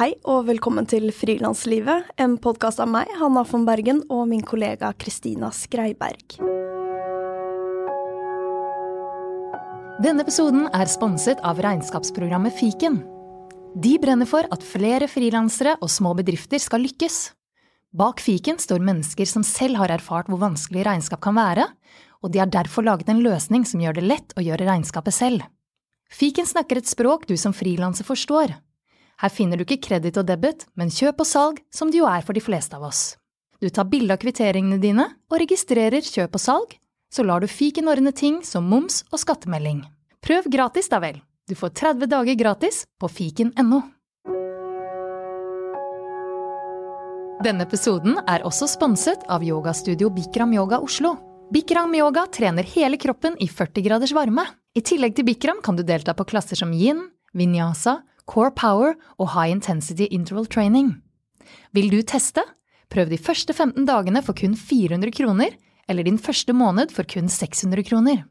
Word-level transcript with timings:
Hei 0.00 0.14
og 0.32 0.46
velkommen 0.48 0.86
til 0.88 1.10
Frilanslivet, 1.12 2.06
en 2.16 2.38
podkast 2.40 2.80
av 2.80 2.88
meg, 2.88 3.10
Hanna 3.20 3.42
von 3.44 3.66
Bergen, 3.68 3.98
og 4.08 4.22
min 4.30 4.40
kollega 4.40 4.94
Kristina 4.96 5.50
Skreiberg. 5.52 6.38
Denne 10.00 10.24
episoden 10.24 10.70
er 10.72 10.88
sponset 10.88 11.42
av 11.44 11.60
regnskapsprogrammet 11.60 12.56
Fiken. 12.56 12.96
De 13.76 13.92
brenner 14.00 14.30
for 14.30 14.48
at 14.48 14.64
flere 14.64 15.04
frilansere 15.04 15.76
og 15.84 15.92
små 15.92 16.14
bedrifter 16.16 16.64
skal 16.64 16.80
lykkes. 16.86 17.18
Bak 17.92 18.24
fiken 18.24 18.56
står 18.56 18.80
mennesker 18.80 19.28
som 19.28 19.44
selv 19.44 19.82
har 19.82 19.92
erfart 19.92 20.32
hvor 20.32 20.40
vanskelig 20.40 20.88
regnskap 20.88 21.20
kan 21.28 21.36
være, 21.36 21.68
og 22.24 22.32
de 22.32 22.40
har 22.40 22.48
derfor 22.48 22.88
laget 22.88 23.12
en 23.12 23.20
løsning 23.20 23.68
som 23.68 23.84
gjør 23.84 24.00
det 24.00 24.08
lett 24.08 24.32
å 24.32 24.48
gjøre 24.48 24.64
regnskapet 24.64 25.18
selv. 25.18 25.44
Fiken 26.08 26.48
snakker 26.48 26.80
et 26.80 26.88
språk 26.88 27.28
du 27.28 27.36
som 27.36 27.52
frilanser 27.52 28.08
forstår. 28.08 28.56
Her 29.20 29.28
finner 29.28 29.60
du 29.60 29.66
ikke 29.66 29.82
kreditt 29.90 30.16
og 30.16 30.28
debit, 30.28 30.64
men 30.80 30.88
kjøp 30.88 31.20
og 31.20 31.28
salg, 31.28 31.58
som 31.68 31.90
det 31.92 32.00
jo 32.00 32.08
er 32.08 32.24
for 32.24 32.36
de 32.36 32.40
fleste 32.40 32.76
av 32.78 32.86
oss. 32.88 33.18
Du 33.60 33.68
tar 33.68 33.90
bilde 33.92 34.16
av 34.16 34.22
kvitteringene 34.22 34.80
dine 34.80 35.04
og 35.28 35.40
registrerer 35.42 36.00
kjøp 36.00 36.38
og 36.38 36.40
salg, 36.40 36.76
så 37.12 37.26
lar 37.26 37.42
du 37.44 37.50
fiken 37.50 37.90
ordne 37.90 38.14
ting 38.16 38.40
som 38.46 38.64
moms 38.64 39.02
og 39.10 39.20
skattemelding. 39.20 39.82
Prøv 40.24 40.48
gratis, 40.52 40.88
da 40.88 41.02
vel. 41.02 41.20
Du 41.48 41.56
får 41.58 41.74
30 41.76 42.08
dager 42.08 42.38
gratis 42.38 42.84
på 43.00 43.10
fiken.no. 43.12 43.82
Denne 47.44 47.64
episoden 47.64 48.20
er 48.28 48.44
også 48.44 48.68
sponset 48.68 49.24
av 49.28 49.44
yogastudio 49.44 50.08
Bikram 50.12 50.52
Yoga 50.56 50.80
Oslo. 50.84 51.16
Bikram 51.52 51.92
Yoga 51.96 52.26
trener 52.32 52.68
hele 52.76 53.00
kroppen 53.00 53.36
i 53.40 53.48
40 53.48 53.84
graders 53.84 54.12
varme. 54.16 54.44
I 54.76 54.84
tillegg 54.84 55.16
til 55.16 55.26
Bikram 55.28 55.60
kan 55.64 55.76
du 55.76 55.82
delta 55.84 56.14
på 56.14 56.28
klasser 56.28 56.60
som 56.60 56.72
yin, 56.76 57.08
vinyasa, 57.34 57.98
core 58.30 58.54
power 58.54 58.94
og 59.18 59.32
high 59.34 59.50
intensity 59.50 60.06
interval 60.10 60.46
training. 60.46 60.94
Vil 61.74 61.90
du 61.90 62.00
teste? 62.06 62.44
Prøv 62.90 63.10
de 63.10 63.18
første 63.18 63.54
15 63.54 63.86
dagene 63.86 64.22
for 64.22 64.34
kun 64.38 64.56
400 64.58 65.14
kroner, 65.14 65.54
eller 65.88 66.06
din 66.06 66.18
første 66.18 66.54
måned 66.54 66.94
for 66.94 67.06
kun 67.06 67.28
600 67.30 67.86
kroner. 67.86 68.22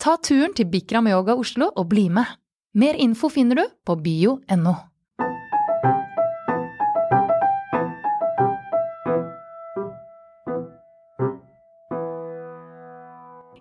Ta 0.00 0.16
turen 0.22 0.54
til 0.56 0.70
Bikram 0.70 1.10
Yoga 1.10 1.34
Oslo 1.38 1.70
og 1.76 1.90
bli 1.90 2.08
med. 2.08 2.26
Mer 2.74 2.94
info 2.98 3.28
finner 3.28 3.58
du 3.58 3.66
på 3.86 3.98
bio.no. 3.98 4.74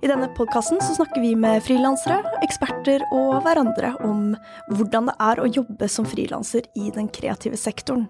I 0.09 0.11
denne 0.11 0.27
podkasten 0.33 0.79
snakker 0.81 1.21
vi 1.21 1.35
med 1.37 1.59
frilansere, 1.61 2.23
eksperter 2.41 3.03
og 3.13 3.43
hverandre 3.45 3.91
om 4.01 4.31
hvordan 4.73 5.05
det 5.11 5.13
er 5.21 5.37
å 5.37 5.45
jobbe 5.45 5.85
som 5.85 6.07
frilanser 6.09 6.65
i 6.81 6.87
den 6.95 7.11
kreative 7.13 7.59
sektoren. 7.61 8.07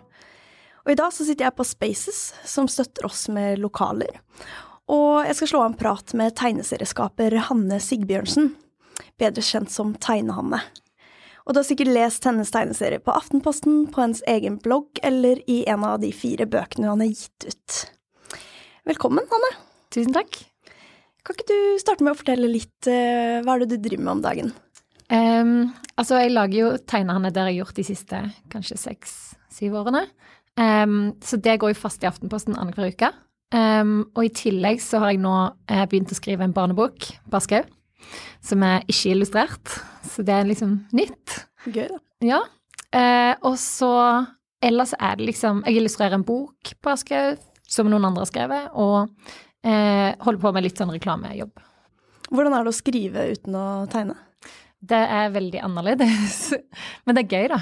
Og 0.85 0.93
I 0.93 0.95
dag 0.95 1.11
så 1.11 1.25
sitter 1.27 1.49
jeg 1.49 1.57
på 1.57 1.65
Spaces, 1.67 2.21
som 2.47 2.69
støtter 2.71 3.03
oss 3.03 3.25
med 3.35 3.59
lokaler. 3.59 4.21
Og 4.87 5.27
jeg 5.27 5.35
skal 5.41 5.51
slå 5.51 5.63
av 5.65 5.67
en 5.73 5.75
prat 5.81 6.13
med 6.15 6.37
tegneserieskaper 6.39 7.35
Hanne 7.49 7.81
Sigbjørnsen, 7.83 8.53
bedre 9.19 9.43
kjent 9.43 9.75
som 9.75 9.91
Tegnehanne. 9.99 10.61
Og 11.43 11.51
du 11.51 11.59
har 11.59 11.67
sikkert 11.67 11.91
lest 11.91 12.23
hennes 12.29 12.53
tegneserie 12.55 13.03
på 13.03 13.11
Aftenposten, 13.11 13.89
på 13.91 14.05
hennes 14.05 14.23
egen 14.23 14.55
blogg 14.63 15.03
eller 15.03 15.43
i 15.51 15.65
en 15.67 15.83
av 15.83 15.99
de 15.99 16.13
fire 16.15 16.47
bøkene 16.47 16.93
han 16.93 17.03
har 17.03 17.11
gitt 17.11 17.49
ut. 17.51 17.81
Velkommen, 18.87 19.27
Hanne. 19.35 19.51
Tusen 19.91 20.15
takk. 20.15 20.45
Kan 21.25 21.35
ikke 21.35 21.49
du 21.51 21.79
starte 21.81 22.05
med 22.05 22.15
å 22.15 22.19
fortelle 22.19 22.49
litt 22.51 22.89
uh, 22.89 23.39
hva 23.45 23.55
er 23.55 23.63
det 23.63 23.75
du 23.75 23.89
driver 23.89 24.05
med 24.05 24.13
om 24.17 24.25
dagen? 24.25 24.51
Um, 25.09 25.71
altså, 25.97 26.19
jeg 26.21 26.35
lager 26.35 26.57
jo 26.59 26.73
tegnehandel 26.89 27.33
der 27.33 27.49
jeg 27.49 27.57
har 27.57 27.63
gjort 27.63 27.79
de 27.79 27.85
siste 27.87 28.21
kanskje 28.53 28.77
seks-syv 28.77 29.79
årene. 29.81 30.05
Um, 30.59 31.15
så 31.23 31.39
det 31.41 31.57
går 31.61 31.73
jo 31.73 31.81
fast 31.81 32.03
i 32.03 32.09
Aftenposten 32.09 32.57
annenhver 32.57 32.91
uke. 32.93 33.11
Um, 33.49 34.03
og 34.13 34.27
i 34.27 34.33
tillegg 34.35 34.81
så 34.83 35.01
har 35.01 35.15
jeg 35.15 35.23
nå 35.23 35.33
eh, 35.71 35.85
begynt 35.89 36.11
å 36.13 36.17
skrive 36.17 36.45
en 36.45 36.53
barnebok, 36.53 37.07
Barskau, 37.33 37.63
som 38.45 38.65
er 38.65 38.85
ikke 38.85 39.15
illustrert. 39.15 39.77
Så 40.05 40.25
det 40.25 40.35
er 40.35 40.49
liksom 40.49 40.75
nytt. 40.93 41.39
Gøy, 41.65 41.87
da. 41.89 41.99
Ja. 42.25 42.43
Uh, 42.93 43.33
og 43.49 43.55
så 43.61 43.93
ellers 44.65 44.95
er 44.97 45.19
det 45.19 45.27
liksom 45.27 45.59
Jeg 45.67 45.77
illustrerer 45.77 46.17
en 46.17 46.23
bok 46.25 46.71
på 46.81 46.89
Aschehoug 46.89 47.37
som 47.69 47.85
noen 47.85 48.07
andre 48.07 48.23
har 48.23 48.29
skrevet, 48.31 48.71
og 48.73 49.11
uh, 49.67 50.15
holder 50.23 50.41
på 50.43 50.53
med 50.55 50.65
litt 50.65 50.79
sånn 50.79 50.93
reklamejobb. 50.93 51.53
Hvordan 52.29 52.55
er 52.55 52.65
det 52.65 52.71
å 52.71 52.77
skrive 52.77 53.25
uten 53.33 53.57
å 53.57 53.65
tegne? 53.89 54.15
Det 54.79 54.99
er 54.99 55.33
veldig 55.33 55.63
annerledes, 55.65 56.39
men 57.05 57.17
det 57.17 57.25
er 57.25 57.35
gøy, 57.35 57.51
da. 57.51 57.59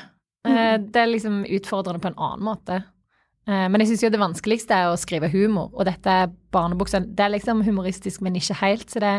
Eh, 0.48 0.76
det 0.80 1.02
er 1.02 1.10
liksom 1.12 1.42
utfordrende 1.58 2.02
på 2.04 2.12
en 2.12 2.20
annen 2.28 2.46
måte. 2.46 2.82
Eh, 3.48 3.66
men 3.72 3.82
jeg 3.82 3.92
syns 3.92 4.06
jo 4.06 4.12
det 4.14 4.22
vanskeligste 4.22 4.78
er 4.78 4.92
å 4.92 5.00
skrive 5.00 5.32
humor, 5.34 5.72
og 5.74 5.88
dette 5.90 6.18
er 6.24 6.34
barnebuksa. 6.54 7.02
Det 7.08 7.26
er 7.26 7.34
liksom 7.36 7.64
humoristisk, 7.68 8.24
men 8.26 8.38
ikke 8.40 8.60
helt. 8.62 8.88
Så 8.92 9.02
det, 9.04 9.14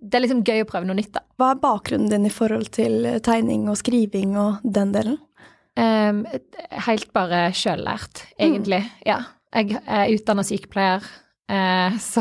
det, 0.00 0.12
er 0.16 0.24
liksom 0.26 0.42
gøy 0.46 0.64
å 0.64 0.68
prøve 0.68 0.88
noe 0.88 0.98
nytt, 0.98 1.12
da. 1.16 1.24
Hva 1.38 1.52
er 1.54 1.62
bakgrunnen 1.62 2.10
din 2.12 2.28
i 2.28 2.34
forhold 2.34 2.72
til 2.76 3.06
tegning 3.24 3.68
og 3.70 3.78
skriving 3.80 4.36
og 4.40 4.64
den 4.64 4.94
delen? 4.96 5.20
Um, 5.78 6.24
helt 6.88 7.12
bare 7.14 7.48
sjøllært, 7.54 8.24
egentlig. 8.40 8.82
Mm. 8.82 9.02
Ja. 9.06 9.22
Jeg 9.54 9.78
er 9.86 10.10
utdanna 10.12 10.42
sykepleier. 10.44 11.04
Eh, 11.48 11.98
så 11.98 12.20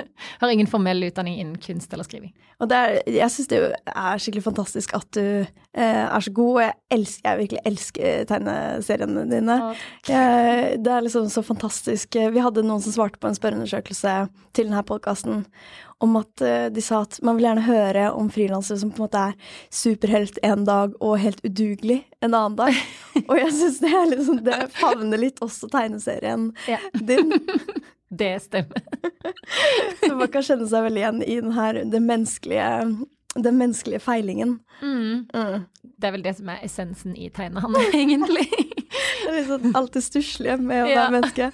har 0.38 0.50
ingen 0.50 0.66
formell 0.66 1.02
utdanning 1.02 1.40
innen 1.40 1.58
kunst 1.58 1.92
eller 1.92 2.06
skriving. 2.06 2.30
Og 2.62 2.70
er, 2.74 3.00
jeg 3.10 3.30
syns 3.34 3.50
det 3.50 3.58
er 3.86 4.22
skikkelig 4.22 4.44
fantastisk 4.44 4.94
at 4.98 5.08
du 5.14 5.24
eh, 5.42 6.04
er 6.04 6.22
så 6.22 6.32
god, 6.34 6.52
og 6.52 6.62
jeg, 6.62 6.76
elsker, 6.94 7.24
jeg 7.26 7.40
virkelig 7.42 7.64
elsker 7.70 8.28
tegneseriene 8.30 9.26
dine. 9.30 9.58
Jeg, 10.06 10.78
det 10.84 10.94
er 10.94 11.04
liksom 11.06 11.26
så 11.32 11.42
fantastisk. 11.46 12.18
Vi 12.18 12.44
hadde 12.44 12.66
noen 12.66 12.82
som 12.84 12.94
svarte 12.94 13.18
på 13.18 13.30
en 13.30 13.38
spørreundersøkelse 13.38 14.16
til 14.54 14.70
denne 14.70 14.86
podkasten 14.86 15.44
om 15.98 16.14
at 16.20 16.42
uh, 16.46 16.68
de 16.70 16.82
sa 16.82 17.00
at 17.02 17.18
man 17.26 17.38
vil 17.38 17.48
gjerne 17.48 17.66
høre 17.66 18.04
om 18.14 18.28
frilansere 18.30 18.78
som 18.78 18.92
på 18.94 19.00
en 19.00 19.08
måte 19.08 19.22
er 19.32 19.54
superhelt 19.74 20.38
en 20.46 20.62
dag 20.68 20.94
og 21.02 21.18
helt 21.18 21.42
udugelig 21.42 22.04
en 22.22 22.30
annen 22.30 22.54
dag. 22.60 22.78
og 23.28 23.34
jeg 23.40 23.54
syns 23.58 23.82
det, 23.82 23.94
liksom, 24.14 24.42
det 24.46 24.60
favner 24.78 25.26
litt 25.26 25.42
også 25.42 25.70
tegneserien 25.74 26.52
din. 27.02 27.34
Det 28.08 28.42
stemmer. 28.42 28.82
så 30.06 30.14
man 30.20 30.28
kan 30.32 30.44
kjenne 30.44 30.68
seg 30.70 30.86
veldig 30.88 31.02
igjen 31.02 31.22
i 31.22 31.38
den 31.40 31.52
her, 31.56 31.80
den 31.84 32.06
menneskelige, 32.08 32.68
den 33.36 33.58
menneskelige 33.60 34.00
feilingen. 34.00 34.58
Mm. 34.82 35.26
Mm. 35.34 35.66
Det 35.82 36.08
er 36.08 36.14
vel 36.16 36.24
det 36.24 36.36
som 36.38 36.48
er 36.52 36.64
essensen 36.64 37.16
i 37.16 37.28
tegnehandel, 37.34 37.90
egentlig. 38.00 38.48
Liksom 39.34 39.76
alt 39.78 39.94
det 39.94 40.02
stusslige 40.04 40.56
med 40.60 40.84
å 40.84 40.88
være 40.90 41.14
menneske. 41.14 41.50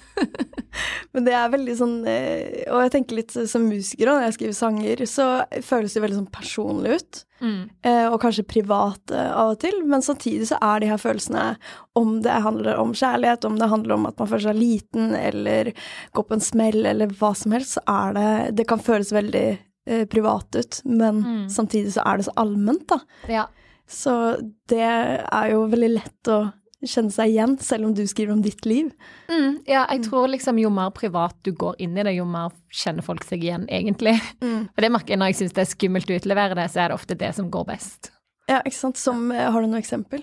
Men 1.15 1.27
det 1.27 1.35
er 1.37 1.51
veldig 1.53 1.75
sånn 1.79 1.93
eh, 2.09 2.65
Og 2.73 2.81
jeg 2.83 2.91
tenker 2.97 3.19
litt 3.19 3.35
som 3.49 3.67
musiker 3.69 4.09
òg, 4.11 4.19
når 4.19 4.27
jeg 4.27 4.35
skriver 4.37 4.57
sanger, 4.57 5.03
så 5.09 5.27
føles 5.63 5.95
det 5.95 6.03
veldig 6.03 6.19
sånn 6.19 6.33
personlig 6.33 6.97
ut. 6.99 7.21
Mm. 7.43 7.61
Eh, 7.85 8.05
og 8.09 8.17
kanskje 8.23 8.47
privat 8.47 9.13
av 9.15 9.53
og 9.53 9.59
til, 9.63 9.81
men 9.87 10.03
samtidig 10.05 10.49
så 10.51 10.59
er 10.63 10.81
de 10.81 10.89
her 10.91 11.01
følelsene, 11.01 11.45
om 11.99 12.17
det 12.25 12.35
handler 12.45 12.79
om 12.81 12.95
kjærlighet, 12.95 13.47
om 13.47 13.59
det 13.59 13.71
handler 13.71 13.97
om 13.97 14.09
at 14.09 14.19
man 14.21 14.31
føler 14.31 14.47
seg 14.49 14.59
liten, 14.59 15.13
eller 15.19 15.71
går 16.15 16.27
på 16.27 16.37
en 16.37 16.43
smell, 16.43 16.81
eller 16.91 17.13
hva 17.19 17.33
som 17.37 17.55
helst, 17.55 17.77
så 17.77 17.85
er 17.91 18.17
det 18.17 18.31
Det 18.59 18.67
kan 18.69 18.83
føles 18.83 19.13
veldig 19.15 19.47
eh, 19.51 20.05
privat 20.11 20.55
ut, 20.55 20.81
men 20.85 21.23
mm. 21.23 21.45
samtidig 21.53 21.95
så 21.95 22.07
er 22.07 22.19
det 22.19 22.27
så 22.29 22.35
allment, 22.43 22.87
da. 22.91 22.99
Ja. 23.31 23.47
Så 23.87 24.13
det 24.69 24.81
er 24.81 25.49
jo 25.51 25.67
veldig 25.69 25.91
lett 25.93 26.31
å 26.33 26.39
kjenne 26.83 27.13
seg 27.13 27.31
igjen, 27.31 27.55
selv 27.63 27.87
om 27.87 27.93
du 27.95 28.03
skriver 28.07 28.33
om 28.35 28.41
ditt 28.43 28.65
liv. 28.67 28.91
Mm, 29.29 29.61
ja, 29.67 29.85
jeg 29.89 30.01
mm. 30.01 30.07
tror 30.09 30.27
liksom 30.31 30.59
jo 30.61 30.71
mer 30.73 30.91
privat 30.95 31.37
du 31.47 31.53
går 31.55 31.79
inn 31.83 31.95
i 31.97 32.03
det, 32.05 32.17
jo 32.17 32.27
mer 32.29 32.53
kjenner 32.73 33.05
folk 33.05 33.25
seg 33.27 33.45
igjen, 33.45 33.67
egentlig. 33.71 34.17
Mm. 34.43 34.67
Og 34.75 34.83
det 34.83 34.91
merker 34.93 35.15
jeg 35.15 35.21
når 35.21 35.33
jeg 35.33 35.39
syns 35.41 35.55
det 35.55 35.65
er 35.65 35.71
skummelt 35.71 36.11
å 36.11 36.19
utlevere 36.19 36.59
det, 36.59 36.67
så 36.73 36.83
er 36.83 36.91
det 36.91 36.99
ofte 36.99 37.17
det 37.19 37.31
som 37.37 37.49
går 37.53 37.65
best. 37.71 38.11
Ja, 38.49 38.59
ikke 38.61 38.77
sant. 38.77 39.01
Som 39.01 39.31
eh, 39.33 39.47
Har 39.49 39.63
du 39.63 39.71
noe 39.71 39.81
eksempel? 39.81 40.21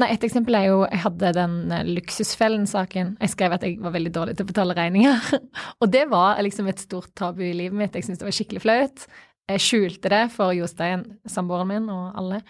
Nei, 0.00 0.08
et 0.16 0.24
eksempel 0.26 0.56
er 0.58 0.64
jo 0.66 0.78
Jeg 0.88 1.02
hadde 1.04 1.34
den 1.36 1.56
eh, 1.70 1.84
luksusfellen-saken. 2.00 3.16
Jeg 3.22 3.34
skrev 3.34 3.54
at 3.54 3.66
jeg 3.66 3.78
var 3.84 3.94
veldig 3.94 4.14
dårlig 4.14 4.34
til 4.38 4.48
å 4.48 4.50
betale 4.50 4.76
regninger. 4.78 5.28
og 5.84 5.92
det 5.92 6.08
var 6.10 6.42
liksom 6.42 6.72
et 6.72 6.82
stort 6.82 7.12
tabu 7.18 7.44
i 7.46 7.54
livet 7.54 7.78
mitt. 7.78 7.94
Jeg 7.94 8.08
syntes 8.08 8.24
det 8.24 8.30
var 8.30 8.38
skikkelig 8.40 8.64
flaut. 8.64 9.06
Jeg 9.52 9.62
skjulte 9.62 10.10
det 10.10 10.24
for 10.34 10.54
Jostein, 10.56 11.04
samboeren 11.28 11.70
min, 11.70 11.88
og 11.92 12.18
alle. 12.18 12.42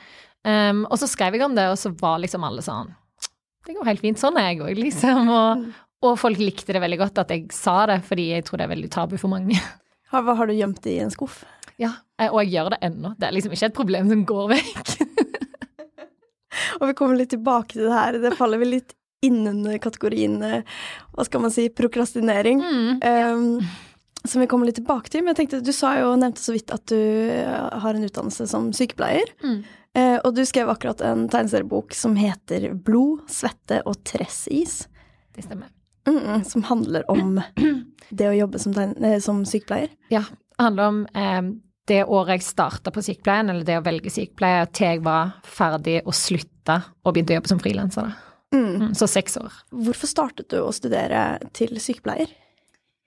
Um, 0.44 0.82
og 0.88 0.98
så 1.00 1.06
skrev 1.08 1.36
jeg 1.36 1.44
om 1.46 1.54
det, 1.56 1.68
og 1.72 1.78
så 1.80 1.92
var 1.98 2.20
liksom 2.20 2.44
alle 2.46 2.64
sånn 2.64 2.90
det 3.66 3.76
går 3.76 3.88
helt 3.88 4.02
fint. 4.02 4.20
Sånn 4.20 4.38
er 4.40 4.50
jeg 4.50 4.62
òg, 4.64 4.78
liksom. 4.78 5.30
Og, 5.32 5.66
og, 6.02 6.16
folk 6.20 6.40
likte 6.40 6.74
det 6.74 6.82
veldig 6.82 7.00
godt 7.04 7.22
at 7.22 7.34
jeg 7.34 7.48
sa 7.54 7.82
det, 7.90 8.00
fordi 8.08 8.30
jeg 8.32 8.46
tror 8.48 8.60
det 8.60 8.66
er 8.66 8.74
veldig 8.74 8.92
tabu 8.94 9.18
for 9.20 9.32
mange. 9.32 9.58
Har, 10.12 10.26
har 10.26 10.50
du 10.50 10.54
gjemt 10.56 10.82
det 10.84 10.96
i 10.96 11.02
en 11.04 11.12
skuff? 11.14 11.42
Ja, 11.80 11.94
eh, 12.20 12.28
og 12.28 12.42
jeg 12.42 12.56
gjør 12.56 12.74
det 12.74 12.82
ennå. 12.88 13.14
Det 13.18 13.28
er 13.28 13.36
liksom 13.36 13.54
ikke 13.56 13.70
et 13.70 13.78
problem 13.78 14.10
som 14.10 14.26
går 14.28 14.50
vekk. 14.56 14.90
og 16.80 16.90
vi 16.90 16.96
kommer 16.98 17.16
litt 17.16 17.32
tilbake 17.32 17.78
til 17.78 17.86
det 17.86 17.94
her. 17.96 18.18
Det 18.26 18.34
faller 18.36 18.60
vel 18.60 18.76
litt 18.76 18.92
innunder 19.22 19.78
kategorien 19.78 20.40
hva 20.42 21.24
skal 21.24 21.44
man 21.44 21.52
si, 21.54 21.68
prokrastinering. 21.70 22.58
Mm. 22.58 23.02
Um, 23.06 23.90
som 24.24 24.40
vi 24.40 24.46
kommer 24.46 24.68
litt 24.68 24.78
tilbake 24.78 25.10
til. 25.10 25.22
Men 25.22 25.32
jeg 25.32 25.42
tenkte, 25.42 25.62
du 25.66 25.72
sa 25.74 25.96
jo, 25.98 26.14
nevnte 26.18 26.42
så 26.42 26.54
vidt 26.54 26.72
at 26.74 26.84
du 26.90 26.98
eh, 26.98 27.78
har 27.82 27.96
en 27.96 28.06
utdannelse 28.06 28.46
som 28.50 28.70
sykepleier. 28.76 29.32
Mm. 29.42 29.62
Eh, 29.98 30.18
og 30.24 30.34
du 30.34 30.44
skrev 30.48 30.70
akkurat 30.72 31.02
en 31.04 31.26
tegneseriebok 31.28 31.94
som 31.96 32.16
heter 32.16 32.70
Blod, 32.74 33.26
svette 33.28 33.82
og 33.88 34.00
tressis. 34.08 34.86
Det 35.36 35.44
stemmer. 35.44 35.68
Mm, 36.08 36.44
som 36.48 36.64
handler 36.66 37.04
om 37.12 37.36
det 38.10 38.30
å 38.30 38.34
jobbe 38.34 38.60
som, 38.62 38.74
eh, 38.78 39.18
som 39.22 39.44
sykepleier. 39.46 39.92
Ja, 40.12 40.24
det 40.56 40.64
handler 40.64 40.88
om 40.88 41.04
eh, 41.12 41.42
det 41.90 42.02
året 42.04 42.38
jeg 42.38 42.48
starta 42.48 42.92
på 42.94 43.04
sykepleien, 43.04 43.50
eller 43.50 43.66
det 43.68 43.78
å 43.80 43.84
velge 43.84 44.12
sykepleier, 44.12 44.68
til 44.72 44.94
jeg 44.94 45.04
var 45.04 45.36
ferdig 45.44 46.00
og 46.04 46.14
slutta 46.16 46.80
og 47.02 47.14
begynte 47.14 47.34
å 47.34 47.40
jobbe 47.40 47.52
som 47.52 47.62
frilanser. 47.62 48.12
Mm. 48.52 48.68
Mm, 48.82 48.90
så 48.96 49.08
seks 49.08 49.38
år. 49.40 49.54
Hvorfor 49.72 50.10
startet 50.10 50.50
du 50.52 50.60
å 50.60 50.72
studere 50.76 51.40
til 51.56 51.72
sykepleier? 51.80 52.30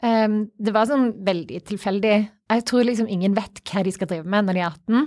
Um, 0.03 0.49
det 0.57 0.73
var 0.75 0.89
sånn 0.89 1.11
veldig 1.25 1.61
tilfeldig. 1.69 2.15
Jeg 2.51 2.65
tror 2.67 2.85
liksom 2.85 3.07
ingen 3.09 3.38
vet 3.38 3.61
hva 3.69 3.83
de 3.85 3.93
skal 3.93 4.09
drive 4.09 4.27
med 4.29 4.47
når 4.47 4.57
de 4.57 4.63
er 4.63 4.73
18, 4.73 5.05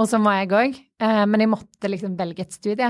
og 0.00 0.08
så 0.08 0.18
var 0.24 0.38
jeg 0.40 0.52
òg. 0.56 0.78
men 1.28 1.42
jeg 1.42 1.50
måtte 1.52 1.90
liksom 1.92 2.16
velge 2.16 2.46
et 2.46 2.54
studie. 2.56 2.88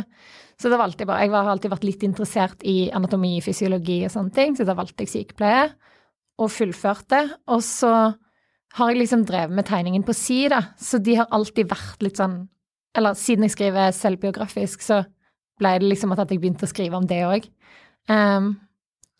Så 0.60 0.70
da 0.70 0.78
valgte 0.78 1.02
jeg 1.02 1.08
bare 1.10 1.24
Jeg 1.24 1.32
har 1.34 1.48
alltid 1.50 1.72
vært 1.72 1.86
litt 1.88 2.02
interessert 2.06 2.62
i 2.62 2.90
anatomi, 2.94 3.40
fysiologi 3.42 4.04
og 4.06 4.12
sånne 4.14 4.34
ting, 4.36 4.54
så 4.54 4.66
da 4.68 4.76
valgte 4.78 5.02
jeg 5.02 5.12
sykepleie, 5.14 5.70
og 6.38 6.52
fullførte. 6.52 7.22
Og 7.50 7.62
så 7.66 7.92
har 8.76 8.90
jeg 8.92 9.00
liksom 9.00 9.24
drevet 9.26 9.56
med 9.56 9.66
tegningen 9.66 10.04
på 10.06 10.14
si, 10.14 10.44
da, 10.52 10.62
så 10.78 11.00
de 11.02 11.16
har 11.18 11.30
alltid 11.34 11.70
vært 11.70 12.04
litt 12.06 12.20
sånn 12.20 12.44
Eller 12.90 13.14
siden 13.14 13.46
jeg 13.46 13.54
skriver 13.54 13.92
selvbiografisk, 13.94 14.82
så 14.82 15.04
ble 15.60 15.76
det 15.78 15.86
liksom 15.92 16.10
at 16.10 16.24
jeg 16.24 16.40
begynte 16.42 16.66
å 16.66 16.70
skrive 16.70 16.98
om 16.98 17.06
det 17.06 17.20
òg. 17.22 17.44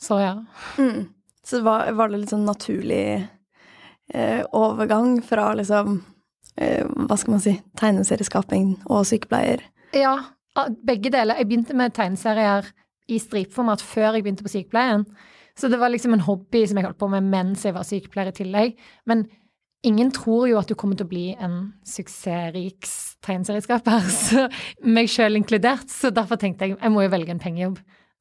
så 0.01 0.19
ja. 0.19 0.33
Mm. 0.79 1.05
Så 1.47 1.61
var, 1.63 1.93
var, 1.95 2.11
det 2.11 2.19
litt 2.19 2.33
sånn 2.33 2.49
naturlig 2.49 3.05
eh, 4.13 4.43
overgang 4.51 5.21
fra 5.23 5.53
liksom 5.55 6.01
eh, 6.01 6.10
Hva 6.57 7.17
skal 7.17 7.35
man 7.37 7.43
si 7.43 7.55
tegneserieskaping 7.79 8.73
og 8.91 9.07
sykepleier? 9.09 9.63
Ja, 9.97 10.17
begge 10.87 11.13
deler. 11.13 11.39
Jeg 11.39 11.49
begynte 11.49 11.77
med 11.79 11.95
tegneserier 11.97 12.69
i 13.11 13.19
stripeformat 13.23 13.83
før 13.83 14.17
jeg 14.17 14.25
begynte 14.25 14.47
på 14.47 14.53
sykepleien. 14.53 15.07
Så 15.59 15.69
det 15.69 15.81
var 15.81 15.93
liksom 15.93 16.15
en 16.15 16.25
hobby 16.25 16.65
som 16.67 16.79
jeg 16.79 16.87
holdt 16.87 17.01
på 17.01 17.11
med 17.13 17.27
mens 17.29 17.65
jeg 17.67 17.77
var 17.77 17.87
sykepleier 17.87 18.33
i 18.33 18.37
tillegg. 18.37 18.77
Men 19.11 19.27
ingen 19.87 20.13
tror 20.15 20.47
jo 20.49 20.59
at 20.61 20.71
du 20.71 20.77
kommer 20.79 20.99
til 20.99 21.09
å 21.09 21.13
bli 21.13 21.25
en 21.37 21.57
suksessrik 21.87 22.89
tegneserieskaper, 23.25 24.07
meg 24.97 25.11
sjøl 25.13 25.41
inkludert. 25.41 25.91
Så 25.93 26.13
derfor 26.15 26.41
tenkte 26.41 26.69
jeg 26.69 26.79
jeg 26.79 26.95
må 26.95 27.05
jo 27.05 27.13
velge 27.13 27.35
en 27.35 27.43
pengejobb. 27.43 27.81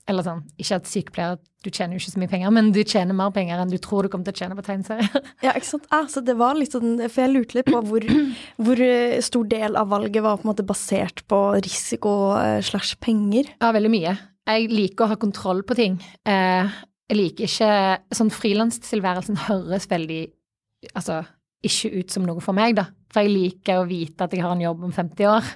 Eller 0.09 0.25
sånn, 0.25 0.41
ikke 0.57 0.79
at 0.79 0.89
sykepleier, 0.89 1.37
du 1.61 1.69
tjener 1.69 1.93
jo 1.93 2.01
ikke 2.01 2.13
så 2.15 2.21
mye 2.21 2.31
penger, 2.31 2.53
men 2.55 2.71
du 2.73 2.79
tjener 2.81 3.13
mer 3.13 3.33
penger 3.35 3.59
enn 3.61 3.69
du 3.69 3.77
tror 3.83 4.05
du 4.05 4.09
kommer 4.09 4.25
til 4.25 4.33
å 4.33 4.41
tjene 4.41 4.57
på 4.57 4.65
tegneserier. 4.65 5.25
Ja, 5.45 5.53
ikke 5.53 5.67
sant. 5.69 5.85
Ah, 5.93 6.07
så 6.09 6.23
det 6.25 6.33
var 6.39 6.57
litt 6.57 6.73
sånn, 6.73 6.97
For 7.05 7.23
jeg 7.23 7.33
lurte 7.33 7.59
litt 7.59 7.69
på 7.69 7.81
hvor, 7.85 8.05
hvor 8.57 8.81
stor 9.25 9.49
del 9.51 9.77
av 9.79 9.91
valget 9.91 10.25
var 10.25 10.39
på 10.39 10.47
en 10.47 10.51
måte 10.51 10.65
basert 10.67 11.21
på 11.29 11.39
risiko 11.61 12.13
slash 12.65 12.97
penger? 13.03 13.51
Ja, 13.59 13.69
veldig 13.75 13.91
mye. 13.93 14.15
Jeg 14.49 14.71
liker 14.73 15.05
å 15.05 15.11
ha 15.11 15.19
kontroll 15.21 15.61
på 15.67 15.77
ting. 15.77 15.99
Jeg 16.25 17.17
liker 17.17 17.45
ikke 17.45 18.15
Sånn 18.17 18.31
frilanstilværelsen 18.33 19.37
høres 19.45 19.85
veldig 19.91 20.23
Altså 20.95 21.21
ikke 21.65 21.91
ut 21.99 22.13
som 22.13 22.23
noe 22.23 22.41
for 22.41 22.55
meg, 22.55 22.77
da. 22.79 22.87
For 23.11 23.25
jeg 23.25 23.35
liker 23.35 23.81
å 23.81 23.87
vite 23.89 24.25
at 24.25 24.33
jeg 24.33 24.45
har 24.45 24.55
en 24.55 24.63
jobb 24.63 24.85
om 24.87 24.93
50 24.95 25.27
år. 25.27 25.47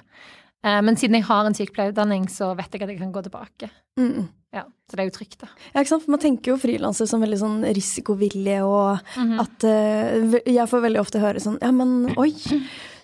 Men 0.84 0.98
siden 1.00 1.16
jeg 1.16 1.24
har 1.28 1.48
en 1.48 1.56
sykepleierutdanning, 1.56 2.26
så 2.32 2.50
vet 2.56 2.72
jeg 2.72 2.84
at 2.84 2.92
jeg 2.92 3.00
kan 3.00 3.12
gå 3.12 3.22
tilbake. 3.24 3.70
Mm. 4.00 4.26
Ja, 4.54 4.64
Så 4.90 4.96
det 4.96 5.02
er 5.02 5.08
jo 5.08 5.16
trygt, 5.16 5.38
da. 5.40 5.48
Ja, 5.72 5.80
ikke 5.82 5.90
sant. 5.90 6.04
For 6.04 6.14
man 6.14 6.22
tenker 6.22 6.52
jo 6.52 6.60
frilansere 6.60 7.10
som 7.10 7.22
veldig 7.24 7.40
sånn 7.40 7.60
risikovillige, 7.74 8.62
og 8.62 9.00
mm 9.16 9.30
-hmm. 9.30 9.40
at 9.40 9.64
uh, 9.64 10.40
Jeg 10.46 10.68
får 10.70 10.84
veldig 10.86 11.00
ofte 11.00 11.18
høre 11.20 11.40
sånn 11.40 11.58
Ja, 11.60 11.72
men 11.72 12.14
oi, 12.16 12.32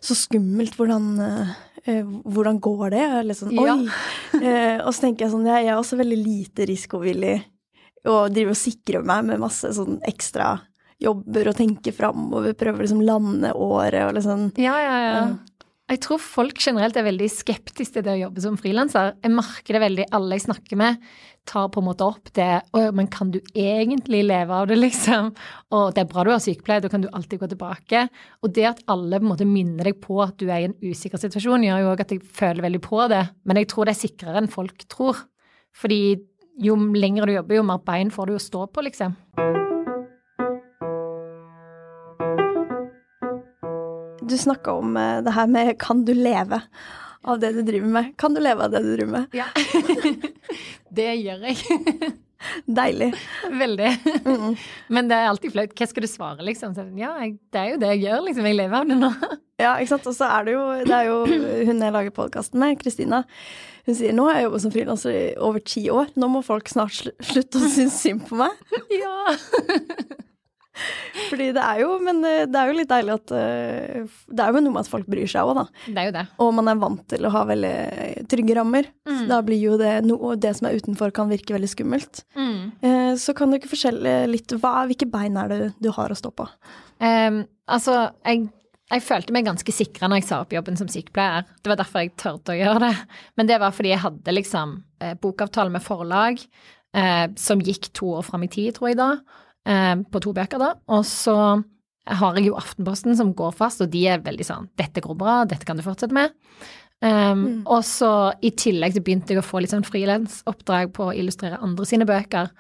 så 0.01 0.15
skummelt. 0.15 0.77
Hvordan, 0.77 1.21
uh, 1.21 2.21
hvordan 2.25 2.61
går 2.61 2.91
det? 2.91 3.07
Eller 3.21 3.35
sånn 3.35 3.59
oi. 3.59 3.67
Ja. 3.67 3.75
uh, 4.79 4.87
og 4.87 4.95
så 4.95 5.01
tenker 5.01 5.25
jeg 5.25 5.33
sånn 5.33 5.47
Ja, 5.47 5.59
jeg 5.59 5.75
er 5.75 5.79
også 5.79 5.97
veldig 5.97 6.19
lite 6.25 6.67
risikovillig 6.67 7.45
og 8.05 8.33
driver 8.33 8.51
og 8.51 8.57
sikrer 8.57 9.05
meg 9.05 9.25
med 9.25 9.41
masse 9.41 9.69
sånn 9.77 10.01
ekstra 10.09 10.61
jobber 11.01 11.51
og 11.51 11.57
tenker 11.57 11.93
framover, 11.93 12.53
prøver 12.53 12.85
liksom 12.85 13.01
lande 13.05 13.53
året 13.53 14.07
og 14.07 14.15
liksom 14.15 14.51
Ja, 14.57 14.77
ja, 14.81 14.97
ja. 15.05 15.37
Jeg 15.91 16.05
tror 16.05 16.21
folk 16.23 16.61
generelt 16.63 16.95
er 16.95 17.03
veldig 17.03 17.27
skeptiske 17.35 17.97
til 17.97 18.05
det 18.07 18.13
å 18.13 18.21
jobbe 18.21 18.43
som 18.45 18.55
frilanser. 18.61 19.17
Jeg 19.25 19.33
merker 19.35 19.75
det 19.75 19.81
veldig. 19.83 20.05
Alle 20.15 20.37
jeg 20.39 20.45
snakker 20.45 20.79
med, 20.79 21.01
tar 21.51 21.67
på 21.75 21.83
en 21.83 21.89
måte 21.89 22.07
opp 22.07 22.31
det 22.37 22.47
Å, 22.77 22.83
men 22.95 23.09
kan 23.11 23.33
du 23.35 23.41
egentlig 23.51 24.21
leve 24.29 24.55
av 24.55 24.69
det, 24.71 24.77
liksom? 24.79 25.33
Og 25.75 25.91
det 25.97 26.05
er 26.05 26.11
bra 26.13 26.23
du 26.27 26.31
har 26.31 26.43
sykepleie, 26.45 26.85
da 26.85 26.91
kan 26.93 27.03
du 27.03 27.09
alltid 27.11 27.43
gå 27.43 27.49
tilbake. 27.51 28.05
Og 28.45 28.55
det 28.55 28.69
at 28.71 28.85
alle 28.93 29.19
på 29.19 29.27
en 29.27 29.33
måte 29.33 29.49
minner 29.49 29.91
deg 29.91 29.99
på 30.05 30.21
at 30.23 30.37
du 30.39 30.47
er 30.47 30.63
i 30.63 30.69
en 30.69 30.79
usikker 30.79 31.19
situasjon, 31.19 31.67
gjør 31.67 31.83
jo 31.83 31.91
òg 31.97 32.05
at 32.05 32.15
jeg 32.15 32.23
føler 32.39 32.69
veldig 32.69 32.83
på 32.87 33.03
det. 33.11 33.25
Men 33.51 33.59
jeg 33.59 33.73
tror 33.75 33.91
det 33.91 33.97
er 33.97 34.03
sikrere 34.05 34.45
enn 34.45 34.53
folk 34.53 34.87
tror. 34.87 35.25
Fordi 35.75 36.03
jo 36.63 36.79
lenger 36.95 37.27
du 37.27 37.35
jobber, 37.41 37.59
jo 37.59 37.67
mer 37.67 37.83
bein 37.83 38.15
får 38.15 38.31
du 38.31 38.39
å 38.39 38.47
stå 38.47 38.69
på, 38.71 38.87
liksom. 38.87 39.19
Du 44.31 44.37
snakka 44.39 44.79
om 44.79 44.95
det 44.95 45.35
her 45.35 45.51
med 45.51 45.75
kan 45.83 46.05
du 46.07 46.15
leve 46.15 46.63
av 47.23 47.41
det 47.41 47.53
du 47.53 47.63
driver 47.63 47.89
med. 47.89 48.17
Kan 48.17 48.35
du 48.35 48.41
leve 48.41 48.65
av 48.65 48.71
det 48.71 48.83
du 48.83 48.91
driver 48.95 49.13
med? 49.13 49.37
Ja. 49.37 49.47
det 51.01 51.15
gjør 51.21 51.47
jeg. 51.51 52.13
Deilig. 52.81 53.11
Veldig. 53.53 53.91
Mm. 54.25 54.55
Men 54.89 55.11
det 55.11 55.19
er 55.19 55.29
alltid 55.29 55.53
flaut. 55.53 55.75
Hva 55.77 55.89
skal 55.91 56.07
du 56.07 56.09
svare, 56.09 56.45
liksom? 56.47 56.75
Så, 56.77 56.87
ja, 56.97 57.13
det 57.21 57.61
er 57.61 57.75
jo 57.75 57.81
det 57.83 57.91
jeg 57.95 58.05
gjør, 58.07 58.23
liksom. 58.29 58.49
Jeg 58.49 58.59
lever 58.63 58.79
av 58.79 58.89
det 58.89 58.97
nå. 59.01 59.11
Ja, 59.61 59.75
ikke 59.77 59.93
sant. 59.93 60.09
Og 60.09 60.17
så 60.17 60.31
er 60.39 60.47
det 60.49 60.55
jo, 60.57 60.63
det 60.89 60.97
er 60.97 61.11
jo 61.11 61.19
hun 61.69 61.85
jeg 61.85 61.97
lager 61.97 62.17
podkasten 62.17 62.63
med, 62.63 62.79
Kristina. 62.81 63.27
Hun 63.85 63.97
sier 63.97 64.17
nå 64.17 64.25
har 64.29 64.39
jeg 64.39 64.49
jobbet 64.49 64.65
som 64.65 64.73
frilanser 64.73 65.13
i 65.13 65.23
over 65.41 65.65
ti 65.65 65.85
år. 65.93 66.15
Nå 66.21 66.31
må 66.33 66.41
folk 66.47 66.73
snart 66.73 66.97
slutte 66.97 67.61
å 67.61 67.69
synes 67.69 68.01
synd 68.01 68.25
på 68.29 68.41
meg. 68.41 68.57
Ja. 69.01 69.37
Fordi 71.31 71.49
det 71.55 71.63
er 71.63 71.81
jo 71.83 71.97
Men 72.03 72.21
det 72.23 72.57
er 72.57 72.71
jo 72.71 72.77
litt 72.79 72.91
deilig 72.91 73.15
at 73.17 73.33
Det 73.33 74.45
er 74.45 74.55
jo 74.55 74.63
noe 74.63 74.75
med 74.77 74.85
at 74.85 74.91
folk 74.91 75.09
bryr 75.11 75.29
seg 75.31 75.49
òg, 75.49 75.59
da. 75.59 75.65
Det 75.87 76.03
er 76.03 76.09
jo 76.09 76.15
det. 76.15 76.25
Og 76.45 76.53
man 76.57 76.71
er 76.71 76.79
vant 76.81 77.03
til 77.11 77.27
å 77.27 77.33
ha 77.35 77.43
veldig 77.49 77.75
trygge 78.31 78.57
rammer. 78.59 78.91
Mm. 79.09 79.17
Så 79.17 79.27
da 79.33 79.41
blir 79.47 79.61
jo 79.61 79.79
det 79.81 79.97
noe 80.07 80.37
Det 80.41 80.55
som 80.59 80.69
er 80.69 80.79
utenfor, 80.79 81.13
kan 81.15 81.31
virke 81.33 81.57
veldig 81.57 81.73
skummelt. 81.73 82.23
Mm. 82.39 83.19
Så 83.21 83.35
kan 83.37 83.51
du 83.51 83.59
ikke 83.59 83.73
forskjelle 83.73 84.15
litt 84.31 84.55
hva, 84.63 84.87
Hvilke 84.91 85.11
bein 85.11 85.39
er 85.41 85.51
det 85.51 85.61
du 85.83 85.91
har 85.95 86.13
å 86.13 86.19
stå 86.19 86.33
på? 86.39 86.47
Um, 87.01 87.43
altså, 87.71 87.97
jeg, 88.27 88.47
jeg 88.93 89.05
følte 89.07 89.35
meg 89.35 89.49
ganske 89.49 89.75
sikra 89.75 90.11
når 90.11 90.23
jeg 90.23 90.29
sa 90.31 90.41
opp 90.45 90.55
jobben 90.55 90.79
som 90.79 90.91
sykepleier. 90.91 91.49
Det 91.61 91.73
var 91.73 91.81
derfor 91.83 92.05
jeg 92.05 92.15
turte 92.21 92.55
å 92.55 92.59
gjøre 92.59 92.83
det. 92.87 92.95
Men 93.39 93.51
det 93.51 93.61
var 93.63 93.75
fordi 93.77 93.95
jeg 93.95 94.05
hadde 94.07 94.37
liksom 94.37 94.79
bokavtale 95.23 95.73
med 95.73 95.85
forlag 95.85 96.43
eh, 96.97 97.27
som 97.41 97.63
gikk 97.65 97.91
to 97.97 98.15
år 98.19 98.27
fram 98.27 98.45
i 98.47 98.51
tid, 98.53 98.75
tror 98.77 98.93
jeg 98.93 99.01
da 99.01 99.15
på 99.65 100.21
to 100.25 100.33
bøker, 100.35 100.59
da. 100.59 100.71
Og 100.89 101.05
så 101.07 101.35
har 102.11 102.39
jeg 102.39 102.49
jo 102.49 102.57
Aftenposten 102.59 103.17
som 103.19 103.35
går 103.37 103.53
fast, 103.59 103.83
og 103.85 103.91
de 103.93 104.07
er 104.09 104.23
veldig 104.25 104.47
sånn 104.47 104.69
'Dette 104.79 105.03
går 105.05 105.19
bra, 105.21 105.45
dette 105.45 105.67
kan 105.69 105.77
du 105.77 105.85
fortsette 105.85 106.17
med'. 106.17 106.33
Um, 107.01 107.11
mm. 107.11 107.61
Og 107.65 107.85
så 107.85 108.35
i 108.45 108.51
tillegg 108.53 108.93
så 108.93 109.01
begynte 109.01 109.33
jeg 109.33 109.41
å 109.41 109.47
få 109.47 109.63
litt 109.63 109.73
sånn 109.73 109.87
frilansoppdrag 109.87 110.93
på 110.93 111.09
å 111.09 111.15
illustrere 111.17 111.61
andre 111.65 111.87
sine 111.89 112.05
bøker. 112.09 112.51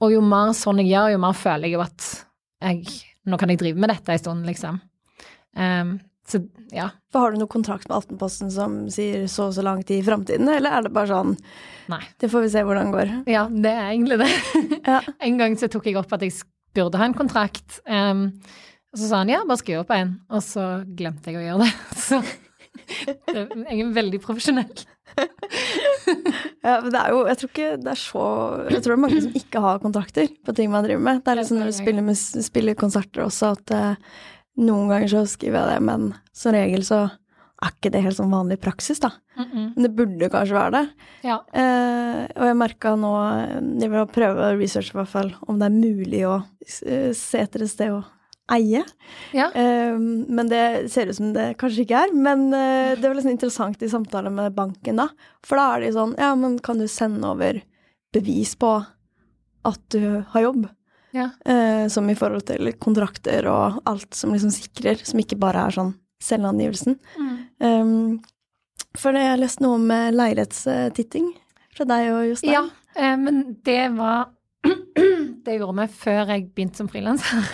Og 0.00 0.14
jo 0.14 0.22
mer 0.24 0.54
sånn 0.56 0.80
jeg 0.80 0.94
gjør, 0.94 1.12
jo 1.12 1.18
mer 1.20 1.36
føler 1.36 1.68
jeg 1.68 1.76
jo 1.76 1.84
at 1.84 2.10
jeg 2.64 2.84
Nå 3.28 3.36
kan 3.36 3.50
jeg 3.52 3.58
drive 3.60 3.76
med 3.76 3.90
dette 3.92 4.14
en 4.14 4.18
stund, 4.18 4.46
liksom. 4.48 4.78
Um, 5.52 5.90
så 6.30 6.40
ja. 6.74 6.88
For 7.10 7.24
har 7.24 7.34
du 7.34 7.40
noen 7.40 7.50
kontrakt 7.50 7.88
med 7.88 7.96
Aftenposten 7.98 8.50
som 8.54 8.80
sier 8.92 9.26
så 9.30 9.48
og 9.48 9.56
så 9.56 9.64
langt 9.66 9.90
i 9.90 10.00
framtiden, 10.06 10.48
eller 10.48 10.78
er 10.78 10.86
det 10.86 10.94
bare 10.94 11.10
sånn 11.10 11.36
Nei. 11.90 12.02
Det 12.22 12.30
får 12.30 12.44
vi 12.44 12.50
se 12.52 12.62
hvordan 12.62 12.92
det 12.92 12.98
går. 12.98 13.08
Ja, 13.32 13.44
det 13.50 13.70
er 13.74 13.86
egentlig 13.90 14.20
det. 14.22 14.30
Ja. 14.90 15.00
en 15.18 15.40
gang 15.40 15.56
så 15.58 15.66
tok 15.70 15.88
jeg 15.90 15.98
opp 15.98 16.12
at 16.14 16.22
jeg 16.22 16.36
burde 16.76 17.00
ha 17.00 17.08
en 17.08 17.16
kontrakt. 17.18 17.80
Um, 17.82 18.28
og 18.90 19.00
så 19.00 19.08
sa 19.08 19.24
han 19.24 19.32
ja, 19.32 19.40
bare 19.46 19.58
skriv 19.58 19.82
opp 19.82 19.90
en. 19.94 20.14
Og 20.30 20.44
så 20.46 20.68
glemte 20.86 21.32
jeg 21.32 21.40
å 21.40 21.44
gjøre 21.48 21.66
det. 21.66 21.72
Så 22.06 22.22
det, 23.26 23.42
jeg 23.50 23.82
er 23.82 23.92
veldig 23.94 24.20
profesjonell. 24.22 24.82
ja, 26.64 26.76
men 26.80 26.90
det 26.92 27.00
er 27.00 27.10
jo 27.10 27.22
Jeg 27.26 27.38
tror 27.40 27.48
ikke 27.50 27.70
det 27.82 27.88
er 27.90 27.98
så 27.98 28.24
Jeg 28.70 28.78
tror 28.78 28.92
det 28.92 28.94
er 28.94 29.00
mange 29.02 29.22
som 29.24 29.38
ikke 29.40 29.62
har 29.64 29.80
kontrakter 29.82 30.28
på 30.46 30.54
ting 30.54 30.70
man 30.70 30.86
driver 30.86 31.02
med. 31.02 31.22
Det 31.24 31.32
er 31.32 31.40
liksom 31.40 31.58
når 31.60 31.72
du 31.72 31.76
spiller, 31.80 32.06
med, 32.06 32.20
spiller 32.46 32.78
konserter 32.78 33.24
også, 33.26 33.52
at 33.58 33.74
uh, 33.74 34.14
noen 34.58 34.90
ganger 34.90 35.12
så 35.12 35.24
skriver 35.28 35.60
jeg 35.60 35.74
det, 35.74 35.80
men 35.86 36.12
som 36.36 36.54
regel 36.56 36.84
så 36.86 37.04
er 37.60 37.74
ikke 37.74 37.92
det 37.92 38.02
helt 38.06 38.16
sånn 38.16 38.32
vanlig 38.32 38.56
praksis, 38.60 39.00
da. 39.00 39.10
Mm 39.36 39.44
-mm. 39.44 39.72
Men 39.74 39.82
det 39.82 39.96
burde 39.96 40.30
kanskje 40.30 40.54
være 40.54 40.70
det. 40.70 40.88
Ja. 41.22 41.44
Eh, 41.52 42.24
og 42.36 42.46
jeg 42.46 42.56
merka 42.56 42.96
nå 42.96 43.12
Jeg 43.80 43.90
vil 43.90 44.06
prøve 44.06 44.40
å 44.40 44.58
researche 44.58 44.94
i 44.94 44.98
hvert 44.98 45.08
fall 45.08 45.34
om 45.46 45.58
det 45.58 45.66
er 45.66 45.70
mulig 45.70 46.26
å 46.26 46.42
se 46.66 47.38
etter 47.38 47.62
et 47.62 47.70
sted 47.70 47.90
å 47.92 48.04
eie. 48.50 48.82
Ja. 49.32 49.50
Eh, 49.52 49.98
men 49.98 50.48
det 50.48 50.90
ser 50.90 51.06
ut 51.06 51.16
som 51.16 51.32
det 51.32 51.54
kanskje 51.60 51.84
ikke 51.84 52.04
er. 52.06 52.14
Men 52.14 52.52
eh, 52.52 52.96
det 52.96 53.06
var 53.06 53.14
liksom 53.14 53.30
interessant 53.30 53.82
i 53.82 53.88
samtale 53.88 54.30
med 54.30 54.54
banken, 54.56 54.96
da. 54.96 55.08
For 55.46 55.56
da 55.56 55.76
er 55.76 55.80
de 55.80 55.92
sånn 55.92 56.16
Ja, 56.18 56.34
men 56.34 56.58
kan 56.58 56.78
du 56.78 56.88
sende 56.88 57.28
over 57.30 57.62
bevis 58.12 58.56
på 58.58 58.84
at 59.64 59.80
du 59.92 60.24
har 60.32 60.42
jobb? 60.42 60.68
Ja. 61.16 61.30
Eh, 61.44 61.86
som 61.90 62.08
i 62.10 62.16
forhold 62.18 62.46
til 62.50 62.72
kontrakter 62.78 63.48
og 63.50 63.80
alt 63.90 64.14
som 64.16 64.34
liksom 64.34 64.52
sikrer, 64.54 65.00
som 65.04 65.22
ikke 65.22 65.38
bare 65.40 65.66
er 65.66 65.76
sånn 65.76 65.94
selvangivelsen. 66.22 66.98
Um, 67.60 68.20
for 68.98 69.16
jeg 69.16 69.32
har 69.32 69.40
lest 69.40 69.62
noe 69.62 69.78
om 69.78 69.90
eh, 69.94 70.10
leilighetstitting 70.14 71.30
fra 71.76 71.86
deg 71.88 72.10
og 72.12 72.24
Jostein. 72.32 72.54
Ja, 72.56 72.64
eh, 72.96 73.16
men 73.20 73.42
det 73.66 73.82
var 73.96 74.30
Det 75.44 75.56
gjorde 75.56 75.76
vi 75.78 76.00
før 76.02 76.34
jeg 76.34 76.50
begynte 76.52 76.82
som 76.82 76.90
frilanser. 76.90 77.46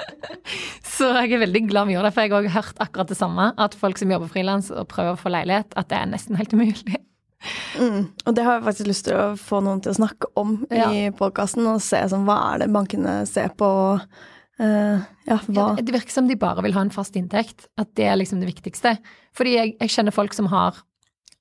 Så 0.86 1.08
jeg 1.16 1.34
er 1.34 1.42
veldig 1.42 1.62
glad 1.68 1.88
vi 1.88 1.96
gjorde 1.96 2.10
det, 2.10 2.14
for 2.14 2.24
jeg 2.24 2.32
har 2.32 2.44
også 2.44 2.54
hørt 2.54 2.82
akkurat 2.84 3.10
det 3.10 3.18
samme. 3.18 3.46
At 3.60 3.74
folk 3.76 3.98
som 3.98 4.12
jobber 4.12 4.30
frilans 4.30 4.70
og 4.70 4.86
prøver 4.92 5.16
å 5.16 5.20
få 5.20 5.32
leilighet, 5.32 5.74
at 5.80 5.88
det 5.90 5.98
er 5.98 6.10
nesten 6.12 6.38
helt 6.38 6.54
umulig. 6.54 7.00
Mm, 7.80 8.10
og 8.26 8.34
det 8.36 8.44
har 8.44 8.58
jeg 8.58 8.64
faktisk 8.66 8.88
lyst 8.90 9.06
til 9.06 9.16
å 9.16 9.28
få 9.40 9.62
noen 9.64 9.80
til 9.80 9.92
å 9.94 9.96
snakke 9.96 10.28
om 10.40 10.66
Ja. 10.70 10.90
i 10.92 11.10
podkasten, 11.16 11.66
og 11.66 11.80
se 11.80 11.96
sånn, 12.12 12.26
hva 12.28 12.54
er 12.54 12.58
det 12.64 12.70
bankene 12.74 13.26
ser 13.26 13.48
på. 13.56 13.70
Uh, 14.60 15.00
ja, 15.24 15.38
hva 15.48 15.70
Det 15.80 15.88
virker 15.94 16.12
som 16.12 16.28
de 16.28 16.36
bare 16.36 16.60
vil 16.62 16.74
ha 16.76 16.82
en 16.84 16.92
fast 16.92 17.16
inntekt, 17.16 17.68
at 17.80 17.94
det 17.96 18.04
er 18.04 18.16
liksom 18.20 18.40
det 18.42 18.50
viktigste. 18.52 18.98
Fordi 19.32 19.54
jeg, 19.56 19.76
jeg 19.80 19.88
kjenner 19.88 20.12
folk 20.12 20.34
som 20.36 20.50
har 20.52 20.82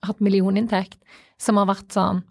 hatt 0.08 0.22
millioninntekt, 0.24 0.96
som 1.38 1.58
har 1.60 1.65
vært 1.68 1.91
sånn 1.91 2.24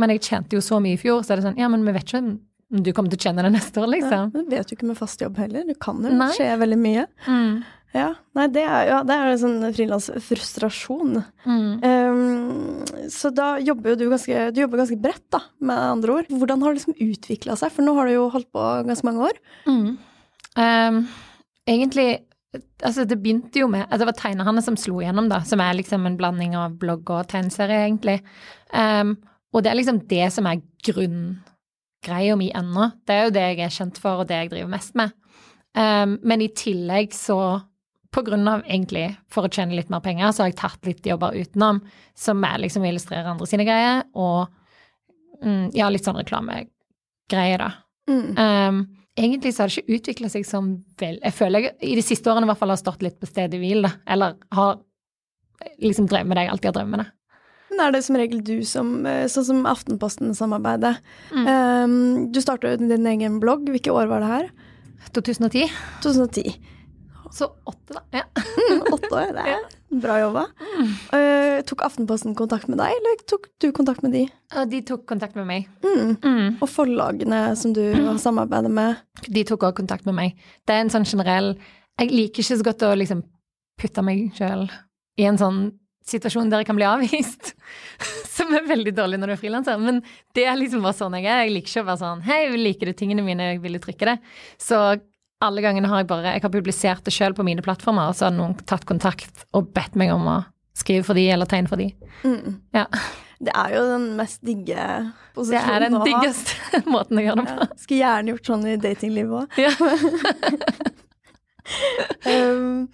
Men 0.00 0.08
jeg 0.14 0.22
tjente 0.24 0.56
jo 0.56 0.62
så 0.64 0.78
mye 0.80 0.94
i 0.96 1.00
fjor, 1.00 1.20
så 1.20 1.34
er 1.34 1.36
det 1.40 1.44
sånn 1.44 1.58
Ja, 1.60 1.68
men 1.68 1.84
vi 1.84 1.92
vet 1.92 2.06
ikke 2.08 2.22
om 2.22 2.38
du 2.70 2.92
kommer 2.94 3.10
til 3.10 3.18
å 3.18 3.24
tjene 3.26 3.42
det 3.42 3.50
neste 3.52 3.82
år, 3.82 3.88
ja, 3.90 3.92
liksom. 3.98 4.30
men 4.32 4.44
Du 4.48 4.54
vet 4.54 4.70
jo 4.70 4.76
ikke 4.78 4.86
med 4.86 4.96
fast 4.96 5.20
jobb 5.20 5.36
heller. 5.42 5.64
Det 5.66 5.74
kan 5.82 5.98
jo 6.06 6.12
Nei. 6.14 6.30
skje 6.36 6.46
veldig 6.56 6.78
mye. 6.78 7.06
Mm. 7.26 7.64
Ja, 7.90 8.12
nei, 8.38 8.44
det 8.54 8.62
er, 8.62 8.84
ja, 8.86 8.98
det 9.02 9.14
er 9.16 9.32
en 9.32 9.40
sånn 9.40 9.62
frilansfrustrasjon. 9.74 11.16
Mm. 11.42 11.70
Um, 11.82 13.08
så 13.10 13.32
da 13.34 13.56
jobber 13.58 13.92
jo 13.92 13.96
du 13.98 14.04
ganske, 14.12 14.44
du 14.54 14.60
jobber 14.62 14.84
ganske 14.84 14.98
bredt, 15.02 15.24
da, 15.34 15.40
med 15.58 15.80
andre 15.96 16.20
ord. 16.20 16.28
Hvordan 16.30 16.62
har 16.62 16.70
det 16.70 16.78
liksom 16.78 17.00
utvikla 17.02 17.56
seg? 17.58 17.72
For 17.74 17.82
nå 17.82 17.96
har 17.96 18.06
du 18.06 18.14
jo 18.14 18.28
holdt 18.30 18.46
på 18.54 18.66
ganske 18.86 19.08
mange 19.08 19.30
år. 19.30 19.40
Mm. 19.66 19.88
Um, 20.58 21.00
egentlig 21.70 22.10
Altså, 22.82 23.04
det 23.06 23.20
begynte 23.22 23.60
jo 23.60 23.68
med 23.70 23.84
altså 23.84 24.00
det 24.00 24.06
var 24.08 24.16
tegnerne 24.18 24.62
som 24.66 24.74
slo 24.74 24.96
igjennom, 24.98 25.28
da, 25.30 25.36
som 25.46 25.60
er 25.62 25.76
liksom 25.78 26.02
en 26.08 26.16
blanding 26.18 26.56
av 26.58 26.72
blogg 26.80 27.06
og 27.14 27.28
tegneserie, 27.30 27.84
egentlig. 27.84 28.16
Um, 28.74 29.12
og 29.54 29.62
det 29.62 29.70
er 29.70 29.78
liksom 29.78 30.00
det 30.10 30.24
som 30.34 30.48
er 30.50 30.58
grunngreia 30.82 32.34
mi 32.40 32.48
ennå. 32.50 32.88
Det 33.06 33.14
er 33.14 33.28
jo 33.28 33.34
det 33.36 33.44
jeg 33.44 33.60
er 33.68 33.76
kjent 33.76 34.00
for, 34.02 34.24
og 34.24 34.26
det 34.26 34.40
jeg 34.40 34.50
driver 34.50 34.72
mest 34.72 34.98
med. 34.98 35.14
Men 35.78 36.42
i 36.42 36.50
tillegg 36.58 37.14
så 37.14 37.38
av 38.16 38.62
egentlig 38.66 39.16
for 39.30 39.46
å 39.46 39.50
tjene 39.52 39.76
litt 39.76 39.90
mer 39.90 40.00
penger, 40.00 40.32
så 40.32 40.42
har 40.42 40.50
jeg 40.50 40.58
tatt 40.60 40.86
litt 40.86 41.06
jobber 41.06 41.36
utenom, 41.36 41.80
som 42.14 42.44
er 42.44 42.58
liksom 42.58 42.82
å 42.82 42.90
illustrere 42.90 43.30
andre 43.30 43.46
sine 43.46 43.66
greier, 43.68 44.02
og 44.14 44.48
mm, 45.44 45.70
ja, 45.74 45.88
litt 45.88 46.04
sånn 46.04 46.18
reklamegreier, 46.18 47.62
da. 47.62 47.70
Mm. 48.10 48.34
Um, 48.34 48.80
egentlig 49.14 49.54
så 49.54 49.62
har 49.62 49.70
det 49.70 49.82
ikke 49.82 49.98
utvikla 50.00 50.28
seg 50.32 50.46
som 50.48 50.70
vel 50.98 51.20
Jeg 51.22 51.34
føler 51.36 51.62
jeg 51.62 51.90
i 51.92 51.94
de 51.94 52.02
siste 52.02 52.30
årene 52.32 52.48
i 52.48 52.50
hvert 52.50 52.58
fall 52.58 52.72
har 52.72 52.80
stått 52.80 53.04
litt 53.04 53.20
på 53.20 53.28
stedet 53.28 53.60
hvil, 53.60 53.84
da. 53.86 53.92
Eller 54.10 54.38
har 54.56 54.80
liksom 55.78 56.08
drevet 56.10 56.28
med 56.28 56.38
det 56.38 56.46
jeg 56.46 56.54
alltid 56.54 56.70
har 56.70 56.78
drevet 56.78 56.94
med 56.94 57.02
det. 57.04 57.10
Men 57.70 57.82
er 57.84 57.94
det 57.94 58.02
som 58.02 58.18
regel 58.18 58.40
du 58.42 58.56
som 58.66 58.88
eh, 59.06 59.28
Sånn 59.30 59.46
som 59.46 59.68
Aftenposten-samarbeidet. 59.70 60.96
Mm. 61.30 61.46
Um, 61.46 61.94
du 62.34 62.40
starta 62.42 62.72
jo 62.72 62.80
din 62.82 63.06
egen 63.12 63.38
blogg. 63.42 63.68
Hvilke 63.70 63.94
år 63.94 64.10
var 64.10 64.24
det 64.24 64.32
her? 64.32 64.50
2010. 65.14 65.70
2010. 66.02 66.58
Så 67.34 67.48
åtte, 67.64 67.94
da. 67.94 68.02
Ja. 68.10 68.24
Mm, 68.34 68.82
åtte 68.92 69.10
år. 69.14 69.32
Det 69.36 69.44
er 69.52 69.66
bra 70.02 70.18
jobba. 70.20 70.44
Uh, 71.12 71.58
tok 71.68 71.84
Aftenposten 71.86 72.36
kontakt 72.38 72.70
med 72.70 72.80
deg, 72.82 72.94
eller 72.98 73.24
tok 73.30 73.48
du 73.62 73.70
kontakt 73.76 74.04
med 74.06 74.14
de? 74.16 74.24
De 74.70 74.82
tok 74.86 75.04
kontakt 75.10 75.38
med 75.38 75.48
meg. 75.48 75.68
Mm. 75.84 76.16
Mm. 76.22 76.46
Og 76.58 76.68
forlagene 76.70 77.42
som 77.58 77.74
du 77.76 77.82
har 77.94 78.18
samarbeidet 78.22 78.72
med. 78.74 79.02
De 79.28 79.44
tok 79.46 79.68
også 79.68 79.80
kontakt 79.82 80.08
med 80.08 80.18
meg. 80.18 80.48
Det 80.66 80.76
er 80.76 80.84
en 80.84 80.92
sånn 80.92 81.08
generell 81.08 81.54
Jeg 82.00 82.14
liker 82.14 82.42
ikke 82.42 82.56
så 82.56 82.64
godt 82.64 82.86
å 82.86 82.94
liksom 82.96 83.22
putte 83.80 84.02
meg 84.04 84.30
sjøl 84.36 84.66
i 85.20 85.26
en 85.28 85.38
sånn 85.40 85.68
situasjon 86.10 86.50
der 86.50 86.62
jeg 86.62 86.70
kan 86.70 86.78
bli 86.78 86.86
avvist. 86.88 87.52
Som 88.36 88.54
er 88.56 88.66
veldig 88.68 88.94
dårlig 88.96 89.20
når 89.20 89.32
du 89.32 89.34
er 89.34 89.40
frilanser. 89.40 89.80
Men 89.82 90.00
det 90.36 90.46
er 90.48 90.58
liksom 90.58 90.84
bare 90.84 90.96
sånn 90.96 91.16
jeg 91.18 91.28
er. 91.28 91.44
Jeg 91.44 91.54
liker 91.54 91.72
ikke 91.74 91.84
å 91.84 91.88
være 91.90 92.02
sånn 92.02 92.24
Hei, 92.26 92.40
liker 92.56 92.90
du 92.90 92.96
tingene 92.96 93.24
mine? 93.26 93.52
Jeg 93.52 93.62
ville 93.64 93.82
trykke 93.82 94.12
det. 94.12 94.16
Så 94.60 94.80
alle 95.40 95.64
gangene 95.64 95.88
har 95.88 96.02
jeg 96.02 96.10
bare 96.10 96.34
Jeg 96.34 96.44
har 96.44 96.52
publisert 96.52 97.06
det 97.06 97.14
sjøl 97.16 97.34
på 97.36 97.44
mine 97.46 97.64
plattformer, 97.64 98.10
og 98.10 98.18
så 98.18 98.28
har 98.28 98.36
noen 98.36 98.56
tatt 98.68 98.86
kontakt 98.88 99.46
og 99.56 99.72
bedt 99.76 99.96
meg 99.98 100.12
om 100.14 100.28
å 100.28 100.38
skrive 100.76 101.04
for 101.06 101.18
de 101.18 101.26
eller 101.32 101.48
tegne 101.48 101.70
for 101.70 101.80
de. 101.80 101.90
Mm. 102.24 102.60
Ja. 102.76 102.86
Det 103.40 103.52
er 103.56 103.72
jo 103.72 103.84
den 103.88 104.06
mest 104.18 104.42
digge 104.44 104.82
posisjonen 105.36 105.56
å 105.56 105.64
ha. 105.64 105.70
Det 105.72 105.76
er 105.76 105.84
den 105.86 106.00
diggeste 106.04 106.82
måten 106.94 107.20
å 107.20 107.24
gjøre 107.24 107.40
det 107.40 107.46
på. 107.48 107.64
Ja, 107.64 107.78
skulle 107.80 108.00
gjerne 108.02 108.34
gjort 108.34 108.50
sånn 108.52 108.66
i 108.68 108.76
datinglivet 108.80 109.44
òg. 109.44 109.60
Ja. 109.60 109.74
Um, 112.26 112.88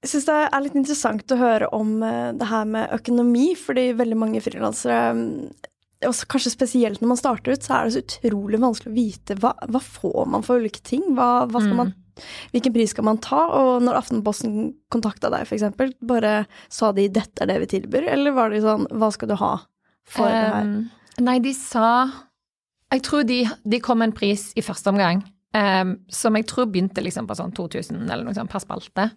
jeg 0.00 0.10
syns 0.10 0.24
det 0.26 0.36
er 0.48 0.62
litt 0.64 0.76
interessant 0.78 1.34
å 1.34 1.38
høre 1.38 1.68
om 1.76 2.00
eh, 2.02 2.30
det 2.34 2.48
her 2.48 2.64
med 2.66 2.94
økonomi, 2.96 3.50
fordi 3.60 3.90
veldig 3.98 4.16
mange 4.18 4.40
frilansere 4.42 5.12
også 6.06 6.26
Kanskje 6.32 6.52
spesielt 6.54 7.00
når 7.02 7.08
man 7.12 7.18
starter 7.20 7.52
ut, 7.52 7.62
så 7.64 7.74
er 7.76 7.84
det 7.88 7.92
så 7.94 8.02
utrolig 8.04 8.60
vanskelig 8.62 8.90
å 8.92 8.96
vite 8.96 9.34
hva, 9.40 9.50
hva 9.68 9.80
får 9.84 10.28
man 10.32 10.42
for 10.46 10.60
ulike 10.62 10.80
ting. 10.86 11.02
Hva, 11.16 11.46
hva 11.50 11.60
skal 11.60 11.74
Mm. 11.74 11.76
man, 11.76 11.94
hvilken 12.52 12.72
pris 12.72 12.90
skal 12.94 13.04
man 13.04 13.18
ta? 13.18 13.40
Og 13.58 13.82
når 13.82 13.98
Aftenposten 14.00 14.74
kontakta 14.90 15.30
deg, 15.30 15.44
eksempel, 15.46 15.92
bare 16.00 16.46
sa 16.68 16.92
de 16.92 17.08
'dette 17.08 17.42
er 17.42 17.46
det 17.46 17.58
vi 17.60 17.66
tilbyr', 17.78 18.08
eller 18.08 18.32
var 18.32 18.50
det 18.50 18.62
sånn 18.62 18.86
'hva 18.88 19.12
skal 19.12 19.28
du 19.28 19.34
ha 19.36 19.60
for 20.04 20.24
det 20.24 20.52
her'? 20.54 20.62
Um, 20.62 20.90
nei, 21.20 21.38
de 21.38 21.52
sa 21.52 22.10
Jeg 22.92 23.02
tror 23.02 23.22
de, 23.24 23.44
de 23.68 23.78
kom 23.78 23.98
med 23.98 24.08
en 24.08 24.12
pris 24.16 24.52
i 24.56 24.62
første 24.62 24.88
omgang 24.90 25.22
um, 25.54 25.96
som 26.08 26.34
jeg 26.34 26.46
tror 26.46 26.66
begynte 26.66 27.02
liksom 27.02 27.26
på 27.28 27.36
sånn 27.36 27.52
2000 27.54 28.10
eller 28.10 28.24
noe 28.24 28.34
sånt 28.34 28.50
per 28.50 28.58
spalte. 28.58 29.10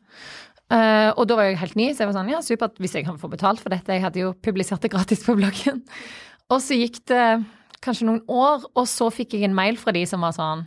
Uh, 0.71 1.11
og 1.17 1.27
da 1.27 1.35
var 1.35 1.43
jeg 1.43 1.57
helt 1.57 1.75
ny, 1.75 1.87
så 1.93 1.99
jeg 2.03 2.07
var 2.13 2.23
sånn 2.23 2.29
ja, 2.29 2.39
supert 2.41 2.77
hvis 2.77 2.93
jeg 2.93 3.05
kan 3.05 3.17
få 3.17 3.29
betalt 3.29 3.59
for 3.59 3.69
dette. 3.69 3.87
Jeg 3.93 4.01
hadde 4.01 4.19
jo 4.21 4.33
publisert 4.33 4.81
det 4.81 4.91
gratis 4.91 5.23
på 5.25 5.35
bloggen. 5.35 5.83
Og 6.53 6.61
så 6.61 6.77
gikk 6.77 6.99
det 7.09 7.23
kanskje 7.83 8.05
noen 8.07 8.21
år, 8.31 8.63
og 8.79 8.85
så 8.87 9.09
fikk 9.11 9.33
jeg 9.35 9.47
en 9.49 9.55
mail 9.57 9.75
fra 9.79 9.91
de 9.95 10.05
som 10.07 10.21
var 10.23 10.31
sånn 10.35 10.61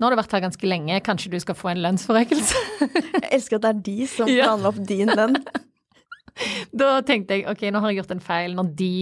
Nå 0.00 0.06
har 0.08 0.14
du 0.14 0.18
vært 0.18 0.32
her 0.34 0.42
ganske 0.46 0.66
lenge, 0.70 0.96
kanskje 1.06 1.30
du 1.34 1.36
skal 1.42 1.54
få 1.58 1.70
en 1.74 1.82
lønnsforøkelse? 1.84 2.62
Jeg 3.20 3.28
elsker 3.36 3.60
at 3.60 3.66
det 3.66 3.70
er 3.74 3.82
de 3.90 4.06
som 4.10 4.30
Ja. 4.32 4.46
forhandler 4.48 4.72
opp 4.72 4.80
din 4.88 5.12
lønn. 5.12 5.36
Da 6.72 7.02
tenkte 7.04 7.36
jeg 7.36 7.42
ok, 7.50 7.66
nå 7.74 7.80
har 7.82 7.90
jeg 7.92 7.98
gjort 7.98 8.12
en 8.14 8.22
feil 8.24 8.54
når 8.56 8.68
de 8.78 8.92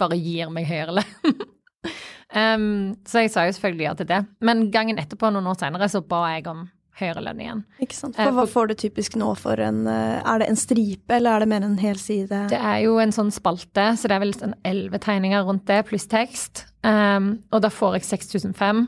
bare 0.00 0.16
gir 0.16 0.48
meg 0.54 0.64
høyere 0.70 0.94
lønn. 0.96 1.42
um, 2.40 2.94
så 3.04 3.24
jeg 3.26 3.32
sa 3.34 3.44
jo 3.44 3.52
selvfølgelig 3.58 3.84
ja 3.84 3.92
til 3.98 4.08
det. 4.08 4.20
Men 4.40 4.62
gangen 4.72 5.00
etterpå, 5.02 5.28
noen 5.34 5.50
år 5.50 5.58
senere, 5.60 5.88
så 5.92 6.00
ba 6.00 6.22
jeg 6.32 6.46
om 6.48 6.62
høyere 6.98 7.22
lønn 7.24 7.40
igjen. 7.42 7.62
Ikke 7.84 7.96
sant? 7.96 8.18
Eh, 8.18 8.26
For 8.26 8.36
hva 8.36 8.44
får 8.50 8.70
du 8.70 8.74
typisk 8.82 9.16
nå 9.20 9.30
for 9.38 9.60
en 9.62 9.84
eh, 9.90 10.18
Er 10.22 10.42
det 10.42 10.48
en 10.50 10.58
stripe, 10.58 11.14
eller 11.14 11.36
er 11.36 11.44
det 11.44 11.50
mer 11.52 11.66
en 11.66 11.78
hel 11.80 11.98
side? 12.00 12.44
Det 12.52 12.58
er 12.58 12.82
jo 12.84 12.98
en 13.02 13.14
sånn 13.14 13.32
spalte, 13.34 13.90
så 13.98 14.10
det 14.10 14.18
er 14.18 14.24
vel 14.24 14.34
sånn 14.36 14.56
elleve 14.68 15.00
tegninger 15.04 15.46
rundt 15.46 15.66
det, 15.70 15.82
pluss 15.88 16.08
tekst. 16.10 16.66
Um, 16.86 17.38
og 17.52 17.62
da 17.64 17.70
får 17.72 17.98
jeg 17.98 18.08
6005. 18.10 18.86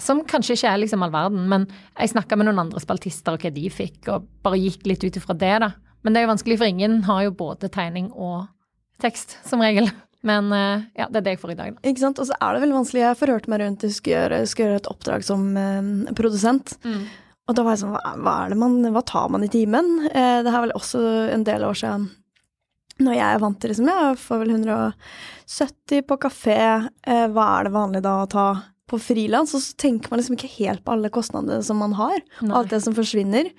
Som 0.00 0.22
kanskje 0.28 0.56
ikke 0.56 0.72
er 0.72 0.80
liksom 0.80 1.02
all 1.04 1.12
verden, 1.12 1.44
men 1.52 1.66
jeg 1.98 2.14
snakka 2.14 2.38
med 2.40 2.48
noen 2.48 2.62
andre 2.64 2.80
spaltister 2.80 3.36
og 3.36 3.42
hva 3.44 3.52
de 3.52 3.66
fikk, 3.72 3.98
og 4.08 4.28
bare 4.44 4.60
gikk 4.60 4.86
litt 4.88 5.04
ut 5.04 5.18
ifra 5.20 5.36
det, 5.36 5.56
da. 5.66 5.74
Men 6.00 6.14
det 6.14 6.20
er 6.22 6.24
jo 6.24 6.32
vanskelig, 6.32 6.56
for 6.62 6.72
ingen 6.72 7.02
har 7.04 7.26
jo 7.26 7.34
både 7.36 7.68
tegning 7.72 8.08
og 8.16 8.46
tekst, 9.04 9.36
som 9.48 9.60
regel. 9.60 9.90
Men 10.26 10.52
eh, 10.52 10.82
ja, 11.00 11.06
det 11.08 11.20
er 11.20 11.24
det 11.24 11.34
jeg 11.36 11.40
får 11.40 11.52
i 11.54 11.58
dag, 11.58 11.74
da. 11.76 11.82
Ikke 11.88 12.02
sant? 12.02 12.20
Og 12.20 12.28
så 12.28 12.36
er 12.36 12.52
det 12.56 12.62
veldig 12.64 12.76
vanskelig. 12.76 13.02
Jeg 13.06 13.18
forhørte 13.20 13.52
meg 13.52 13.62
rundt, 13.62 13.84
jeg 13.86 13.96
skulle 13.96 14.18
gjøre, 14.18 14.40
skulle 14.48 14.68
gjøre 14.68 14.80
et 14.82 14.90
oppdrag 14.92 15.24
som 15.24 15.46
eh, 15.56 16.14
produsent. 16.16 16.74
Og 17.50 17.56
da 17.58 17.64
var 17.66 17.74
jeg 17.74 17.82
sånn, 17.82 17.96
hva, 18.22 18.34
er 18.44 18.52
det 18.52 18.58
man, 18.60 18.78
hva 18.94 19.02
tar 19.06 19.30
man 19.34 19.42
i 19.42 19.50
timen? 19.50 19.88
Eh, 20.06 20.40
det 20.46 20.52
er 20.52 20.62
vel 20.62 20.74
også 20.78 21.02
en 21.34 21.44
del 21.48 21.66
år 21.66 21.78
siden. 21.80 22.06
Når 23.00 23.16
jeg 23.16 23.26
er 23.26 23.42
vant 23.42 23.58
til 23.58 23.72
liksom, 23.72 23.88
jeg 23.90 24.18
får 24.22 24.42
vel 24.42 24.54
170 24.54 26.04
på 26.06 26.18
kafé, 26.22 26.58
eh, 27.08 27.26
hva 27.32 27.46
er 27.56 27.66
det 27.66 27.74
vanlig 27.74 28.04
da 28.06 28.20
å 28.22 28.30
ta 28.30 28.46
på 28.90 29.00
frilans? 29.02 29.54
Og 29.56 29.64
så 29.64 29.76
tenker 29.80 30.12
man 30.12 30.20
liksom 30.22 30.36
ikke 30.38 30.52
helt 30.60 30.84
på 30.86 30.94
alle 30.94 31.10
kostnadene 31.12 31.62
som 31.66 31.80
man 31.82 31.96
har, 31.98 32.20
og 32.44 32.58
alt 32.60 32.74
det 32.74 32.82
som 32.86 32.94
forsvinner. 32.94 33.50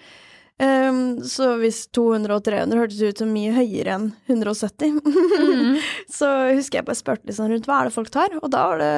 Um, 0.62 1.24
så 1.25 1.55
hvis 1.57 1.88
200 1.95 2.36
og 2.36 2.43
300 2.45 2.77
hørtes 2.77 3.00
ut 3.01 3.21
som 3.24 3.31
mye 3.33 3.53
høyere 3.55 3.95
enn 3.95 4.12
170, 4.29 5.00
Mm. 5.41 5.79
så 6.17 6.27
husker 6.53 6.79
jeg 6.79 6.86
bare 6.86 7.00
spurte 7.00 7.25
litt 7.25 7.38
sånn 7.39 7.50
rundt 7.50 7.65
hva 7.65 7.79
er 7.81 7.89
det 7.89 7.95
folk 7.95 8.12
tar, 8.13 8.36
og 8.38 8.51
da 8.53 8.67
var 8.69 8.81
det, 8.83 8.91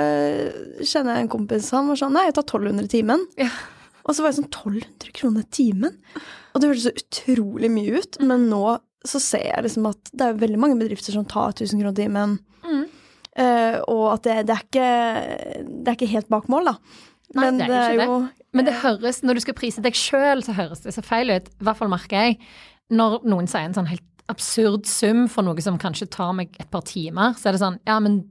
kjenner 0.83 1.15
jeg 1.15 1.23
en 1.23 1.31
kompis, 1.31 1.69
han 1.71 1.87
var 1.87 2.01
sånn, 2.01 2.11
nei, 2.17 2.25
jeg 2.27 2.35
tar 2.35 2.49
1200 2.49 2.83
i 2.83 2.91
timen. 2.91 3.23
Ja. 3.39 3.47
Og 4.03 4.15
så 4.15 4.23
var 4.23 4.31
jeg 4.33 4.41
sånn 4.41 4.49
1200 4.49 5.13
kroner 5.15 5.45
timen. 5.53 5.99
Og 6.53 6.61
det 6.61 6.69
hørtes 6.69 6.87
så 6.89 6.95
utrolig 6.97 7.69
mye 7.71 8.01
ut, 8.03 8.19
men 8.23 8.49
nå 8.51 8.65
så 9.03 9.19
ser 9.19 9.49
jeg 9.49 9.65
liksom 9.65 9.87
at 9.89 10.11
det 10.15 10.25
er 10.25 10.37
veldig 10.39 10.59
mange 10.59 10.79
bedrifter 10.79 11.15
som 11.15 11.25
tar 11.27 11.55
1000 11.55 11.81
kroner 11.81 11.97
timen, 11.97 12.39
Mm. 12.63 12.85
Uh, 13.33 13.79
og 13.89 14.03
at 14.13 14.27
det, 14.27 14.33
det, 14.47 14.55
er 14.55 14.61
ikke, 14.67 14.89
det 15.65 15.89
er 15.89 15.95
ikke 15.97 16.11
helt 16.11 16.29
bak 16.29 16.45
mål, 16.53 16.69
da. 16.69 16.73
Nei, 17.33 17.47
Men 17.47 17.57
det 17.63 17.69
er 17.73 17.95
ikke 17.95 18.05
jo 18.05 18.17
Men 18.53 18.67
det 18.67 18.75
høres, 18.83 19.23
når 19.25 19.39
du 19.39 19.41
skal 19.41 19.55
prise 19.57 19.81
deg 19.81 19.97
sjøl, 19.97 20.43
så 20.45 20.53
høres 20.53 20.83
det 20.85 20.93
så 20.93 21.01
feil 21.01 21.33
ut. 21.33 21.49
I 21.49 21.65
hvert 21.65 21.79
fall 21.79 21.89
merker 21.89 22.27
jeg. 22.27 22.37
Når 22.93 23.23
noen 23.25 23.49
sier 23.49 23.65
en 23.65 23.73
sånn 23.73 23.89
helt 23.89 24.05
absurd 24.29 24.85
sum 24.87 25.25
for 25.31 25.43
noe 25.43 25.59
som 25.65 25.79
kanskje 25.81 26.07
tar 26.13 26.31
meg 26.37 26.53
et 26.61 26.69
par 26.71 26.85
timer, 26.87 27.33
så 27.35 27.49
er 27.49 27.57
det 27.57 27.63
sånn 27.63 27.79
ja, 27.89 27.97
men 28.05 28.21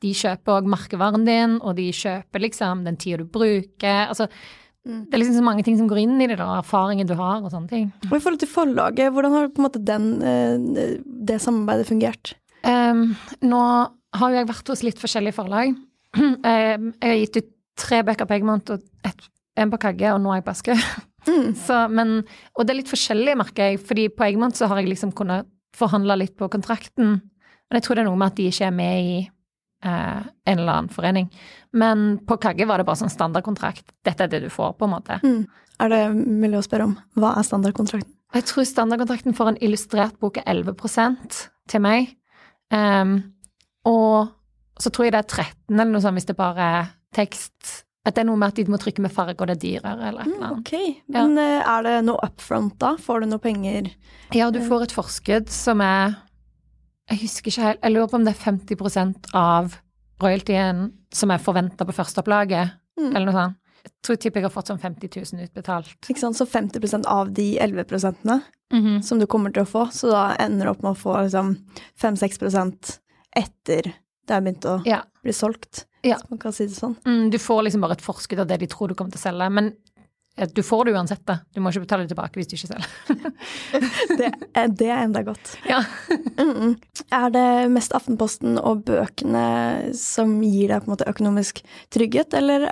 de 0.00 0.12
kjøper 0.16 0.60
òg 0.60 0.70
merkevaren 0.70 1.26
din, 1.26 1.58
og 1.60 1.74
de 1.80 1.90
kjøper 1.98 2.46
liksom 2.46 2.86
den 2.86 3.00
tida 3.02 3.20
du 3.20 3.26
bruker. 3.34 4.06
Altså, 4.06 4.30
Mm. 4.82 5.04
det 5.06 5.14
er 5.14 5.20
liksom 5.22 5.36
så 5.38 5.44
mange 5.46 5.62
ting 5.62 5.76
som 5.78 5.86
går 5.86 6.00
inn 6.02 6.16
i 6.18 6.26
det, 6.26 6.40
da, 6.40 6.56
erfaringen 6.58 7.06
du 7.06 7.14
har 7.14 7.38
og 7.38 7.52
sånne 7.52 7.70
ting. 7.70 7.84
Og 8.08 8.16
i 8.16 8.20
forhold 8.22 8.40
til 8.42 8.50
forlaget, 8.50 9.12
hvordan 9.14 9.36
har 9.36 9.50
på 9.54 9.62
en 9.62 9.66
måte 9.68 9.82
den, 9.86 10.08
eh, 10.26 10.96
det 11.28 11.38
samarbeidet 11.44 11.86
fungert? 11.86 12.34
Um, 12.66 13.12
nå 13.46 13.62
har 14.18 14.32
jo 14.32 14.38
jeg 14.40 14.50
vært 14.50 14.72
hos 14.72 14.82
litt 14.86 15.00
forskjellige 15.02 15.38
forlag. 15.38 15.74
Jeg 16.44 16.92
har 17.00 17.16
gitt 17.16 17.38
ut 17.38 17.46
tre 17.80 18.02
bøker 18.04 18.28
på 18.28 18.34
Egmont 18.36 18.68
og 18.74 18.82
et, 19.08 19.22
en 19.56 19.70
på 19.72 19.78
Kagge, 19.80 20.10
og 20.12 20.20
nå 20.20 20.32
er 20.32 20.42
jeg 20.42 20.46
på 20.48 20.54
Askøy. 20.56 20.76
Mm. 21.22 21.52
Så, 21.54 21.76
men, 21.86 22.16
og 22.58 22.66
det 22.66 22.72
er 22.72 22.76
litt 22.80 22.88
forskjellig, 22.90 23.36
merker 23.38 23.68
jeg, 23.70 23.78
fordi 23.86 24.08
på 24.10 24.24
Egmont 24.26 24.58
så 24.58 24.66
har 24.66 24.80
jeg 24.80 24.88
liksom 24.88 25.12
kunnet 25.14 25.46
forhandle 25.78 26.16
litt 26.18 26.32
på 26.34 26.48
kontrakten. 26.50 27.12
Men 27.22 27.78
jeg 27.78 27.84
tror 27.86 27.94
det 27.94 28.02
er 28.02 28.08
noe 28.08 28.18
med 28.18 28.32
at 28.32 28.40
de 28.40 28.48
ikke 28.50 28.66
er 28.66 28.74
med 28.74 29.04
i 29.06 29.12
eh, 29.84 30.22
en 30.46 30.58
eller 30.58 30.72
annen 30.72 30.88
forening. 30.92 31.28
Men 31.72 32.18
på 32.28 32.36
Kagge 32.42 32.66
var 32.68 32.78
det 32.82 32.86
bare 32.88 33.00
sånn 33.02 33.12
standardkontrakt. 33.12 33.84
Dette 34.04 34.24
er 34.26 34.32
det 34.32 34.42
du 34.44 34.48
får, 34.52 34.74
på 34.78 34.88
en 34.88 34.94
måte. 34.96 35.18
Mm. 35.24 35.46
Er 35.82 35.88
det 35.92 36.02
mulig 36.14 36.58
å 36.60 36.64
spørre 36.66 36.84
om 36.90 36.96
hva 37.18 37.34
er 37.38 37.46
standardkontrakten? 37.48 38.10
Jeg 38.32 38.44
tror 38.48 38.64
standardkontrakten 38.64 39.34
for 39.36 39.50
en 39.50 39.58
illustrert 39.60 40.14
bok 40.22 40.38
er 40.40 40.46
11% 40.48 41.42
til 41.68 41.82
meg. 41.84 42.14
Um, 42.72 43.18
og 43.84 44.30
så 44.80 44.88
tror 44.90 45.04
jeg 45.08 45.12
det 45.12 45.20
er 45.24 45.30
13 45.44 45.74
eller 45.80 45.90
noe 45.92 46.00
sånt 46.04 46.16
hvis 46.16 46.28
det 46.30 46.36
bare 46.38 46.68
er 46.80 46.92
tekst. 47.14 47.82
At 48.06 48.16
det 48.16 48.24
er 48.24 48.26
noe 48.30 48.40
med 48.40 48.50
at 48.50 48.56
de 48.58 48.64
må 48.72 48.78
trykke 48.82 49.02
med 49.04 49.12
farge, 49.14 49.36
og 49.38 49.46
det 49.46 49.54
er 49.58 49.62
dyrere, 49.62 50.08
eller 50.08 50.24
et 50.24 50.26
Mm, 50.26 50.32
eller 50.34 50.46
annet. 50.48 50.58
ok, 50.58 51.02
men 51.14 51.36
ja. 51.38 51.60
er 51.76 51.82
det 51.86 51.92
noe 52.08 52.24
upfront 52.26 52.74
da? 52.82 52.96
Får 52.98 53.20
du 53.22 53.26
noe 53.30 53.38
penger? 53.38 53.90
Ja, 54.34 54.48
du 54.50 54.58
får 54.66 54.82
et 54.88 54.94
forskudd 54.96 55.52
som 55.54 55.80
er 55.84 56.16
Jeg 57.10 57.18
husker 57.24 57.50
ikke 57.50 57.62
helt 57.66 57.82
Jeg 57.82 57.92
lurer 57.92 58.08
på 58.08 58.14
om 58.20 58.24
det 58.24 58.34
er 58.36 58.52
50% 58.52 59.32
av 59.34 59.76
royaltyen 60.22 60.92
som 61.12 61.30
er 61.34 61.38
forventa 61.42 61.84
på 61.84 61.92
førsteopplaget, 61.96 62.78
Mm. 62.98 63.16
eller 63.16 63.24
noe 63.26 63.32
sånt. 63.32 63.56
Jeg 63.82 63.92
tror 64.04 64.16
typ 64.20 64.34
jeg 64.34 64.42
har 64.44 64.50
fått 64.50 64.66
sånn 64.68 64.78
50 64.78 65.08
000 65.32 65.42
utbetalt. 65.48 65.94
Ikke 66.08 66.18
sant? 66.20 66.36
Så 66.36 66.44
50% 66.46 67.06
av 67.06 67.32
de 67.32 67.58
11 67.58 67.84
prosentene 67.84 68.42
-hmm. 68.72 69.02
som 69.02 69.18
du 69.18 69.26
kommer 69.26 69.50
til 69.50 69.62
å 69.62 69.66
få, 69.66 69.86
så 69.90 70.10
da 70.10 70.36
ender 70.38 70.64
du 70.66 70.70
opp 70.70 70.82
med 70.82 70.92
å 70.92 70.98
få 70.98 71.16
liksom 71.22 71.56
5-6 72.00 73.00
etter 73.36 73.82
det 74.26 74.34
har 74.34 74.40
begynt 74.40 74.64
å 74.64 74.82
Ja. 74.86 75.02
bli 75.22 75.32
solgt, 75.32 75.84
Ja. 76.04 76.16
hvis 76.16 76.30
man 76.30 76.38
kan 76.38 76.52
si 76.52 76.66
det 76.66 76.74
sånn. 76.76 76.96
Mm, 77.04 77.30
du 77.30 77.38
får 77.38 77.62
liksom 77.64 77.80
bare 77.80 77.92
et 77.92 78.02
forskudd 78.02 78.38
av 78.40 78.46
det 78.46 78.58
de 78.60 78.66
tror 78.66 78.88
du 78.88 78.94
kommer 78.94 79.10
til 79.12 79.18
å 79.18 79.32
selge, 79.32 79.50
men 79.52 79.72
du 80.54 80.62
får 80.64 80.84
det 80.84 80.92
uansett, 80.96 81.22
da. 81.28 81.38
Du 81.52 81.60
må 81.60 81.70
ikke 81.70 81.84
betale 81.84 82.06
det 82.06 82.14
tilbake 82.14 82.40
hvis 82.40 82.48
du 82.48 82.54
ikke 82.56 82.70
selger. 82.70 82.88
Det, 84.18 84.28
det 84.78 84.88
er 84.88 85.02
enda 85.02 85.22
godt. 85.26 85.56
ja. 85.68 85.82
Mm 86.38 86.52
-mm. 86.54 86.72
Er 87.10 87.30
det 87.30 87.70
mest 87.70 87.92
Aftenposten 87.92 88.58
og 88.58 88.84
bøkene 88.84 89.94
som 89.94 90.40
gir 90.42 90.68
deg 90.68 90.80
på 90.80 90.90
en 90.90 90.94
måte 90.96 91.08
økonomisk 91.10 91.62
trygghet, 91.90 92.34
eller 92.34 92.70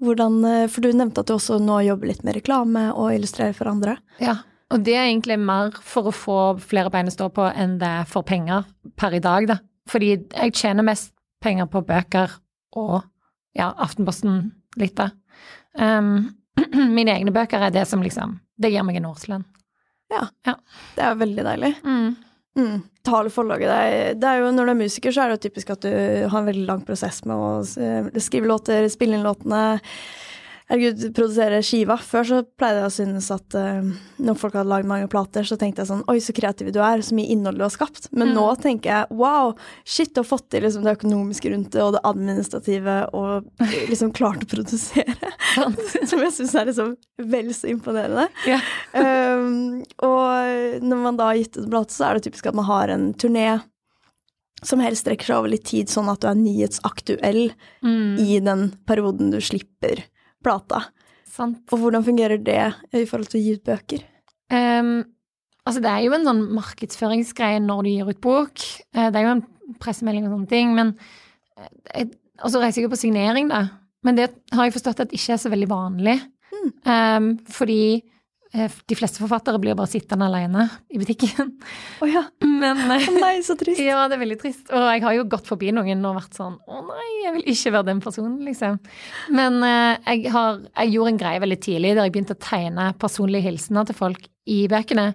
hvordan 0.00 0.44
eh, 0.44 0.68
For 0.68 0.80
du 0.80 0.92
nevnte 0.92 1.20
at 1.20 1.26
du 1.26 1.34
også 1.34 1.58
nå 1.58 1.80
jobber 1.80 2.06
litt 2.06 2.24
med 2.24 2.34
reklame 2.34 2.92
og 2.92 3.14
illustrerer 3.14 3.54
for 3.54 3.68
andre. 3.68 3.96
ja. 4.20 4.36
Og 4.72 4.82
det 4.82 4.96
er 4.98 5.06
egentlig 5.06 5.38
mer 5.38 5.70
for 5.70 6.08
å 6.10 6.14
få 6.14 6.38
flere 6.58 6.90
bein 6.90 7.06
å 7.06 7.14
stå 7.14 7.28
på 7.30 7.44
enn 7.54 7.78
det 7.78 7.86
er 7.86 8.04
for 8.04 8.26
penger 8.26 8.64
per 8.98 9.14
i 9.14 9.20
dag, 9.22 9.46
da. 9.46 9.58
Fordi 9.86 10.08
jeg 10.16 10.54
tjener 10.58 10.82
mest 10.82 11.12
penger 11.42 11.68
på 11.70 11.84
bøker 11.86 12.32
og 12.74 13.04
ja, 13.56 13.70
Aftenposten 13.70 14.50
litt, 14.76 14.98
da. 14.98 15.10
Um, 15.78 16.34
mine 16.96 17.14
egne 17.14 17.34
bøker 17.34 17.66
er 17.66 17.74
det 17.74 17.86
som 17.88 18.02
liksom 18.04 18.38
Det 18.56 18.72
gir 18.72 18.84
meg 18.86 18.98
en 19.00 19.10
årslønn. 19.10 19.44
Det 20.96 21.02
er 21.02 21.18
veldig 21.18 21.44
deilig. 21.44 21.72
Mm. 21.84 22.14
Mm. 22.56 22.76
Tale 23.04 23.30
forlaget 23.30 23.68
deg. 23.68 24.20
Det 24.22 24.28
er 24.28 24.40
jo, 24.40 24.52
når 24.54 24.68
du 24.68 24.72
er 24.72 24.78
musiker, 24.78 25.12
så 25.12 25.24
er 25.24 25.32
det 25.32 25.36
jo 25.36 25.48
typisk 25.48 25.74
at 25.74 25.84
du 25.84 25.90
har 25.92 26.38
en 26.40 26.48
veldig 26.48 26.64
lang 26.68 26.84
prosess 26.86 27.20
med 27.28 27.36
å 27.36 27.50
eh, 27.60 28.08
skrive 28.22 28.48
låter, 28.48 28.88
spille 28.92 29.18
inn 29.18 29.26
låtene. 29.26 29.64
Herregud, 30.66 31.02
produsere 31.14 31.60
skiva. 31.62 31.94
Før 32.02 32.24
så 32.26 32.38
pleide 32.58 32.80
jeg 32.80 32.88
å 32.88 32.94
synes 32.96 33.28
at 33.30 33.54
uh, 33.54 33.86
når 34.18 34.38
folk 34.40 34.56
hadde 34.58 34.66
lagd 34.72 34.88
mange 34.90 35.06
plater, 35.12 35.44
så 35.46 35.54
tenkte 35.60 35.84
jeg 35.84 35.90
sånn 35.92 36.00
Oi, 36.10 36.16
så 36.24 36.34
kreativ 36.34 36.72
du 36.74 36.80
er, 36.82 37.04
så 37.06 37.14
mye 37.14 37.30
innhold 37.30 37.60
du 37.60 37.62
har 37.62 37.70
skapt. 37.70 38.08
Men 38.10 38.32
Mm. 38.32 38.34
nå 38.34 38.46
tenker 38.64 38.90
jeg 38.90 39.16
wow, 39.20 39.52
shit, 39.86 40.10
du 40.16 40.24
har 40.24 40.26
fått 40.26 40.48
til 40.50 40.64
liksom, 40.66 40.82
det 40.82 40.96
økonomiske 40.98 41.52
rundt 41.52 41.70
det, 41.76 41.84
og 41.84 41.92
det 41.94 42.02
administrative, 42.10 42.96
og 43.14 43.46
liksom 43.92 44.10
klart 44.16 44.42
å 44.42 44.48
produsere. 44.56 45.14
Som 46.10 46.24
jeg 46.24 46.34
syns 46.34 46.54
er 46.58 46.66
liksom 46.72 46.90
vel 47.30 47.52
så 47.54 47.70
imponerende. 47.70 48.26
Yeah. 48.46 48.66
Um, 48.96 49.82
og 50.02 50.82
når 50.82 51.00
man 51.02 51.16
da 51.18 51.26
har 51.30 51.38
gitt 51.38 51.56
ut 51.60 51.70
plate, 51.70 51.92
så 51.94 52.08
er 52.08 52.16
det 52.18 52.26
typisk 52.26 52.46
at 52.50 52.56
man 52.58 52.66
har 52.66 52.90
en 52.94 53.10
turné 53.14 53.60
som 54.66 54.80
helst 54.80 55.04
strekker 55.04 55.28
seg 55.28 55.36
over 55.38 55.52
litt 55.52 55.66
tid, 55.68 55.90
sånn 55.92 56.08
at 56.10 56.22
du 56.24 56.28
er 56.30 56.38
nyhetsaktuell 56.42 57.52
Mm. 57.84 58.16
i 58.18 58.38
den 58.42 58.62
perioden 58.88 59.30
du 59.30 59.36
slipper 59.44 60.00
plata. 60.44 60.86
Sant. 61.36 61.64
Og 61.72 61.82
hvordan 61.82 62.04
fungerer 62.06 62.40
det 62.40 62.60
i 62.96 63.04
forhold 63.08 63.30
til 63.32 63.40
å 63.40 63.44
gi 63.44 63.56
ut 63.56 63.66
bøker? 63.66 64.04
Um, 64.52 65.00
altså 65.66 65.82
det 65.84 65.92
er 65.92 66.04
jo 66.06 66.14
en 66.16 66.28
sånn 66.28 66.44
markedsføringsgreie 66.56 67.62
når 67.64 67.82
du 67.82 67.90
gir 67.92 68.12
ut 68.12 68.22
bok. 68.24 68.66
Eh, 68.94 69.08
det 69.10 69.20
er 69.20 69.26
jo 69.26 69.34
en 69.36 69.44
pressemelding 69.82 70.28
og 70.28 70.36
sånne 70.36 70.52
ting, 70.52 70.76
men 70.76 70.94
eh, 71.92 72.06
Og 72.44 72.52
så 72.52 72.60
reiser 72.60 72.82
jeg 72.82 72.90
jo 72.90 72.92
på 72.92 73.00
signering, 73.00 73.48
da. 73.48 73.62
Men 74.04 74.18
det 74.18 74.26
har 74.52 74.66
jeg 74.66 74.74
forstått 74.74 75.06
at 75.06 75.14
ikke 75.16 75.32
er 75.34 75.40
så 75.40 75.48
veldig 75.48 75.68
vanlig. 75.70 76.18
Mm. 76.52 76.68
Um, 76.84 77.28
fordi 77.48 78.04
de 78.88 78.96
fleste 78.98 79.20
forfattere 79.22 79.58
blir 79.62 79.76
bare 79.78 79.90
sittende 79.90 80.26
alene 80.28 80.64
i 80.92 80.98
butikken. 81.02 81.52
Oh 82.02 82.08
ja. 82.10 82.22
Men 82.62 82.80
oh 82.86 83.18
nei, 83.20 83.34
så 83.46 83.56
trist. 83.60 83.80
ja, 83.82 84.02
det 84.08 84.16
er 84.16 84.22
veldig 84.24 84.38
trist. 84.40 84.64
Og 84.72 84.86
jeg 84.90 85.02
har 85.04 85.16
jo 85.18 85.26
gått 85.36 85.46
forbi 85.50 85.72
noen 85.76 86.04
og 86.08 86.16
vært 86.20 86.38
sånn 86.38 86.56
Å 86.66 86.80
nei, 86.88 87.06
jeg 87.26 87.34
vil 87.36 87.46
ikke 87.52 87.74
være 87.76 87.88
den 87.90 88.00
personen, 88.04 88.38
liksom. 88.46 88.80
Men 89.36 89.60
eh, 89.66 89.98
jeg, 90.16 90.32
har, 90.34 90.62
jeg 90.82 90.94
gjorde 90.96 91.12
en 91.14 91.22
greie 91.26 91.42
veldig 91.44 91.60
tidlig 91.68 91.94
der 91.98 92.06
jeg 92.08 92.16
begynte 92.16 92.36
å 92.38 92.42
tegne 92.48 92.90
personlige 93.02 93.46
hilsener 93.50 93.86
til 93.90 93.98
folk 93.98 94.26
i 94.46 94.64
bøkene. 94.72 95.10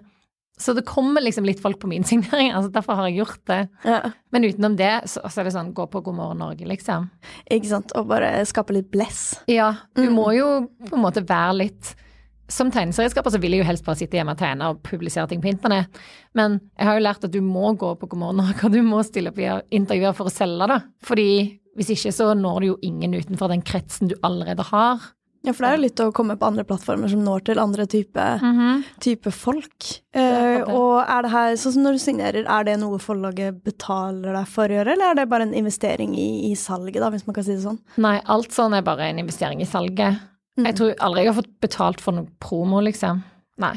Så 0.62 0.74
det 0.76 0.84
kommer 0.86 1.24
liksom 1.24 1.46
litt 1.48 1.62
folk 1.64 1.78
på 1.82 1.88
min 1.90 2.04
signering, 2.10 2.52
altså 2.54 2.70
derfor 2.74 2.98
har 3.00 3.08
jeg 3.08 3.22
gjort 3.22 3.40
det. 3.50 3.60
Ja, 3.88 3.98
Men 4.30 4.44
utenom 4.46 4.76
det, 4.78 4.92
så, 5.10 5.24
så 5.32 5.40
er 5.42 5.48
det 5.48 5.54
sånn 5.56 5.72
gå 5.74 5.86
på 5.90 6.02
God 6.04 6.18
morgen 6.20 6.42
Norge, 6.44 6.68
liksom. 6.68 7.08
ikke 7.50 7.70
sant. 7.72 7.94
Og 7.98 8.06
bare 8.12 8.34
skape 8.46 8.76
litt 8.76 8.90
bless. 8.92 9.32
Ja, 9.50 9.72
du 9.96 10.04
Mm. 10.06 10.14
må 10.20 10.28
jo 10.36 10.48
på 10.86 10.94
en 10.98 11.02
måte 11.02 11.24
være 11.26 11.56
litt 11.64 11.94
Som 12.48 12.70
tegneserieskaper 12.74 13.30
så 13.32 13.40
vil 13.40 13.52
jeg 13.56 13.62
jo 13.62 13.68
helst 13.68 13.84
bare 13.86 13.96
sitte 13.96 14.18
hjemme 14.18 14.34
og 14.34 14.38
tegne 14.42 14.68
og 14.72 14.82
publisere 14.82 15.28
ting 15.30 15.40
på 15.40 15.48
internett. 15.52 15.88
Men 16.34 16.58
jeg 16.78 16.86
har 16.88 16.98
jo 16.98 17.04
lært 17.06 17.24
at 17.24 17.32
du 17.32 17.40
må 17.40 17.72
gå 17.78 17.94
på 17.98 18.08
God 18.08 18.18
morgen 18.18 18.36
Norge, 18.42 18.64
og 18.64 18.72
du 18.72 18.82
må 18.82 19.00
stille 19.06 19.30
opp 19.32 19.38
i 19.40 19.48
intervjuer 19.78 20.14
for 20.14 20.26
å 20.28 20.34
selge 20.34 20.68
det. 20.68 20.82
Fordi 21.06 21.28
hvis 21.78 21.88
ikke 21.94 22.12
så 22.12 22.34
når 22.36 22.60
du 22.60 22.66
jo 22.72 22.78
ingen 22.84 23.14
utenfor 23.16 23.48
den 23.48 23.62
kretsen 23.64 24.10
du 24.10 24.16
allerede 24.22 24.62
har. 24.68 25.00
Ja, 25.42 25.50
for 25.50 25.64
det 25.64 25.70
er 25.72 25.78
jo 25.78 25.82
litt 25.82 26.00
å 26.04 26.12
komme 26.14 26.36
på 26.38 26.46
andre 26.46 26.62
plattformer 26.62 27.10
som 27.10 27.24
når 27.24 27.40
til 27.48 27.58
andre 27.58 27.86
type, 27.90 28.26
Mhm. 28.42 28.84
type 29.00 29.32
folk. 29.34 29.88
Eh, 30.14 30.60
og 30.62 31.00
er 31.08 31.22
det 31.22 31.30
her, 31.32 31.52
sånn 31.58 31.72
som 31.72 31.82
når 31.82 31.92
du 31.92 31.98
signerer, 31.98 32.44
er 32.46 32.64
det 32.64 32.78
noe 32.78 32.98
forlaget 33.02 33.62
betaler 33.64 34.34
deg 34.36 34.46
for 34.46 34.68
å 34.68 34.76
gjøre, 34.76 34.92
eller 34.92 35.10
er 35.10 35.14
det 35.16 35.28
bare 35.28 35.42
en 35.48 35.54
investering 35.54 36.14
i, 36.14 36.52
i 36.52 36.54
salget, 36.54 37.00
da, 37.00 37.10
hvis 37.10 37.26
man 37.26 37.34
kan 37.34 37.42
si 37.42 37.56
det 37.56 37.64
sånn? 37.64 37.80
Nei, 37.96 38.20
alt 38.26 38.50
sånn 38.54 38.76
er 38.76 38.82
bare 38.82 39.08
en 39.10 39.18
investering 39.18 39.60
i 39.60 39.64
salget. 39.66 40.20
Mm. 40.58 40.66
Jeg 40.68 40.76
tror 40.76 40.90
aldri 41.00 41.22
jeg 41.22 41.32
har 41.32 41.38
fått 41.38 41.54
betalt 41.64 42.02
for 42.04 42.16
noe 42.16 42.28
promo, 42.42 42.82
liksom. 42.84 43.22
Nei. 43.62 43.76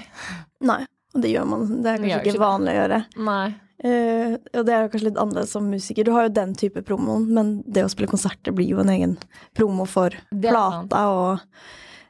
Nei, 0.65 0.81
og 1.15 1.21
det 1.23 1.31
gjør 1.31 1.45
man. 1.47 1.69
Det 1.83 1.91
er 1.91 2.01
kanskje 2.01 2.17
ikke, 2.17 2.33
ikke 2.33 2.43
vanlig 2.43 2.71
det. 2.71 2.75
å 2.75 2.81
gjøre. 2.81 2.99
Nei. 3.29 3.45
Uh, 3.85 4.35
og 4.55 4.61
det 4.65 4.73
er 4.73 4.87
kanskje 4.89 5.09
litt 5.09 5.17
annerledes 5.19 5.51
som 5.55 5.65
musiker. 5.71 6.07
Du 6.07 6.13
har 6.15 6.27
jo 6.27 6.35
den 6.35 6.53
type 6.57 6.83
promoen, 6.87 7.27
men 7.35 7.57
det 7.67 7.83
å 7.85 7.91
spille 7.91 8.11
konserter 8.11 8.55
blir 8.55 8.71
jo 8.71 8.79
en 8.83 8.91
egen 8.91 9.17
promo 9.55 9.85
for 9.87 10.15
plata 10.31 11.01
og, 11.11 11.43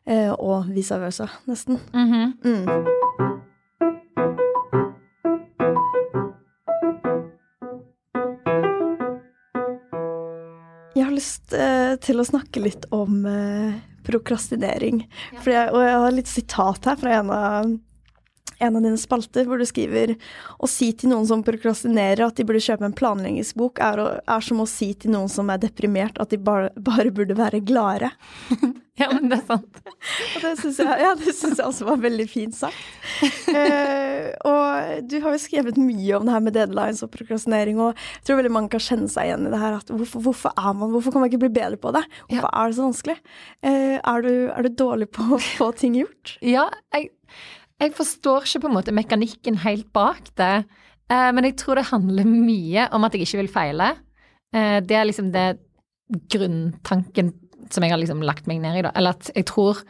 uh, 0.09 0.33
og 0.37 0.69
vice 0.73 0.99
versa, 1.01 1.29
nesten. 1.49 1.81
Mhm. 1.93 2.37
Mm. 2.45 2.91
Jeg 10.95 11.03
har 11.03 11.11
lyst 11.11 11.51
uh, 11.53 11.97
til 11.99 12.21
å 12.21 12.29
snakke 12.29 12.61
litt 12.63 12.87
om 12.95 13.25
prokrastinering. 14.07 15.03
Ja. 15.33 15.41
Jeg, 15.45 15.73
og 15.73 15.81
jeg 15.85 15.99
har 16.05 16.15
litt 16.15 16.31
sitat 16.31 16.89
her 16.89 16.99
fra 17.01 17.19
en 17.19 17.33
av, 17.33 17.75
en 18.59 18.75
av 18.75 18.85
dine 18.85 18.99
spalter, 18.99 19.47
hvor 19.49 19.61
du 19.61 19.65
skriver 19.67 20.15
å 20.59 20.69
si 20.69 20.91
til 20.95 21.11
noen 21.11 21.27
som 21.29 21.43
prokrastinerer 21.45 22.25
at 22.27 22.39
de 22.39 22.45
burde 22.47 22.63
kjøpe 22.63 22.87
en 22.87 22.95
planleggingsbok, 22.95 23.81
er, 23.83 24.01
å, 24.01 24.07
er 24.21 24.47
som 24.47 24.63
å 24.63 24.69
si 24.69 24.93
til 24.99 25.15
noen 25.15 25.31
som 25.31 25.51
er 25.51 25.61
deprimert 25.63 26.19
at 26.21 26.33
de 26.33 26.39
bare, 26.41 26.71
bare 26.75 27.13
burde 27.15 27.37
være 27.37 27.63
gladere. 27.65 28.13
Ja, 28.95 29.09
men 29.11 29.27
det 29.27 29.41
er 29.41 29.47
sant. 29.49 29.79
Og 29.83 30.37
det 30.39 30.53
syns 30.61 30.77
jeg, 30.79 30.99
ja, 31.03 31.09
det 31.19 31.33
synes 31.35 31.59
jeg 31.59 31.67
også 31.67 31.87
var 31.89 31.97
veldig 31.99 32.25
fint 32.31 32.55
sagt. 32.55 32.77
Uh, 33.49 34.29
og 34.47 35.01
du 35.11 35.17
har 35.19 35.35
jo 35.35 35.41
skrevet 35.43 35.75
mye 35.75 36.15
om 36.15 36.23
det 36.23 36.31
her 36.31 36.45
med 36.45 36.55
deadlines 36.55 37.03
og 37.03 37.11
prokrastinering, 37.11 37.81
og 37.83 37.91
jeg 37.91 38.29
tror 38.29 38.39
veldig 38.39 38.53
mange 38.55 38.71
kan 38.71 38.85
kjenne 38.85 39.11
seg 39.11 39.27
igjen 39.27 39.49
i 39.49 39.51
det 39.51 39.59
her 39.59 39.75
at 39.81 39.91
hvorfor, 39.91 40.23
hvorfor 40.29 40.55
er 40.55 40.79
man, 40.79 40.93
hvorfor 40.95 41.11
kan 41.11 41.25
man 41.25 41.31
ikke 41.31 41.41
bli 41.43 41.51
bedre 41.57 41.81
på 41.81 41.91
det? 41.95 42.05
Hvorfor 42.29 42.47
er 42.47 42.71
det 42.71 42.79
så 42.79 42.87
vanskelig? 42.87 43.17
Uh, 43.59 43.97
er, 43.99 44.23
du, 44.23 44.31
er 44.55 44.63
du 44.63 44.79
dårlig 44.85 45.11
på 45.19 45.27
å 45.27 45.43
få 45.43 45.69
ting 45.75 45.99
gjort? 45.99 46.37
Ja, 46.39 46.69
jeg, 46.95 47.11
jeg 47.81 47.93
forstår 47.95 48.47
ikke 48.47 48.63
på 48.63 48.69
en 48.71 48.77
måte 48.77 48.95
mekanikken 48.95 49.59
helt 49.65 49.87
bak 49.95 50.31
det. 50.39 50.65
Eh, 51.11 51.29
men 51.35 51.49
jeg 51.49 51.57
tror 51.61 51.79
det 51.79 51.89
handler 51.91 52.27
mye 52.29 52.89
om 52.95 53.07
at 53.07 53.15
jeg 53.15 53.27
ikke 53.27 53.41
vil 53.43 53.51
feile. 53.51 53.93
Eh, 54.55 54.79
det 54.85 54.97
er 54.97 55.07
liksom 55.09 55.31
det 55.33 55.47
grunntanken 56.31 57.33
som 57.73 57.83
jeg 57.83 57.91
har 57.91 57.99
liksom 57.99 58.21
lagt 58.25 58.47
meg 58.49 58.61
ned 58.61 58.79
i, 58.79 58.85
da. 58.85 58.93
Eller 58.95 59.17
at 59.17 59.31
jeg 59.33 59.49
tror 59.51 59.81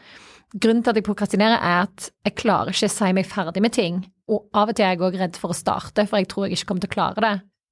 Grunnen 0.55 0.85
til 0.85 0.93
at 0.93 0.99
jeg 0.99 1.03
prokrastinerer, 1.03 1.57
er 1.57 1.81
at 1.83 2.05
jeg 2.23 2.35
klarer 2.39 2.71
ikke 2.71 2.87
å 2.87 2.93
si 2.93 3.07
meg 3.17 3.25
ferdig 3.27 3.59
med 3.65 3.73
ting. 3.75 3.97
Og 4.31 4.45
av 4.55 4.69
og 4.71 4.77
til 4.77 4.85
er 4.85 4.93
jeg 4.93 5.01
òg 5.03 5.17
redd 5.19 5.39
for 5.41 5.51
å 5.51 5.57
starte, 5.57 6.05
for 6.07 6.21
jeg 6.21 6.29
tror 6.31 6.45
jeg 6.45 6.55
ikke 6.55 6.69
kommer 6.69 6.85
til 6.85 6.91
å 6.91 6.93
klare 6.93 7.23
det. 7.25 7.31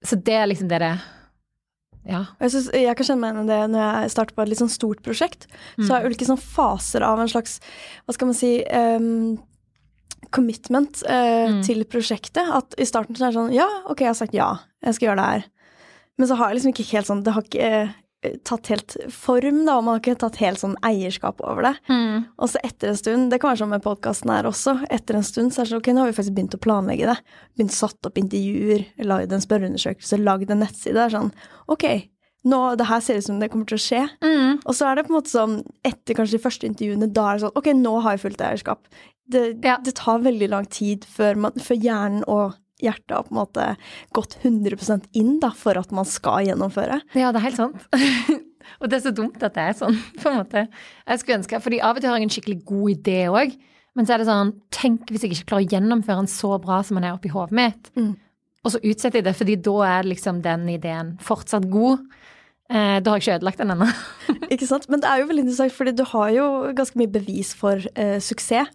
Så 0.10 0.17
det 0.19 0.36
er 0.36 0.49
liksom 0.49 0.67
det 0.71 0.82
det 0.84 0.95
Ja. 2.04 2.26
Jeg, 2.41 2.52
synes, 2.52 2.67
jeg 2.76 2.97
kan 2.99 3.08
kjenne 3.08 3.21
meg 3.21 3.38
igjen 3.38 3.45
i 3.45 3.54
det 3.54 3.62
når 3.71 4.02
jeg 4.02 4.12
starter 4.12 4.36
på 4.36 4.43
et 4.43 4.52
litt 4.52 4.60
sånn 4.60 4.73
stort 4.73 5.04
prosjekt. 5.06 5.47
Så 5.80 5.93
har 5.93 6.02
jeg 6.02 6.12
ulike 6.12 6.28
sånn 6.28 6.41
faser 6.41 7.06
av 7.08 7.21
en 7.23 7.32
slags, 7.32 7.62
hva 8.04 8.17
skal 8.17 8.28
man 8.28 8.36
si 8.36 8.52
um, 8.67 9.38
commitment 10.34 11.04
uh, 11.08 11.60
til 11.65 11.84
prosjektet. 11.89 12.43
At 12.43 12.78
i 12.82 12.88
starten 12.89 13.17
så 13.17 13.28
er 13.28 13.34
det 13.34 13.39
sånn 13.39 13.56
Ja, 13.56 13.69
ok, 13.89 14.06
jeg 14.06 14.12
har 14.12 14.19
sagt 14.19 14.38
ja, 14.38 14.54
jeg 14.84 14.98
skal 14.98 15.12
gjøre 15.12 15.19
det 15.22 15.34
her. 15.34 15.52
Men 16.19 16.30
så 16.30 16.38
har 16.38 16.50
jeg 16.50 16.60
liksom 16.60 16.74
ikke 16.76 16.89
helt 16.91 17.10
sånn 17.10 17.24
Det 17.26 17.34
har 17.34 17.46
ikke 17.48 17.69
eh, 17.74 18.36
tatt 18.46 18.69
helt 18.69 18.96
form, 19.12 19.63
da, 19.65 19.80
og 19.80 19.86
man 19.86 19.96
har 19.96 20.04
ikke 20.04 20.19
tatt 20.22 20.38
helt 20.43 20.62
sånn 20.62 20.76
eierskap 20.86 21.41
over 21.43 21.65
det. 21.69 21.74
Og 22.38 22.52
så 22.54 22.62
etter 22.63 22.91
en 22.91 23.00
stund, 23.00 23.34
det 23.34 23.41
kan 23.41 23.52
være 23.52 23.63
sånn 23.63 23.74
med 23.74 23.84
podkasten 23.84 24.32
her 24.32 24.48
også, 24.48 24.78
etter 24.93 25.17
en 25.19 25.26
stund 25.28 25.52
så 25.52 25.62
er 25.62 25.67
det 25.67 25.74
sånn 25.74 25.84
ok, 25.84 25.91
nå 25.91 26.06
har 26.06 26.12
vi 26.12 26.17
faktisk 26.22 26.38
begynt 26.38 26.58
å 26.58 26.62
planlegge 26.63 27.10
det. 27.10 27.17
Begynt 27.58 27.76
å 27.76 27.82
satt 27.82 28.10
opp 28.10 28.22
intervjuer, 28.22 28.86
lagd 29.10 29.36
en 29.36 29.43
spørreundersøkelse, 29.43 30.22
lagd 30.22 30.54
en 30.54 30.63
nettside. 30.63 30.96
Det 30.96 31.08
er 31.08 31.15
sånn 31.17 31.34
ok, 31.74 31.88
nå, 32.43 32.60
det 32.80 32.88
her 32.89 33.04
ser 33.04 33.19
ut 33.19 33.26
som 33.28 33.39
det 33.39 33.50
kommer 33.52 33.67
til 33.69 33.80
å 33.80 33.84
skje. 33.84 34.02
Og 34.67 34.76
så 34.76 34.88
er 34.89 34.98
det 35.00 35.06
på 35.08 35.13
en 35.13 35.17
måte 35.17 35.32
sånn, 35.32 35.60
etter 35.88 36.17
kanskje 36.17 36.38
de 36.38 36.43
første 36.43 36.67
intervjuene, 36.67 37.08
da 37.15 37.28
er 37.30 37.38
det 37.39 37.46
sånn 37.46 37.60
ok, 37.60 37.69
nå 37.80 37.93
har 38.04 38.17
jeg 38.17 38.24
fullt 38.26 38.43
eierskap. 38.43 38.88
Det, 39.34 39.43
Ja. 39.65 39.78
det 39.84 39.96
tar 40.00 40.24
veldig 40.24 40.50
lang 40.52 40.67
tid 40.69 41.08
før, 41.10 41.39
man, 41.48 41.58
før 41.58 41.80
hjernen 41.82 42.24
og 42.30 42.56
hjertet 42.84 43.13
har 43.15 43.28
på 43.28 43.34
en 43.34 43.39
måte 43.41 43.67
gått 44.15 44.38
100 44.43 45.08
inn 45.15 45.38
da, 45.43 45.52
for 45.56 45.78
at 45.80 45.91
man 45.96 46.08
skal 46.10 46.48
gjennomføre. 46.48 47.02
Ja, 47.15 47.32
det 47.32 47.39
er 47.41 47.48
helt 47.48 47.62
sant. 47.62 47.86
og 48.82 48.89
det 48.89 48.98
er 48.98 49.06
så 49.06 49.13
dumt 49.15 49.43
at 49.43 49.56
det 49.56 49.67
er 49.69 49.78
sånn, 49.78 50.00
på 50.22 50.32
en 50.32 50.41
måte. 50.41 50.65
Jeg 51.08 51.22
skulle 51.22 51.39
ønske, 51.41 51.62
fordi 51.63 51.80
av 51.84 51.96
og 51.96 52.04
til 52.04 52.12
har 52.12 52.19
jeg 52.19 52.30
en 52.30 52.36
skikkelig 52.38 52.60
god 52.69 52.96
idé 52.98 53.22
òg, 53.32 53.56
men 53.93 54.08
så 54.10 54.15
er 54.15 54.24
det 54.24 54.26
sånn 54.30 54.56
Tenk 54.74 55.12
hvis 55.13 55.22
jeg 55.26 55.36
ikke 55.36 55.52
klarer 55.52 55.67
å 55.67 55.74
gjennomføre 55.76 56.24
den 56.24 56.32
så 56.34 56.56
bra 56.62 56.80
som 56.84 56.98
den 56.98 57.06
er 57.06 57.17
oppi 57.17 57.30
hodet 57.30 57.54
mitt. 57.60 57.91
Mm. 57.93 58.15
Og 58.63 58.72
så 58.74 58.80
utsetter 58.82 59.19
jeg 59.19 59.28
det, 59.28 59.36
fordi 59.38 59.58
da 59.60 59.76
er 59.86 60.08
liksom 60.08 60.39
den 60.41 60.63
ideen 60.72 61.12
fortsatt 61.22 61.67
god. 61.72 62.02
Eh, 62.72 62.98
da 63.04 63.12
har 63.12 63.19
jeg 63.19 63.26
ikke 63.28 63.36
ødelagt 63.38 63.60
den 63.62 63.74
ennå. 63.76 63.88
Ikke 64.54 64.67
sant? 64.69 64.88
Men 64.89 65.02
det 65.04 65.10
er 65.10 65.22
jo 65.22 65.28
veldig 65.30 65.43
interessant, 65.46 65.74
fordi 65.76 65.93
du 65.98 66.04
har 66.10 66.30
jo 66.34 66.46
ganske 66.78 66.98
mye 67.00 67.12
bevis 67.12 67.52
for 67.60 67.82
eh, 68.00 68.17
suksess. 68.24 68.72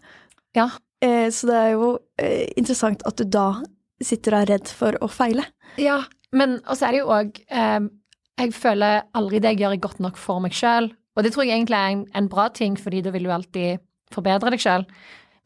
Ja. 0.57 0.69
Eh, 1.03 1.29
så 1.31 1.47
det 1.47 1.57
er 1.57 1.69
jo 1.77 1.91
eh, 2.19 2.47
interessant 2.59 3.03
at 3.07 3.19
du 3.19 3.27
da 3.29 3.61
sitter 4.03 4.35
og 4.35 4.43
er 4.43 4.53
redd 4.55 4.71
for 4.71 4.97
å 5.03 5.09
feile. 5.11 5.45
Ja, 5.79 6.01
men 6.35 6.59
også 6.65 6.87
er 6.87 6.95
det 6.95 7.01
jo 7.01 7.11
òg 7.13 7.39
eh, 7.47 7.85
Jeg 8.39 8.55
føler 8.55 9.05
aldri 9.17 9.39
det 9.43 9.53
jeg 9.53 9.63
gjør, 9.63 9.75
er 9.75 9.83
godt 9.83 10.03
nok 10.03 10.19
for 10.19 10.43
meg 10.43 10.55
sjøl. 10.55 10.91
Og 11.17 11.25
det 11.25 11.33
tror 11.35 11.47
jeg 11.47 11.57
egentlig 11.57 11.75
er 11.75 11.95
en, 11.95 12.03
en 12.15 12.29
bra 12.31 12.47
ting, 12.55 12.77
fordi 12.79 13.01
da 13.03 13.11
vil 13.11 13.27
du 13.27 13.33
alltid 13.35 13.81
forbedre 14.13 14.53
deg 14.53 14.63
sjøl. 14.63 14.85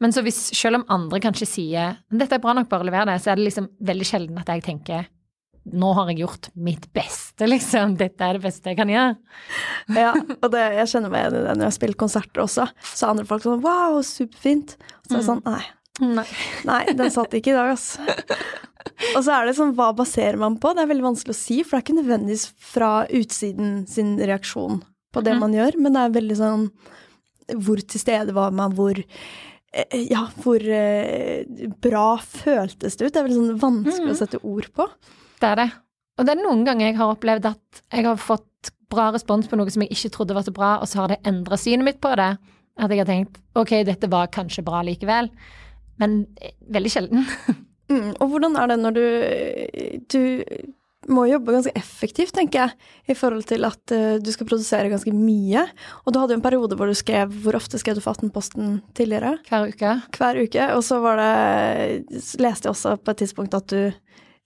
Men 0.02 0.14
så 0.14 0.22
hvis, 0.26 0.38
selv 0.54 0.80
om 0.80 0.86
andre 0.92 1.20
kanskje 1.22 1.48
sier 1.48 1.98
dette 2.12 2.36
er 2.36 2.42
bra 2.42 2.54
nok, 2.54 2.68
bare 2.70 2.86
lever 2.86 3.08
det, 3.08 3.18
så 3.22 3.32
er 3.32 3.40
det 3.40 3.48
liksom 3.48 3.70
veldig 3.86 4.06
sjelden 4.06 4.38
at 4.40 4.50
jeg 4.52 4.62
tenker 4.66 5.08
nå 5.72 5.92
har 5.96 6.10
jeg 6.10 6.18
gjort 6.20 6.48
mitt 6.54 6.86
beste, 6.92 7.46
liksom. 7.48 7.96
Dette 7.96 8.20
er 8.26 8.36
det 8.36 8.42
beste 8.44 8.68
jeg 8.72 8.76
kan 8.76 8.88
gjøre. 8.92 9.16
Ja, 9.96 10.10
og 10.42 10.50
det, 10.52 10.64
jeg 10.76 10.90
kjenner 10.92 11.10
meg 11.14 11.22
igjen 11.24 11.38
i 11.38 11.44
det 11.46 11.54
når 11.56 11.64
jeg 11.64 11.70
har 11.70 11.78
spilt 11.78 11.96
konserter 12.00 12.42
også. 12.44 12.66
Så 12.84 13.06
er 13.06 13.14
andre 13.14 13.24
folk 13.30 13.42
sånn 13.46 13.62
wow, 13.64 14.00
superfint. 14.04 14.76
Og 14.76 15.08
Så 15.08 15.14
er 15.14 15.18
det 15.22 15.28
sånn 15.30 15.42
nei, 15.48 15.62
Nei. 16.04 16.26
nei, 16.66 16.80
den 16.98 17.10
satt 17.14 17.32
ikke 17.38 17.52
i 17.52 17.56
dag, 17.56 17.70
altså. 17.76 18.02
Og 19.14 19.22
så 19.24 19.32
er 19.38 19.46
det 19.48 19.54
sånn, 19.56 19.72
hva 19.78 19.92
baserer 19.96 20.36
man 20.38 20.58
på? 20.60 20.74
Det 20.74 20.82
er 20.84 20.90
veldig 20.90 21.06
vanskelig 21.06 21.34
å 21.34 21.38
si, 21.38 21.62
for 21.62 21.76
det 21.76 21.80
er 21.80 21.86
ikke 21.86 21.98
nødvendigvis 22.02 22.44
fra 22.74 22.90
utsiden 23.14 23.72
sin 23.88 24.16
reaksjon 24.20 24.82
på 25.14 25.22
det 25.24 25.32
Mhm. 25.36 25.40
man 25.40 25.52
gjør, 25.54 25.78
men 25.80 25.92
det 25.94 26.02
er 26.02 26.14
veldig 26.20 26.36
sånn 26.36 26.68
hvor 27.60 27.76
til 27.86 28.00
stede 28.00 28.32
var 28.34 28.50
man, 28.56 28.72
hvor 28.74 28.96
eh, 28.98 30.06
ja, 30.10 30.26
hvor 30.42 30.60
eh, 30.62 31.44
bra 31.82 32.16
føltes 32.18 32.96
det 32.96 33.06
ut? 33.08 33.12
Det 33.12 33.20
er 33.20 33.26
veldig 33.28 33.40
sånn 33.40 33.60
vanskelig 33.60 34.06
Mhm. 34.08 34.14
å 34.14 34.18
sette 34.20 34.40
ord 34.44 34.68
på. 34.74 34.88
Det 35.44 35.50
er 35.50 35.60
det. 35.60 35.70
Og 36.14 36.24
det 36.26 36.32
er 36.32 36.40
noen 36.40 36.62
ganger 36.64 36.86
jeg 36.88 36.96
har 36.96 37.10
opplevd 37.12 37.48
at 37.50 37.80
jeg 37.92 38.06
har 38.06 38.20
fått 38.20 38.70
bra 38.94 39.10
respons 39.12 39.48
på 39.50 39.58
noe 39.58 39.72
som 39.72 39.82
jeg 39.84 39.92
ikke 39.92 40.12
trodde 40.14 40.36
var 40.36 40.46
så 40.46 40.54
bra, 40.54 40.76
og 40.80 40.88
så 40.88 41.02
har 41.02 41.12
det 41.12 41.24
endra 41.28 41.58
synet 41.60 41.84
mitt 41.88 42.00
på 42.00 42.12
det. 42.16 42.30
At 42.80 42.90
jeg 42.90 43.02
har 43.02 43.10
tenkt 43.10 43.36
ok, 43.58 43.74
dette 43.86 44.08
var 44.10 44.32
kanskje 44.34 44.64
bra 44.66 44.80
likevel. 44.86 45.28
Men 46.00 46.22
eh, 46.40 46.56
veldig 46.72 46.96
sjelden. 46.96 47.28
Mm, 47.84 48.14
og 48.16 48.30
hvordan 48.32 48.54
er 48.56 48.70
det 48.70 48.76
når 48.80 48.94
du 48.96 49.02
Du 50.08 50.22
må 51.12 51.26
jobbe 51.28 51.52
ganske 51.52 51.74
effektivt, 51.76 52.32
tenker 52.32 52.62
jeg, 52.62 52.86
i 53.12 53.16
forhold 53.18 53.44
til 53.44 53.66
at 53.68 53.92
uh, 53.92 54.14
du 54.16 54.30
skal 54.32 54.48
produsere 54.48 54.88
ganske 54.88 55.12
mye. 55.12 55.66
Og 56.00 56.14
du 56.14 56.16
hadde 56.16 56.32
jo 56.32 56.38
en 56.40 56.46
periode 56.46 56.78
hvor 56.80 56.88
du 56.88 56.96
skrev 56.96 57.28
Hvor 57.44 57.58
ofte 57.58 57.76
skrev 57.76 57.98
du 57.98 58.00
for 58.00 58.16
Aftenposten 58.16 58.78
tidligere? 58.96 59.34
Hver 59.50 59.68
uke. 59.68 59.92
Hver 60.16 60.40
uke. 60.40 60.70
Og 60.72 60.80
så 60.88 61.02
var 61.04 61.20
det 61.20 62.40
leste 62.40 62.70
jeg 62.70 62.72
også 62.72 62.96
på 62.96 63.12
et 63.12 63.20
tidspunkt 63.20 63.60
at 63.60 63.68
du 63.68 63.92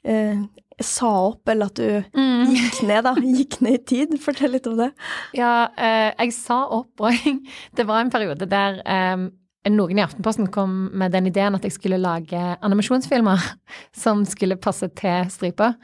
eh, 0.03 0.43
sa 0.85 1.11
opp, 1.31 1.49
eller 1.51 1.71
at 1.73 1.79
du 1.79 2.19
gikk 2.55 2.83
ned, 2.87 3.03
da. 3.07 3.15
Gikk 3.19 3.59
ned 3.65 3.81
i 3.81 3.85
tid. 3.93 4.15
Fortell 4.23 4.55
litt 4.55 4.69
om 4.71 4.79
det. 4.79 4.91
Ja, 5.37 5.69
eh, 5.77 6.11
jeg 6.13 6.35
sa 6.37 6.63
opp 6.79 7.03
og 7.03 7.29
Det 7.77 7.87
var 7.89 8.03
en 8.03 8.13
periode 8.15 8.47
der 8.51 8.81
eh, 8.87 9.29
noen 9.69 9.99
i 9.99 10.05
Aftenposten 10.05 10.51
kom 10.55 10.89
med 10.97 11.13
den 11.13 11.29
ideen 11.31 11.57
at 11.59 11.67
jeg 11.67 11.75
skulle 11.77 12.01
lage 12.01 12.41
animasjonsfilmer 12.65 13.43
som 14.05 14.25
skulle 14.29 14.61
passe 14.61 14.91
til 14.99 15.33
stripa. 15.33 15.75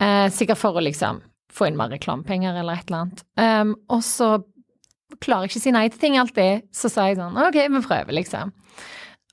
Eh, 0.00 0.28
sikkert 0.32 0.60
for 0.60 0.76
å 0.76 0.84
liksom 0.84 1.20
få 1.52 1.68
inn 1.68 1.78
mer 1.78 1.90
reklamepenger 1.92 2.56
eller 2.60 2.78
et 2.78 2.90
eller 2.90 3.04
annet. 3.04 3.22
Um, 3.40 3.74
og 3.90 4.04
så 4.06 4.36
klarer 5.20 5.48
jeg 5.48 5.50
ikke 5.50 5.60
å 5.60 5.64
si 5.64 5.72
nei 5.74 5.86
til 5.90 6.02
ting 6.02 6.18
alltid. 6.20 6.66
Så 6.74 6.90
sa 6.92 7.08
jeg 7.08 7.18
sånn 7.18 7.38
ok, 7.42 7.58
vi 7.58 7.82
prøver, 7.82 8.14
liksom. 8.16 8.52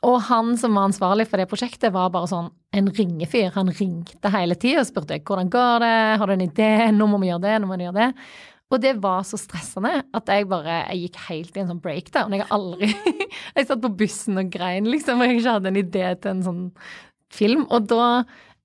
Og 0.08 0.22
han 0.30 0.54
som 0.60 0.78
var 0.78 0.88
ansvarlig 0.88 1.28
for 1.28 1.42
det 1.42 1.50
prosjektet, 1.52 1.92
var 1.92 2.12
bare 2.14 2.30
sånn 2.32 2.52
en 2.78 2.92
ringefyr. 2.96 3.52
Han 3.58 3.72
ringte 3.76 4.32
hele 4.32 4.56
tida 4.60 4.84
og 4.84 4.90
spurte 4.90 5.20
hvordan 5.20 5.50
går 5.52 5.84
det, 5.84 5.96
har 6.22 6.30
du 6.30 6.36
en 6.36 6.46
idé, 6.46 6.70
nå 6.96 7.10
må 7.12 7.20
vi 7.24 7.32
gjøre 7.32 7.44
det, 7.44 7.56
nå 7.60 7.68
må 7.68 7.80
vi 7.80 7.88
gjøre 7.88 8.06
det. 8.06 8.28
Og 8.68 8.82
det 8.84 8.98
var 9.00 9.24
så 9.24 9.40
stressende 9.40 10.02
at 10.16 10.32
jeg 10.32 10.48
bare 10.52 10.82
jeg 10.90 11.06
gikk 11.06 11.22
helt 11.30 11.56
i 11.56 11.62
en 11.62 11.70
sånn 11.72 11.84
breakdown. 11.84 12.36
Jeg 12.36 12.44
har 12.44 12.56
aldri 12.56 12.90
Jeg 13.56 13.68
satt 13.70 13.84
på 13.84 13.94
bussen 14.00 14.40
og 14.42 14.50
grein, 14.52 14.90
liksom, 14.92 15.22
og 15.24 15.30
jeg 15.30 15.40
ikke 15.40 15.56
hadde 15.56 15.72
en 15.72 15.80
idé 15.80 16.10
til 16.20 16.34
en 16.34 16.44
sånn 16.44 16.66
film. 17.34 17.64
Og 17.72 17.88
da 17.88 18.10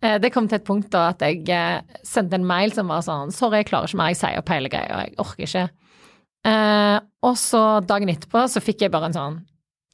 eh, 0.02 0.18
Det 0.22 0.32
kom 0.34 0.50
til 0.50 0.58
et 0.58 0.66
punkt 0.66 0.90
da 0.94 1.08
at 1.12 1.22
jeg 1.22 1.46
eh, 1.54 2.02
sendte 2.06 2.38
en 2.38 2.48
mail 2.48 2.74
som 2.74 2.90
var 2.90 3.06
sånn 3.06 3.30
Sorry, 3.34 3.62
jeg 3.62 3.70
klarer 3.70 3.90
ikke 3.90 4.02
mer, 4.02 4.10
jeg 4.14 4.22
sier 4.24 4.42
opp 4.42 4.52
hele 4.54 4.72
greia, 4.72 5.04
jeg 5.06 5.16
orker 5.22 5.46
ikke. 5.46 5.66
Eh, 6.50 6.98
og 7.22 7.38
så 7.38 7.62
dagen 7.86 8.10
etterpå 8.10 8.46
så 8.50 8.62
fikk 8.62 8.82
jeg 8.82 8.94
bare 8.94 9.10
en 9.10 9.18
sånn 9.18 9.40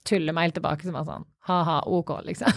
tullemail 0.08 0.56
tilbake 0.56 0.88
som 0.88 0.96
var 0.96 1.04
sånn 1.04 1.28
ha-ha, 1.48 1.78
ok, 1.86 2.12
liksom. 2.28 2.52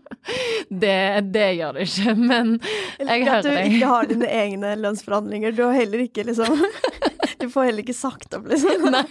det, 0.84 0.96
det 1.34 1.48
gjør 1.58 1.76
det 1.78 1.86
ikke, 1.88 2.14
men 2.18 2.54
jeg 2.98 3.24
At 3.26 3.28
hører 3.28 3.42
du 3.44 3.50
deg. 3.52 3.72
ikke 3.76 3.90
har 3.92 4.08
dine 4.10 4.30
egne 4.40 4.74
lønnsforhandlinger. 4.80 5.54
Du 5.56 5.64
har 5.66 5.76
heller 5.76 6.04
ikke 6.06 6.24
liksom 6.28 6.56
Du 7.42 7.48
får 7.52 7.68
heller 7.68 7.84
ikke 7.84 7.96
sagt 7.96 8.34
opp, 8.36 8.46
liksom. 8.48 8.88
Nei. 8.94 9.04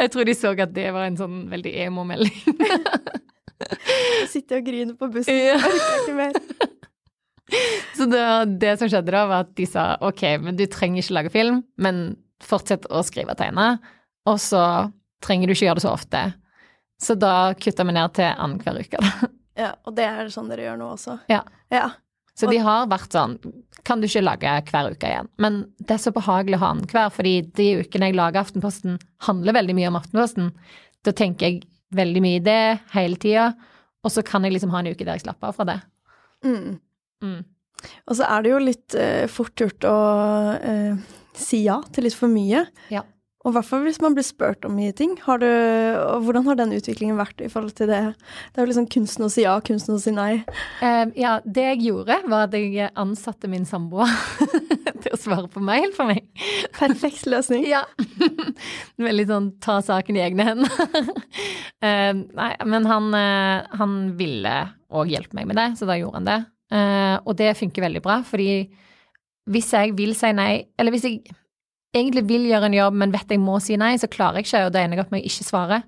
Jeg 0.00 0.10
tror 0.12 0.26
de 0.28 0.34
så 0.36 0.52
at 0.56 0.72
det 0.74 0.88
var 0.94 1.06
en 1.08 1.18
sånn 1.18 1.44
veldig 1.50 1.72
emo-melding. 1.84 2.38
Sitter 4.30 4.60
og 4.60 4.66
griner 4.66 4.96
på 4.98 5.08
bussen. 5.12 5.36
Ja. 5.36 5.56
Orker 5.60 5.98
ikke 6.02 6.16
mer. 6.18 6.38
Så 7.94 8.06
det, 8.10 8.22
det 8.60 8.72
som 8.80 8.88
skjedde 8.90 9.12
da, 9.14 9.24
var 9.30 9.44
at 9.44 9.52
de 9.56 9.66
sa 9.68 9.94
ok, 10.04 10.22
men 10.42 10.56
du 10.58 10.64
trenger 10.72 11.04
ikke 11.04 11.16
lage 11.18 11.32
film, 11.34 11.60
men 11.80 12.00
fortsett 12.44 12.88
å 12.90 13.02
skrive 13.06 13.36
og 13.36 13.40
tegne, 13.40 13.66
og 14.28 14.40
så 14.42 14.62
trenger 15.24 15.48
du 15.48 15.54
ikke 15.54 15.68
gjøre 15.68 15.78
det 15.80 15.84
så 15.84 15.92
ofte. 15.94 16.22
Så 17.02 17.16
da 17.18 17.54
kutta 17.58 17.84
vi 17.86 17.94
ned 17.96 18.14
til 18.16 18.30
annenhver 18.30 18.80
uke, 18.84 19.00
da. 19.00 19.30
Ja, 19.54 19.68
og 19.86 19.94
det 19.94 20.06
er 20.08 20.30
sånn 20.34 20.48
dere 20.50 20.64
gjør 20.66 20.78
nå 20.80 20.88
også? 20.96 21.12
Ja. 21.30 21.44
Ja. 21.70 21.92
Så 22.34 22.48
de 22.50 22.58
har 22.58 22.88
vært 22.90 23.14
sånn 23.14 23.36
Kan 23.86 24.00
du 24.02 24.08
ikke 24.08 24.24
lage 24.24 24.50
hver 24.72 24.88
uke 24.90 25.06
igjen? 25.06 25.28
Men 25.38 25.60
det 25.78 25.94
er 25.94 26.02
så 26.02 26.10
behagelig 26.14 26.58
å 26.58 26.62
ha 26.64 26.70
annenhver, 26.74 27.12
fordi 27.14 27.34
de 27.54 27.68
ukene 27.84 28.08
jeg 28.10 28.18
lager 28.18 28.42
Aftenposten, 28.42 28.98
handler 29.28 29.54
veldig 29.54 29.76
mye 29.78 29.92
om 29.92 29.98
Aftenposten. 30.00 30.50
Da 31.06 31.14
tenker 31.14 31.46
jeg 31.46 31.62
veldig 31.94 32.22
mye 32.24 32.40
i 32.40 32.44
det 32.44 32.60
hele 32.94 33.20
tida, 33.20 33.52
og 34.02 34.10
så 34.10 34.24
kan 34.26 34.42
jeg 34.42 34.56
liksom 34.56 34.72
ha 34.74 34.80
en 34.82 34.90
uke 34.90 35.04
der 35.04 35.18
jeg 35.18 35.26
slapper 35.26 35.52
av 35.52 35.58
fra 35.58 35.68
det. 35.68 35.76
Mm. 36.44 36.80
Mm. 37.22 37.40
Og 38.08 38.18
så 38.18 38.26
er 38.26 38.44
det 38.44 38.54
jo 38.54 38.62
litt 38.64 38.96
uh, 38.98 39.24
fort 39.30 39.60
gjort 39.60 39.86
å 39.88 39.96
uh, 40.58 41.04
si 41.36 41.62
ja 41.68 41.78
til 41.94 42.08
litt 42.08 42.16
for 42.18 42.32
mye. 42.32 42.64
Ja. 42.92 43.04
Og 43.44 43.52
i 43.52 43.54
hvert 43.58 43.68
fall 43.68 43.82
hvis 43.84 44.00
man 44.00 44.14
blir 44.16 44.24
spurt 44.24 44.64
om 44.64 44.72
mye 44.72 44.92
ting. 44.96 45.18
Har 45.26 45.42
du, 45.42 45.48
hvordan 46.24 46.46
har 46.46 46.56
den 46.56 46.72
utviklingen 46.72 47.18
vært 47.20 47.42
i 47.44 47.50
forhold 47.52 47.74
til 47.76 47.90
det? 47.92 48.00
Det 48.16 48.60
er 48.60 48.64
jo 48.64 48.70
liksom 48.70 48.86
kunsten 48.94 49.26
å 49.26 49.28
si 49.32 49.44
ja, 49.44 49.58
kunsten 49.64 49.98
å 49.98 50.00
si 50.00 50.14
nei. 50.16 50.38
Uh, 50.80 51.12
ja, 51.18 51.34
det 51.44 51.66
jeg 51.66 51.82
gjorde, 51.90 52.16
var 52.32 52.46
at 52.46 52.56
jeg 52.56 52.88
ansatte 53.00 53.50
min 53.52 53.68
samboer 53.68 54.08
til 55.04 55.12
å 55.12 55.20
svare 55.20 55.52
på 55.52 55.60
mail 55.64 55.92
for 55.92 56.08
meg. 56.08 56.24
Perfekt 56.72 57.28
løsning. 57.28 57.68
ja. 57.74 57.84
Veldig 59.10 59.28
sånn 59.28 59.52
ta 59.64 59.76
saken 59.84 60.16
i 60.16 60.24
egne 60.24 60.48
hender. 60.48 60.80
uh, 61.84 62.12
nei, 62.16 62.50
men 62.64 62.88
han, 62.88 63.12
uh, 63.12 63.76
han 63.76 64.00
ville 64.16 64.56
òg 64.94 65.12
hjelpe 65.12 65.36
meg 65.36 65.52
med 65.52 65.60
det, 65.60 65.68
så 65.76 65.90
da 65.90 66.00
gjorde 66.00 66.22
han 66.22 66.32
det. 66.32 66.40
og 67.26 67.34
det 67.36 67.48
funker 67.58 67.82
veldig 67.82 68.00
bra, 68.02 68.20
fordi 68.24 68.68
hvis 69.50 69.72
jeg 69.74 69.92
vil 69.98 70.14
si 70.16 70.30
nei, 70.32 70.52
eller 70.78 70.94
hvis 70.94 71.06
jeg 71.08 71.34
egentlig 71.94 72.24
vil 72.28 72.48
gjøre 72.50 72.70
en 72.70 72.76
jobb, 72.76 72.98
men 73.02 73.14
vet 73.14 73.30
jeg 73.30 73.42
må 73.42 73.60
si 73.62 73.78
nei, 73.80 73.94
så 74.00 74.10
klarer 74.10 74.40
jeg 74.40 74.48
ikke, 74.48 74.66
og 74.66 74.74
da 74.74 74.82
ender 74.82 75.00
jeg 75.00 75.06
opp 75.06 75.14
med 75.14 75.22
å 75.22 75.30
ikke 75.30 75.46
svare. 75.46 75.82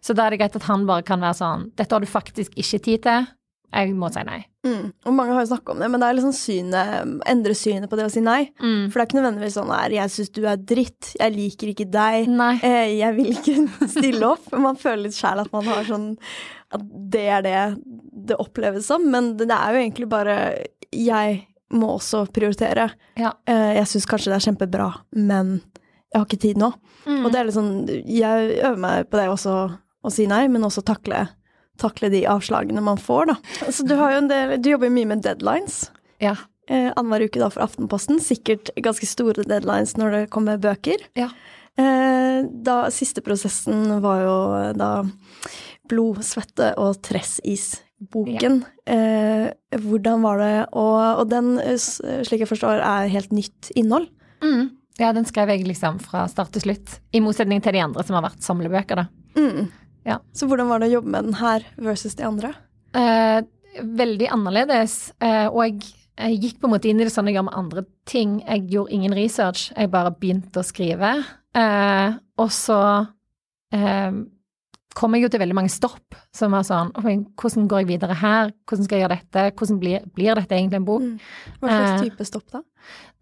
Så 0.00 0.16
da 0.16 0.26
er 0.26 0.34
det 0.34 0.40
greit 0.40 0.56
at 0.56 0.68
han 0.70 0.86
bare 0.88 1.04
kan 1.04 1.20
være 1.20 1.36
sånn 1.36 1.66
Dette 1.76 1.92
har 1.92 2.00
du 2.00 2.08
faktisk 2.08 2.54
ikke 2.56 2.80
tid 2.86 3.02
til. 3.04 3.28
Jeg 3.70 3.92
må 3.94 4.08
si 4.10 4.22
nei. 4.26 4.40
Mm. 4.66 4.90
Og 5.06 5.14
mange 5.14 5.34
har 5.36 5.44
jo 5.44 5.50
snakka 5.52 5.72
om 5.72 5.80
det, 5.80 5.88
men 5.92 6.02
det 6.02 6.08
er 6.08 6.16
liksom 6.18 6.32
synet, 6.34 7.12
endre 7.30 7.54
synet 7.56 7.90
på 7.90 7.96
det 7.96 8.08
å 8.08 8.12
si 8.12 8.22
nei. 8.24 8.40
Mm. 8.58 8.88
For 8.90 8.98
det 8.98 9.04
er 9.04 9.08
ikke 9.08 9.18
nødvendigvis 9.20 9.56
sånn 9.56 9.70
her 9.72 9.94
'jeg 9.94 10.12
syns 10.14 10.32
du 10.34 10.42
er 10.44 10.56
dritt', 10.56 11.12
'jeg 11.14 11.36
liker 11.36 11.68
ikke 11.70 11.90
deg', 11.90 12.64
eh, 12.64 12.98
'jeg 12.98 13.14
vil 13.16 13.30
ikke 13.36 13.56
stille 13.96 14.26
opp'. 14.26 14.58
Man 14.58 14.76
føler 14.76 15.04
litt 15.04 15.14
sjæl 15.14 15.44
at 15.44 15.52
man 15.52 15.64
har 15.64 15.84
sånn 15.84 16.18
At 16.72 16.82
det 17.10 17.26
er 17.26 17.42
det 17.42 17.82
det 18.30 18.36
oppleves 18.38 18.86
som, 18.86 19.02
men 19.10 19.36
det 19.36 19.50
er 19.50 19.72
jo 19.72 19.80
egentlig 19.80 20.08
bare 20.08 20.66
'jeg 20.92 21.46
må 21.70 21.94
også 21.96 22.24
prioritere'. 22.34 22.90
Ja. 23.20 23.32
Eh, 23.46 23.76
jeg 23.78 23.88
syns 23.90 24.08
kanskje 24.10 24.32
det 24.32 24.38
er 24.38 24.46
kjempebra, 24.48 24.88
men 25.16 25.60
jeg 26.10 26.18
har 26.18 26.26
ikke 26.26 26.42
tid 26.42 26.58
nå. 26.58 26.72
Mm. 27.06 27.24
Og 27.24 27.30
det 27.30 27.38
er 27.38 27.46
litt 27.46 27.56
sånn 27.56 27.88
Jeg 27.88 28.56
øver 28.60 28.80
meg 28.82 29.10
på 29.10 29.20
det 29.20 29.28
også, 29.30 29.56
å 30.04 30.10
si 30.12 30.26
nei, 30.26 30.46
men 30.48 30.66
også 30.66 30.82
takle, 30.84 31.28
takle 31.80 32.10
de 32.12 32.24
avslagene 32.28 32.82
man 32.82 32.98
får, 32.98 33.30
da. 33.30 33.36
Så 33.70 33.86
du 33.86 33.94
har 33.96 34.12
jo 34.12 34.22
en 34.24 34.30
del 34.30 34.56
Du 34.60 34.70
jobber 34.72 34.90
jo 34.90 34.96
mye 34.98 35.12
med 35.12 35.22
deadlines. 35.22 35.90
Ja. 36.20 36.36
Eh, 36.68 36.90
Annenhver 36.96 37.28
uke 37.28 37.40
da 37.42 37.50
for 37.50 37.64
Aftenposten. 37.64 38.20
Sikkert 38.22 38.70
ganske 38.76 39.06
store 39.08 39.46
deadlines 39.46 39.96
når 39.98 40.16
det 40.16 40.30
kommer 40.34 40.60
bøker. 40.60 41.02
Ja. 41.18 41.30
Eh, 41.78 42.42
da 42.50 42.82
Siste 42.94 43.22
prosessen 43.24 44.00
var 44.02 44.24
jo 44.24 44.36
da 44.78 44.90
Blod, 45.90 46.20
svette 46.22 46.74
og 46.78 47.00
Tressis-boken. 48.00 48.64
Eh, 48.86 49.52
hvordan 49.78 50.22
var 50.22 50.38
det 50.38 50.66
Og, 50.72 51.20
og 51.20 51.28
den, 51.28 51.58
eh, 51.58 51.76
slik 51.76 52.40
jeg 52.40 52.48
forstår, 52.48 52.80
er 52.80 53.08
helt 53.08 53.30
nytt 53.32 53.70
innhold. 53.76 54.08
Mm. 54.42 54.70
Ja, 54.98 55.12
den 55.12 55.24
skrev 55.24 55.48
jeg 55.48 55.66
liksom 55.66 56.00
fra 56.00 56.26
start 56.28 56.52
til 56.52 56.62
slutt. 56.62 57.00
I 57.12 57.20
motsetning 57.20 57.62
til 57.62 57.72
de 57.72 57.80
andre 57.80 58.04
som 58.04 58.14
har 58.16 58.22
vært 58.28 58.42
samlebøker, 58.42 58.96
da. 58.96 59.06
Mm. 59.36 59.70
Ja. 60.04 60.18
Så 60.32 60.46
hvordan 60.48 60.68
var 60.68 60.80
det 60.80 60.90
å 60.90 61.00
jobbe 61.00 61.10
med 61.10 61.24
den 61.24 61.34
her 61.34 61.64
versus 61.76 62.14
de 62.14 62.24
andre? 62.24 62.54
Eh, 62.96 63.42
veldig 63.80 64.28
annerledes. 64.28 65.12
Eh, 65.20 65.46
og 65.48 65.62
jeg, 65.64 65.94
jeg 66.18 66.40
gikk 66.40 66.60
på 66.60 66.68
en 66.68 66.74
måte 66.74 66.90
inn 66.90 67.00
i 67.00 67.04
det 67.04 67.12
sånn 67.12 67.28
jeg 67.30 67.38
gjør 67.38 67.48
med 67.48 67.60
andre 67.60 67.84
ting. 68.08 68.40
Jeg 68.46 68.66
gjorde 68.72 68.92
ingen 68.96 69.16
research, 69.16 69.70
jeg 69.76 69.92
bare 69.92 70.12
begynte 70.12 70.60
å 70.60 70.66
skrive. 70.66 71.14
Eh, 71.56 72.18
og 72.40 72.52
så 72.54 72.80
eh, 73.72 74.12
kom 74.96 75.14
jeg 75.14 75.24
jo 75.24 75.30
til 75.32 75.42
veldig 75.42 75.56
mange 75.56 75.72
stopp 75.72 76.16
som 76.34 76.54
var 76.54 76.64
sånn 76.66 76.90
Hvordan 76.98 77.68
går 77.70 77.82
jeg 77.82 77.88
videre 77.92 78.16
her? 78.18 78.52
Hvordan 78.66 78.86
skal 78.86 78.98
jeg 78.98 79.04
gjøre 79.04 79.18
dette? 79.18 79.44
Hvordan 79.58 79.80
blir, 79.82 80.06
blir 80.16 80.38
dette 80.38 80.56
egentlig 80.56 80.80
en 80.80 80.88
bok? 80.88 81.04
Mm. 81.04 81.18
Hva 81.60 81.68
slags 81.68 81.90
Eh, 81.90 82.08
type 82.08 82.26
stopp, 82.26 82.46
da? 82.50 82.62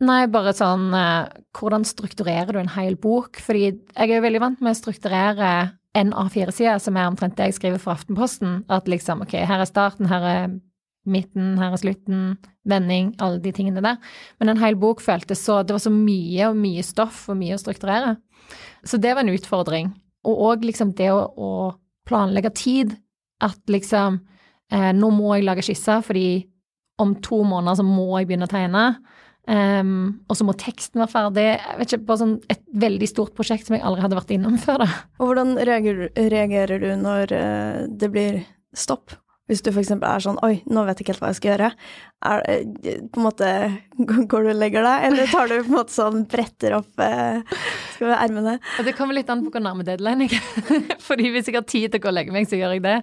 Nei, 0.08 0.22
bare 0.32 0.54
sånn 0.56 0.88
eh, 0.96 1.42
Hvordan 1.58 1.84
strukturerer 1.88 2.54
du 2.54 2.62
en 2.62 2.72
hel 2.76 2.96
bok? 3.00 3.40
Fordi 3.44 3.66
jeg 3.68 4.08
er 4.08 4.14
jo 4.16 4.24
veldig 4.24 4.44
vant 4.44 4.64
med 4.64 4.72
å 4.72 4.80
strukturere 4.80 5.50
en 5.98 6.12
A4-side, 6.14 6.78
som 6.84 6.96
er 6.96 7.08
omtrent 7.10 7.36
det 7.38 7.48
jeg 7.48 7.58
skriver 7.58 7.82
for 7.82 7.96
Aftenposten. 7.96 8.62
At 8.70 8.88
liksom, 8.90 9.24
ok, 9.24 9.34
her 9.48 9.64
er 9.64 9.68
starten, 9.68 10.08
her 10.10 10.26
er 10.28 10.50
midten, 11.08 11.56
her 11.58 11.72
er 11.74 11.80
slutten, 11.80 12.36
vending, 12.68 13.14
alle 13.24 13.40
de 13.42 13.52
tingene 13.56 13.82
der. 13.82 13.96
Men 14.38 14.52
en 14.52 14.60
hel 14.62 14.76
bok 14.78 15.00
føltes 15.02 15.40
så 15.44 15.62
Det 15.66 15.74
var 15.74 15.82
så 15.82 15.92
mye 15.92 16.50
og 16.50 16.58
mye 16.60 16.84
stoff 16.86 17.24
og 17.32 17.40
mye 17.40 17.56
å 17.56 17.62
strukturere. 17.62 18.18
Så 18.84 19.00
det 19.00 19.14
var 19.16 19.24
en 19.24 19.34
utfordring. 19.34 19.90
Og 20.28 20.42
òg 20.50 20.66
liksom 20.68 20.92
det 20.98 21.10
å, 21.14 21.22
å 21.32 21.50
planlegge 22.08 22.52
tid. 22.56 22.96
At 23.44 23.60
liksom 23.70 24.20
eh, 24.74 24.90
Nå 24.96 25.12
må 25.14 25.36
jeg 25.36 25.46
lage 25.46 25.64
skisser, 25.66 26.02
fordi 26.04 26.48
om 26.98 27.14
to 27.22 27.44
måneder 27.46 27.78
så 27.78 27.86
må 27.86 28.10
jeg 28.18 28.28
begynne 28.28 28.48
å 28.48 28.50
tegne. 28.50 28.84
Um, 29.48 30.18
og 30.28 30.36
så 30.36 30.44
må 30.44 30.52
teksten 30.60 31.00
være 31.00 31.12
ferdig. 31.12 31.44
Jeg 31.54 31.78
vet 31.78 31.92
ikke, 31.94 32.04
bare 32.10 32.20
sånn 32.20 32.34
Et 32.52 32.60
veldig 32.82 33.06
stort 33.08 33.32
prosjekt 33.38 33.64
som 33.64 33.78
jeg 33.78 33.84
aldri 33.86 34.02
hadde 34.04 34.18
vært 34.18 34.34
innom 34.34 34.58
før. 34.64 34.84
da. 34.84 34.88
Og 35.16 35.30
hvordan 35.30 35.54
reagerer, 35.56 36.12
reagerer 36.34 36.82
du 36.82 36.90
når 37.00 37.32
eh, 37.36 37.80
det 37.88 38.12
blir 38.12 38.42
stopp? 38.76 39.14
Hvis 39.48 39.62
du 39.64 39.70
f.eks. 39.72 39.90
er 39.96 40.22
sånn 40.22 40.38
Oi, 40.44 40.60
nå 40.68 40.82
vet 40.84 40.98
jeg 40.98 41.06
ikke 41.06 41.14
helt 41.14 41.22
hva 41.22 41.30
jeg 41.32 41.38
skal 41.38 41.50
gjøre. 41.50 41.68
Er, 42.28 42.42
eh, 42.52 42.98
på 43.08 43.20
en 43.20 43.24
måte, 43.24 43.48
Går 44.30 44.44
du 44.44 44.50
og 44.52 44.58
legger 44.60 44.84
deg, 44.84 45.06
eller 45.08 45.30
tar 45.32 45.48
du 45.48 45.54
på 45.56 45.70
en 45.70 45.76
måte 45.78 45.94
sånn 45.94 46.26
bretter 46.28 46.76
opp 46.78 47.02
eh, 47.04 47.40
skal 47.94 48.10
vi 48.10 48.16
ermene? 48.18 48.56
Det 48.84 48.94
kommer 48.98 49.16
litt 49.16 49.30
an 49.32 49.44
på 49.46 49.52
hvor 49.54 49.64
nærme 49.64 49.86
deadline 49.86 50.28
jeg 50.28 50.38
er. 50.38 50.98
Fordi 51.08 51.32
hvis 51.34 51.48
jeg 51.48 51.56
har 51.56 51.66
tid 51.68 51.88
til 51.90 52.02
å 52.02 52.04
gå 52.04 52.12
og 52.12 52.18
legge 52.18 52.34
meg, 52.34 52.48
så 52.50 52.60
gjør 52.60 52.76
jeg 52.76 52.84
det. 52.84 52.98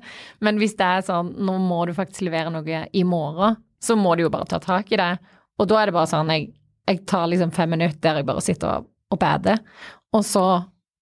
Men 0.46 0.62
hvis 0.62 0.78
det 0.80 0.88
er 0.88 1.08
sånn 1.08 1.34
nå 1.48 1.58
må 1.64 1.82
du 1.90 1.96
faktisk 1.98 2.28
levere 2.28 2.54
noe 2.54 2.86
i 2.86 3.04
morgen, 3.08 3.58
så 3.82 3.98
må 4.00 4.16
du 4.16 4.26
jo 4.26 4.34
bare 4.34 4.48
ta 4.50 4.62
tak 4.62 4.94
i 4.94 5.02
det. 5.02 5.12
Og 5.60 5.70
da 5.70 5.82
er 5.82 5.90
det 5.90 5.98
bare 5.98 6.12
sånn 6.12 6.32
jeg, 6.34 6.52
jeg 6.86 7.04
tar 7.10 7.28
liksom 7.32 7.54
fem 7.56 7.74
minutter 7.74 8.02
der 8.06 8.22
jeg 8.22 8.30
bare 8.30 8.44
sitter 8.46 8.78
og, 8.78 8.90
og 9.14 9.22
bader, 9.22 9.62
og 10.16 10.24
så 10.26 10.46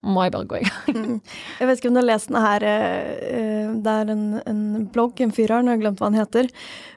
må 0.04 0.26
jeg 0.26 0.34
bare 0.36 0.48
gå 0.50 0.60
i 0.60 0.66
gang. 0.68 0.98
Mm. 1.04 1.20
Jeg 1.60 1.68
vet 1.70 1.80
ikke 1.80 1.90
om 1.90 1.96
du 1.96 2.02
har 2.02 2.08
lest 2.08 2.30
den 2.30 2.40
her 2.44 2.66
eh, 2.68 3.70
Det 3.84 3.94
er 3.94 4.12
en, 4.14 4.26
en 4.50 4.64
blogg, 4.94 5.22
en 5.24 5.34
fyr 5.36 5.54
her, 5.54 5.64
nå 5.64 5.72
har 5.72 5.78
jeg 5.78 5.84
glemt 5.86 6.02
hva 6.02 6.10
han 6.10 6.20
heter, 6.20 6.50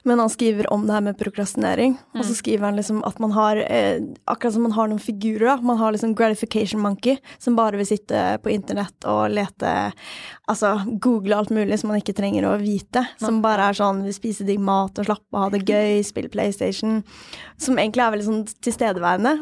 men 0.06 0.22
han 0.22 0.32
skriver 0.32 0.68
om 0.74 0.86
det 0.86 0.94
her 0.96 1.04
med 1.06 1.18
prokrastinering. 1.20 1.96
Og 2.16 2.26
så 2.26 2.36
skriver 2.38 2.68
han 2.68 2.78
liksom 2.78 3.02
at 3.06 3.20
man 3.22 3.34
har 3.36 3.60
eh, 3.64 4.02
Akkurat 4.26 4.56
som 4.56 4.66
man 4.66 4.74
har 4.74 4.90
noen 4.90 5.02
figurer, 5.02 5.46
da. 5.52 5.56
Man 5.66 5.78
har 5.80 5.94
liksom 5.94 6.14
gratification 6.18 6.82
monkey, 6.82 7.18
som 7.42 7.58
bare 7.58 7.78
vil 7.78 7.88
sitte 7.88 8.24
på 8.42 8.52
internett 8.54 9.06
og 9.08 9.30
lete 9.34 9.72
Altså 10.46 10.76
google 11.02 11.34
alt 11.34 11.50
mulig 11.50 11.80
som 11.80 11.90
man 11.90 11.98
ikke 11.98 12.14
trenger 12.14 12.46
å 12.46 12.56
vite. 12.60 13.02
Som 13.18 13.40
bare 13.42 13.70
er 13.70 13.78
sånn 13.78 14.04
vil 14.06 14.14
spise 14.14 14.46
digg 14.46 14.60
mat 14.62 14.98
og 15.00 15.08
slappe 15.08 15.34
av, 15.34 15.48
ha 15.48 15.54
det 15.54 15.64
gøy, 15.66 16.02
spille 16.10 16.30
PlayStation. 16.30 17.00
Som 17.58 17.80
egentlig 17.82 18.04
er 18.04 18.14
veldig 18.14 18.28
sånn 18.28 18.44
tilstedeværende 18.62 19.34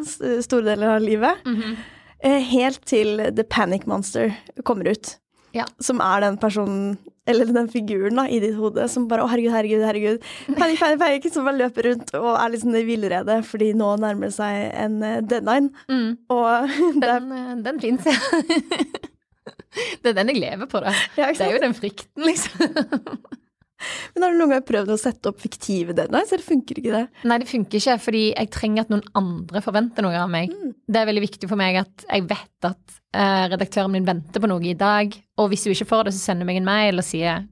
store 0.44 0.70
deler 0.70 0.96
av 0.96 1.05
livet. 1.05 1.44
Eh, 1.44 1.77
Helt 2.25 2.81
til 2.89 3.21
The 3.37 3.45
Panic 3.45 3.85
Monster 3.91 4.33
kommer 4.65 4.89
ut. 4.95 5.17
Ja. 5.55 5.67
Som 5.83 6.01
er 6.03 6.25
den 6.25 6.39
personen, 6.41 6.97
eller 7.31 7.47
den 7.55 7.69
figuren 7.71 8.19
da, 8.19 8.25
i 8.27 8.41
ditt 8.43 8.57
hode 8.59 8.89
som 8.91 9.07
bare 9.09 9.23
'Å, 9.23 9.29
herregud, 9.31 9.53
herregud, 9.55 9.85
herregud'. 9.87 10.25
Panikk, 10.59 10.81
panikk, 10.81 10.99
panikk. 11.01 11.29
Som 11.33 11.47
bare 11.47 11.61
løper 11.61 11.89
rundt 11.91 12.15
og 12.19 12.33
er 12.35 12.51
liksom 12.53 12.75
i 12.75 12.83
villrede 12.89 13.39
fordi 13.47 13.73
nå 13.77 13.95
nærmer 14.03 14.33
det 14.33 14.35
seg 14.35 14.73
en 14.75 15.03
eh, 15.03 15.21
deadline. 15.21 15.71
Mm. 15.89 16.19
Og 16.29 16.69
det 17.01 17.09
er, 17.09 17.21
Den, 17.21 17.33
eh, 17.33 17.55
den 17.69 17.81
fins, 17.81 18.09
ja. 18.09 18.19
Det 20.03 20.13
er 20.13 20.15
den 20.15 20.31
jeg 20.31 20.39
lever 20.39 20.69
på, 20.71 20.81
da. 20.81 20.93
ja, 21.19 21.33
Det 21.35 21.41
er 21.43 21.57
jo 21.57 21.63
den 21.63 21.75
frykten, 21.75 22.23
liksom. 22.25 22.61
Men 24.15 24.25
har 24.25 24.35
du 24.35 24.39
noen 24.39 24.55
gang 24.55 24.65
prøvd 24.67 24.93
å 24.95 24.99
sette 25.01 25.31
opp 25.31 25.41
fiktive 25.43 25.97
deadlines, 25.97 26.33
eller 26.33 26.47
funker 26.47 26.81
ikke 26.81 26.95
det? 26.95 27.05
Nei, 27.29 27.39
det 27.43 27.51
funker 27.51 27.81
ikke, 27.81 27.97
fordi 28.07 28.25
jeg 28.31 28.51
trenger 28.55 28.85
at 28.85 28.93
noen 28.93 29.05
andre 29.19 29.63
forventer 29.65 30.07
noe 30.07 30.19
av 30.21 30.31
meg. 30.33 30.53
Det 30.87 31.01
er 31.01 31.09
veldig 31.11 31.25
viktig 31.27 31.51
for 31.51 31.61
meg 31.61 31.81
at 31.83 32.07
jeg 32.07 32.27
vet 32.31 32.69
at 32.71 32.97
uh, 33.17 33.45
redaktøren 33.53 33.93
min 33.95 34.07
venter 34.09 34.43
på 34.43 34.51
noe 34.51 34.65
i 34.71 34.77
dag, 34.79 35.15
og 35.41 35.51
hvis 35.53 35.67
hun 35.67 35.75
ikke 35.75 35.91
får 35.91 36.09
det, 36.09 36.17
så 36.17 36.31
sender 36.31 36.47
hun 36.47 36.53
meg 36.53 36.63
en 36.63 36.71
mail 36.71 37.03
og 37.03 37.07
sier 37.07 37.45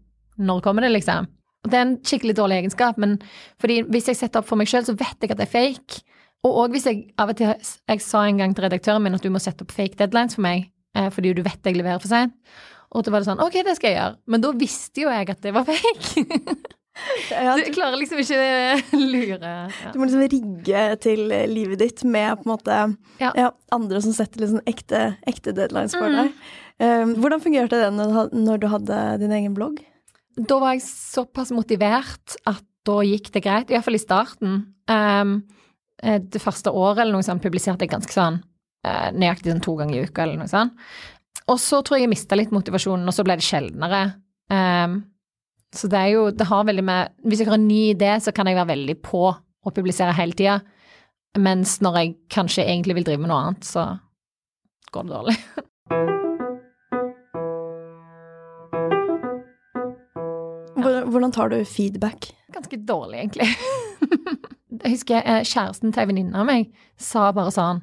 når 0.43 0.63
kommer 0.65 0.87
det, 0.87 0.95
liksom. 0.95 1.29
Og 1.63 1.71
Det 1.71 1.79
er 1.79 1.85
en 1.87 1.99
skikkelig 2.03 2.35
dårlig 2.39 2.63
egenskap, 2.63 2.99
men 2.99 3.19
fordi 3.63 3.83
hvis 3.93 4.09
jeg 4.11 4.19
setter 4.19 4.43
opp 4.43 4.49
for 4.49 4.59
meg 4.59 4.71
sjøl, 4.71 4.87
så 4.87 4.97
vet 4.99 5.23
jeg 5.23 5.31
at 5.31 5.39
det 5.39 5.47
er 5.47 5.53
fake. 5.53 6.03
Og 6.43 6.59
òg 6.65 6.75
hvis 6.75 6.89
jeg 6.89 7.05
av 7.23 7.31
og 7.31 7.39
til 7.39 7.53
Jeg 7.53 8.03
sa 8.03 8.25
en 8.27 8.41
gang 8.41 8.55
til 8.55 8.65
redaktøren 8.65 9.05
min 9.05 9.15
at 9.15 9.23
du 9.23 9.31
må 9.31 9.39
sette 9.39 9.63
opp 9.63 9.71
fake 9.71 9.99
deadlines 10.01 10.35
for 10.35 10.43
meg, 10.43 10.73
uh, 10.99 11.09
fordi 11.15 11.35
du 11.37 11.43
vet 11.47 11.63
jeg 11.63 11.79
leverer 11.79 12.03
for 12.03 12.11
seint. 12.11 12.35
Og 12.93 13.03
da 13.07 13.11
var 13.15 13.23
det 13.25 13.29
sånn 13.31 13.41
Ok, 13.41 13.55
det 13.65 13.75
skal 13.79 13.91
jeg 13.91 13.99
gjøre. 13.99 14.17
Men 14.29 14.43
da 14.45 14.51
visste 14.53 15.05
jo 15.07 15.09
jeg 15.13 15.31
at 15.33 15.41
det 15.45 15.53
var 15.57 15.65
fake. 15.69 16.25
Ja, 17.31 17.55
Du 17.57 17.63
du, 17.65 17.71
klarer 17.73 17.97
liksom 17.97 18.19
ikke 18.21 18.99
lure 19.01 19.39
ja. 19.49 19.93
du 19.95 19.97
må 19.97 20.05
liksom 20.05 20.27
rigge 20.29 20.83
til 21.01 21.23
eh, 21.33 21.47
livet 21.49 21.81
ditt 21.81 22.03
med 22.05 22.37
på 22.37 22.45
en 22.45 22.51
måte 22.53 22.81
Ja. 23.23 23.47
andre 23.73 24.03
som 24.05 24.13
setter 24.13 24.43
liksom 24.45 24.61
ekte, 24.69 25.01
ekte 25.27 25.55
deadlines 25.57 25.95
for 25.97 26.05
Mm. 26.13 26.19
deg. 26.19 26.35
Um, 26.85 27.15
hvordan 27.23 27.41
fungerte 27.41 27.79
det 27.81 27.89
når 27.97 28.13
du, 28.13 28.37
når 28.45 28.61
du 28.61 28.67
hadde 28.69 28.99
din 29.25 29.33
egen 29.33 29.55
blogg? 29.57 29.81
Da 30.37 30.59
var 30.61 30.75
jeg 30.77 30.85
såpass 30.85 31.51
motivert 31.57 32.37
at 32.45 32.61
da 32.85 32.99
gikk 33.09 33.33
det 33.33 33.43
greit, 33.49 33.71
iallfall 33.73 33.97
i 33.97 34.03
starten. 34.05 34.61
Um, 34.93 35.33
eh, 36.03 36.19
det 36.21 36.43
første 36.45 36.69
året 36.77 36.99
eller 37.07 37.17
noe 37.17 37.25
sånt 37.25 37.41
publiserte 37.43 37.87
jeg 37.87 37.95
ganske 37.97 38.13
sånn 38.13 38.43
eh, 38.85 39.09
nøyaktig 39.17 39.49
sånn 39.55 39.65
to 39.65 39.77
ganger 39.81 39.97
i 39.97 40.05
uka 40.11 40.25
eller 40.27 40.43
noe 40.45 40.53
sånt. 40.53 40.77
Og 41.51 41.59
så 41.61 41.81
tror 41.83 41.99
jeg 41.99 42.07
jeg 42.07 42.13
mista 42.13 42.39
litt 42.39 42.53
motivasjonen, 42.55 43.09
og 43.09 43.17
så 43.17 43.25
ble 43.27 43.39
det 43.39 43.47
sjeldnere. 43.47 44.03
Um, 44.53 45.01
så 45.73 45.89
det 45.89 45.99
er 45.99 46.11
jo 46.13 46.23
Det 46.37 46.45
har 46.51 46.67
veldig 46.69 46.83
med 46.85 47.13
Hvis 47.25 47.41
jeg 47.41 47.49
har 47.49 47.57
en 47.57 47.69
ny 47.69 47.95
idé, 47.95 48.11
så 48.21 48.33
kan 48.37 48.47
jeg 48.47 48.59
være 48.59 48.75
veldig 48.75 48.97
på 49.01 49.25
å 49.33 49.73
publisere 49.73 50.13
hele 50.19 50.37
tida. 50.37 50.61
Mens 51.39 51.79
når 51.81 51.99
jeg 51.99 52.17
kanskje 52.35 52.67
egentlig 52.67 52.99
vil 52.99 53.07
drive 53.07 53.23
med 53.23 53.33
noe 53.33 53.41
annet, 53.47 53.65
så 53.65 53.87
går 54.93 55.07
det 55.07 55.15
dårlig. 55.15 55.37
Hvordan 61.13 61.33
tar 61.33 61.49
du 61.53 61.65
feedback? 61.65 62.33
Ganske 62.53 62.77
dårlig, 62.89 63.19
egentlig. 63.19 63.49
jeg 64.83 64.91
husker 64.97 65.23
eh, 65.23 65.45
kjæresten 65.47 65.93
til 65.93 66.03
ei 66.03 66.09
venninne 66.11 66.39
av 66.39 66.49
meg 66.49 66.73
sa 67.01 67.31
bare 67.37 67.53
sånn 67.55 67.83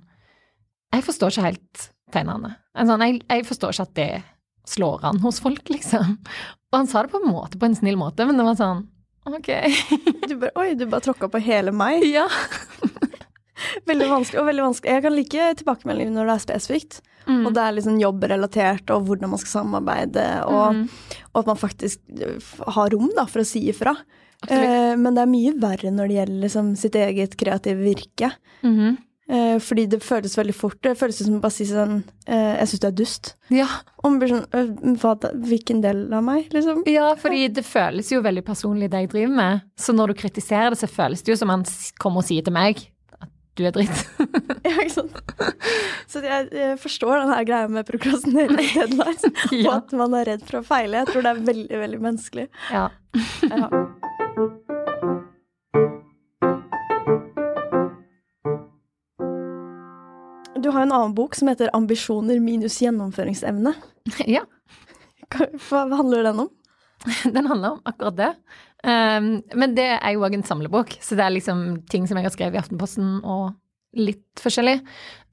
Jeg 0.93 1.06
forstår 1.06 1.32
ikke 1.32 1.45
helt 1.45 1.89
tegnene. 2.13 2.56
En 2.78 2.89
Sånn, 2.89 3.04
jeg, 3.06 3.22
jeg 3.26 3.48
forstår 3.48 3.76
ikke 3.76 3.88
at 3.88 3.98
det 4.00 4.12
slår 4.69 5.06
an 5.10 5.19
hos 5.24 5.41
folk, 5.43 5.69
liksom. 5.72 6.17
Og 6.69 6.78
han 6.78 6.89
sa 6.89 7.04
det 7.04 7.13
på 7.13 7.22
en 7.24 7.32
måte, 7.32 7.60
på 7.60 7.69
en 7.69 7.78
snill 7.78 7.98
måte, 8.00 8.28
men 8.30 8.39
det 8.39 8.48
var 8.48 8.58
sånn 8.60 8.88
Ok. 9.30 9.50
Du 10.30 10.38
bare, 10.39 10.54
oi, 10.58 10.74
du 10.78 10.86
bare 10.89 11.04
tråkka 11.06 11.30
på 11.30 11.41
hele 11.43 11.74
meg. 11.76 12.06
ja. 12.08 12.28
Veldig 13.89 14.08
vanskelig. 14.08 14.39
og 14.39 14.45
veldig 14.48 14.63
vanskelig. 14.63 14.93
Jeg 14.93 15.04
kan 15.04 15.13
like 15.13 15.48
tilbakemelding 15.60 16.13
når 16.15 16.30
det 16.30 16.36
er 16.36 16.43
spesifikt. 16.45 17.00
Mm. 17.26 17.41
Og 17.43 17.50
det 17.54 17.62
er 17.62 17.74
liksom 17.76 17.98
jobbrelatert, 18.00 18.93
og 18.95 19.10
hvordan 19.10 19.34
man 19.34 19.41
skal 19.41 19.52
samarbeide, 19.58 20.24
og, 20.48 20.78
mm. 20.78 21.17
og 21.34 21.41
at 21.41 21.50
man 21.52 21.60
faktisk 21.60 22.24
har 22.78 22.95
rom 22.95 23.10
da, 23.17 23.26
for 23.30 23.43
å 23.43 23.50
si 23.50 23.65
ifra. 23.69 23.93
Eh, 24.48 24.95
men 24.95 25.12
det 25.12 25.26
er 25.26 25.34
mye 25.34 25.54
verre 25.60 25.91
når 25.91 26.10
det 26.10 26.17
gjelder 26.22 26.45
liksom, 26.45 26.72
sitt 26.80 26.95
eget 26.98 27.36
kreative 27.41 27.84
virke. 27.84 28.32
Mm 28.63 28.80
Eh, 28.80 29.09
fordi 29.61 29.85
det 29.91 29.99
føles 30.01 30.33
veldig 30.37 30.55
fort. 30.57 30.77
Det 30.81 30.95
føles 30.97 31.19
som 31.21 31.35
å 31.37 31.41
bare 31.43 31.53
si 31.53 31.67
sånn 31.69 31.99
eh, 32.25 32.55
Jeg 32.57 32.71
syns 32.71 32.81
du 32.81 32.87
er 32.89 32.95
dust. 32.97 33.31
Ja. 33.53 33.67
Og 34.01 34.07
man 34.09 34.19
blir 34.23 34.31
sånn 34.33 34.45
«Øh, 34.57 34.71
hva? 35.01 35.11
Hvilken 35.49 35.83
del 35.85 36.05
av 36.15 36.23
meg, 36.25 36.47
liksom? 36.55 36.81
ja, 36.89 37.11
fordi 37.19 37.47
det 37.53 37.65
føles 37.67 38.09
jo 38.13 38.23
veldig 38.25 38.45
personlig, 38.47 38.89
det 38.89 39.03
jeg 39.03 39.11
driver 39.13 39.35
med. 39.41 39.67
Så 39.77 39.93
når 39.93 40.13
du 40.13 40.21
kritiserer 40.23 40.73
det, 40.73 40.79
så 40.81 40.89
føles 40.89 41.21
det 41.21 41.35
jo 41.35 41.37
som 41.43 41.53
han 41.53 41.65
kommer 42.01 42.23
og 42.23 42.29
sier 42.29 42.45
til 42.45 42.55
meg 42.55 42.81
at 43.19 43.29
du 43.59 43.65
er 43.69 43.75
dritt. 43.75 44.05
Ja, 44.69 44.73
ikke 44.83 44.91
sant? 44.91 45.13
Så 46.11 46.19
jeg, 46.25 46.49
jeg 46.51 46.79
forstår 46.81 47.21
den 47.21 47.31
her 47.31 47.45
greia 47.47 47.69
med 47.71 47.87
prokrastinering 47.87 48.73
og 48.83 49.23
ja. 49.55 49.61
og 49.63 49.71
at 49.77 49.95
man 49.97 50.17
er 50.19 50.33
redd 50.33 50.43
for 50.49 50.59
å 50.59 50.65
feile. 50.67 51.03
Jeg 51.03 51.13
tror 51.13 51.25
det 51.25 51.31
er 51.31 51.45
veldig, 51.53 51.79
veldig 51.85 52.01
menneskelig. 52.09 52.49
ja. 52.73 52.89
Ja. 53.49 54.65
Du 60.69 60.73
har 60.75 60.84
en 60.86 60.91
annen 60.93 61.15
bok 61.17 61.34
som 61.34 61.47
heter 61.49 61.71
'Ambisjoner 61.73 62.38
minus 62.39 62.75
gjennomføringsevne'. 62.77 63.71
ja. 64.36 64.43
Hva 65.34 65.47
hva 65.65 65.97
handler 65.97 66.27
den 66.27 66.41
om? 66.43 66.49
Den 67.34 67.47
handler 67.49 67.71
om 67.71 67.82
akkurat 67.89 68.17
det. 68.19 68.27
Um, 68.84 69.41
men 69.58 69.73
det 69.73 69.88
er 69.95 70.13
jo 70.13 70.21
òg 70.27 70.36
en 70.38 70.45
samlebok, 70.45 70.93
så 71.01 71.17
det 71.17 71.25
er 71.25 71.34
liksom 71.34 71.63
ting 71.89 72.05
som 72.05 72.19
jeg 72.19 72.27
har 72.27 72.36
skrevet 72.36 72.60
i 72.60 72.62
Aftenposten 72.62 73.17
og 73.23 73.55
litt 73.97 74.43
forskjellig. 74.43 74.77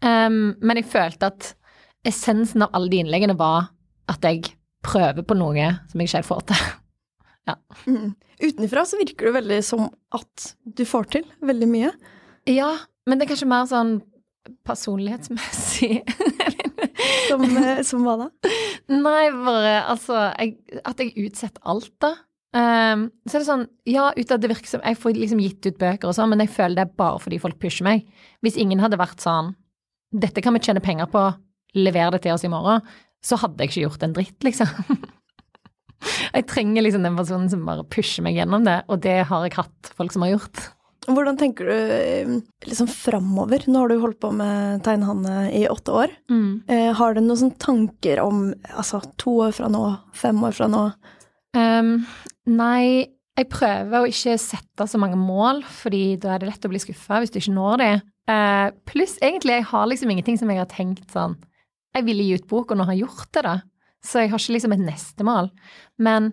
Um, 0.00 0.56
men 0.64 0.80
jeg 0.80 0.88
følte 0.88 1.28
at 1.28 1.52
essensen 2.06 2.64
av 2.64 2.72
alle 2.72 2.88
de 2.94 3.04
innleggene 3.04 3.36
var 3.36 3.68
at 4.08 4.24
jeg 4.24 4.56
prøver 4.86 5.20
på 5.20 5.36
noe 5.36 5.68
som 5.90 6.00
jeg 6.00 6.08
ikke 6.08 6.22
helt 6.22 6.32
får 6.32 6.44
til. 6.54 6.66
Mm. 7.86 8.16
Utenfra 8.42 8.82
så 8.82 8.98
virker 8.98 9.28
det 9.28 9.36
veldig 9.36 9.56
som 9.62 9.84
at 10.16 10.46
du 10.66 10.80
får 10.82 11.04
til 11.12 11.28
veldig 11.46 11.68
mye. 11.70 11.92
Ja, 12.50 12.72
men 13.06 13.20
det 13.20 13.28
er 13.28 13.30
kanskje 13.30 13.46
mer 13.46 13.68
sånn 13.70 14.00
personlighetsmessig. 14.66 16.02
Som, 17.26 17.42
eh, 17.58 17.80
som 17.86 18.04
hva 18.06 18.14
da? 18.20 18.26
Nei, 18.90 19.28
bare 19.34 19.72
altså 19.90 20.14
jeg, 20.38 20.56
At 20.86 21.00
jeg 21.02 21.26
utsetter 21.26 21.62
alt, 21.66 21.90
da. 22.02 22.12
Um, 22.56 23.08
så 23.26 23.36
er 23.36 23.42
det 23.42 23.48
sånn, 23.48 23.64
ja, 23.90 24.06
ut 24.16 24.30
av 24.32 24.40
det 24.40 24.48
virker 24.48 24.70
som 24.70 24.84
Jeg 24.86 24.96
får 24.96 25.18
liksom 25.18 25.40
gitt 25.42 25.66
ut 25.66 25.80
bøker 25.80 26.08
og 26.08 26.14
sånn, 26.16 26.30
men 26.32 26.40
jeg 26.44 26.52
føler 26.54 26.78
det 26.78 26.84
er 26.86 26.94
bare 27.02 27.18
fordi 27.20 27.40
folk 27.42 27.58
pusher 27.60 27.84
meg. 27.86 28.06
Hvis 28.46 28.56
ingen 28.62 28.80
hadde 28.80 29.00
vært 29.00 29.20
sånn 29.22 29.52
Dette 30.14 30.40
kan 30.44 30.56
vi 30.56 30.62
tjene 30.64 30.80
penger 30.84 31.10
på, 31.12 31.24
lever 31.76 32.14
det 32.14 32.22
til 32.24 32.36
oss 32.36 32.46
i 32.46 32.52
morgen, 32.52 32.86
så 33.26 33.36
hadde 33.42 33.60
jeg 33.60 33.72
ikke 33.72 33.84
gjort 33.88 34.06
en 34.06 34.16
dritt, 34.16 34.38
liksom. 34.46 34.70
Jeg 36.36 36.46
trenger 36.48 36.84
liksom 36.84 37.04
den 37.06 37.16
personen 37.18 37.50
som 37.50 37.64
bare 37.66 37.84
pusher 37.90 38.24
meg 38.24 38.36
gjennom 38.38 38.64
det, 38.66 38.78
og 38.92 39.00
det 39.04 39.16
har 39.28 39.46
jeg 39.46 39.56
hatt 39.56 39.90
folk 39.96 40.12
som 40.14 40.24
har 40.26 40.34
gjort. 40.34 40.60
Hvordan 41.06 41.38
tenker 41.38 41.68
du 41.68 41.74
eh, 41.74 42.30
liksom 42.66 42.88
framover? 42.90 43.62
Nå 43.70 43.82
har 43.82 43.92
du 43.92 44.00
holdt 44.02 44.18
på 44.22 44.32
med 44.34 44.82
Tegnhanne 44.86 45.50
i 45.54 45.66
åtte 45.70 45.94
år. 45.94 46.14
Eh, 46.72 46.90
har 46.98 47.14
du 47.14 47.20
noen 47.22 47.52
tanker 47.62 48.22
om 48.24 48.48
altså, 48.72 49.02
to 49.20 49.36
år 49.46 49.54
fra 49.56 49.70
nå, 49.70 49.84
fem 50.16 50.40
år 50.46 50.56
fra 50.56 50.68
nå? 50.70 50.82
Um, 51.56 51.92
nei, 52.50 53.06
jeg 53.36 53.48
prøver 53.52 54.02
å 54.02 54.10
ikke 54.10 54.34
sette 54.40 54.88
så 54.90 55.00
mange 55.00 55.18
mål, 55.20 55.62
fordi 55.68 56.18
da 56.20 56.34
er 56.34 56.42
det 56.42 56.50
lett 56.50 56.66
å 56.66 56.72
bli 56.72 56.82
skuffa 56.82 57.22
hvis 57.22 57.32
du 57.32 57.38
ikke 57.40 57.56
når 57.56 57.82
det. 57.82 57.92
Uh, 58.26 58.68
pluss 58.88 59.14
egentlig, 59.22 59.60
jeg 59.60 59.70
har 59.70 59.86
liksom 59.86 60.10
ingenting 60.10 60.40
som 60.40 60.50
jeg 60.50 60.58
har 60.58 60.66
tenkt 60.66 61.12
sånn 61.14 61.36
Jeg 61.94 62.08
ville 62.08 62.24
gi 62.26 62.40
ut 62.40 62.48
bok, 62.50 62.72
og 62.72 62.80
nå 62.80 62.88
har 62.88 62.96
jeg 62.96 63.06
gjort 63.06 63.30
det, 63.36 63.44
da. 63.46 63.56
Så 64.04 64.22
jeg 64.22 64.32
har 64.32 64.42
ikke 64.42 64.56
liksom 64.56 64.74
et 64.74 64.82
neste 64.84 65.26
mål. 65.26 65.52
Men 66.02 66.32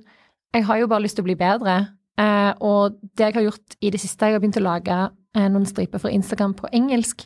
jeg 0.54 0.66
har 0.68 0.82
jo 0.82 0.90
bare 0.92 1.06
lyst 1.06 1.18
til 1.18 1.24
å 1.24 1.30
bli 1.30 1.38
bedre. 1.40 1.76
Uh, 2.20 2.54
og 2.62 2.98
det 3.18 3.26
jeg 3.32 3.36
har 3.40 3.46
gjort 3.48 3.76
i 3.82 3.90
det 3.90 4.00
siste, 4.04 4.28
jeg 4.30 4.36
har 4.38 4.42
begynt 4.44 4.60
å 4.62 4.64
lage 4.64 4.98
eh, 5.36 5.48
noen 5.50 5.66
striper 5.66 5.98
for 6.02 6.14
Instagram 6.14 6.54
på 6.60 6.70
engelsk, 6.78 7.24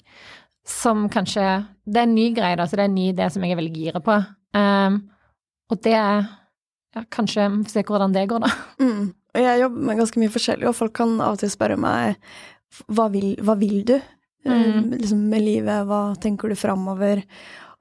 som 0.67 1.06
kanskje 1.12 1.43
Det 1.88 2.00
er 2.02 2.08
en 2.08 2.15
ny 2.15 2.30
greie, 2.36 2.56
da, 2.60 2.65
så 2.67 2.76
det 2.76 2.86
er 2.86 2.89
en 2.91 2.95
ny 2.95 3.10
idé 3.13 3.28
som 3.32 3.43
jeg 3.43 3.52
er 3.56 3.60
veldig 3.60 3.76
gira 3.76 4.02
på. 4.04 4.15
Eh, 4.56 4.97
og 5.71 5.82
det 5.84 5.93
er 5.95 6.26
ja, 6.95 7.04
kanskje 7.12 7.50
vi 7.52 7.63
får 7.67 7.73
se 7.76 7.84
hvordan 7.88 8.15
det 8.15 8.28
går, 8.32 8.43
da. 8.47 8.52
Mm. 8.84 9.13
Og 9.38 9.43
jeg 9.43 9.60
jobber 9.62 9.84
med 9.86 9.97
ganske 10.00 10.19
mye 10.23 10.34
forskjellig, 10.34 10.65
og 10.69 10.76
folk 10.76 10.93
kan 10.97 11.12
av 11.21 11.36
og 11.36 11.39
til 11.43 11.52
spørre 11.54 11.76
meg 11.78 12.15
hva 12.89 13.06
vil, 13.13 13.36
hva 13.43 13.54
vil 13.60 13.84
du 13.86 13.95
eh, 13.97 14.04
Mm. 14.47 14.93
liksom 14.95 15.19
med 15.30 15.43
livet, 15.43 15.84
hva 15.86 16.15
tenker 16.23 16.47
du 16.50 16.56
framover? 16.56 17.21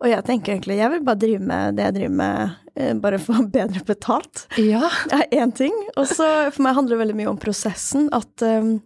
Og 0.03 0.11
jeg 0.11 0.25
tenker 0.27 0.53
egentlig 0.55 0.77
jeg 0.77 0.93
vil 0.93 1.05
bare 1.07 1.21
drive 1.21 1.45
med 1.49 1.79
det 1.79 1.87
jeg 1.87 1.97
driver 1.97 2.17
med, 2.19 2.59
eh, 2.77 2.93
bare 3.01 3.21
få 3.23 3.39
bedre 3.57 3.85
betalt. 3.87 4.45
Ja. 4.61 4.91
Det 5.11 5.23
er 5.23 5.41
én 5.41 5.55
ting. 5.57 5.77
Og 5.97 6.11
så 6.11 6.27
for 6.53 6.67
meg 6.67 6.77
handler 6.77 6.97
det 6.97 7.03
veldig 7.05 7.17
mye 7.23 7.33
om 7.33 7.41
prosessen. 7.41 8.11
At 8.17 8.45
um, 8.45 8.77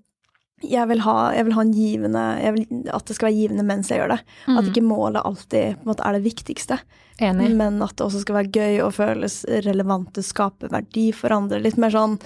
jeg, 0.63 0.87
vil 0.93 1.03
ha, 1.07 1.17
jeg 1.35 1.49
vil 1.49 1.57
ha 1.57 1.65
en 1.67 1.75
givende 1.75 2.25
vil, 2.55 2.67
At 2.95 3.09
det 3.09 3.17
skal 3.17 3.31
være 3.31 3.39
givende 3.41 3.67
mens 3.67 3.91
jeg 3.91 4.03
gjør 4.03 4.15
det. 4.15 4.21
At 4.55 4.71
ikke 4.71 4.87
målet 4.87 5.27
alltid 5.27 5.81
på 5.81 5.87
en 5.87 5.93
måte, 5.93 6.07
er 6.07 6.19
det 6.19 6.25
viktigste. 6.29 6.79
Enig. 7.21 7.51
Men 7.59 7.83
at 7.85 7.97
det 7.97 8.07
også 8.07 8.23
skal 8.23 8.39
være 8.39 8.55
gøy 8.55 8.81
og 8.87 8.95
føles 8.97 9.43
relevant, 9.67 10.23
skape 10.25 10.71
verdi 10.73 11.11
for 11.17 11.35
andre. 11.35 11.63
Litt 11.63 11.81
mer 11.81 11.95
sånn 11.95 12.19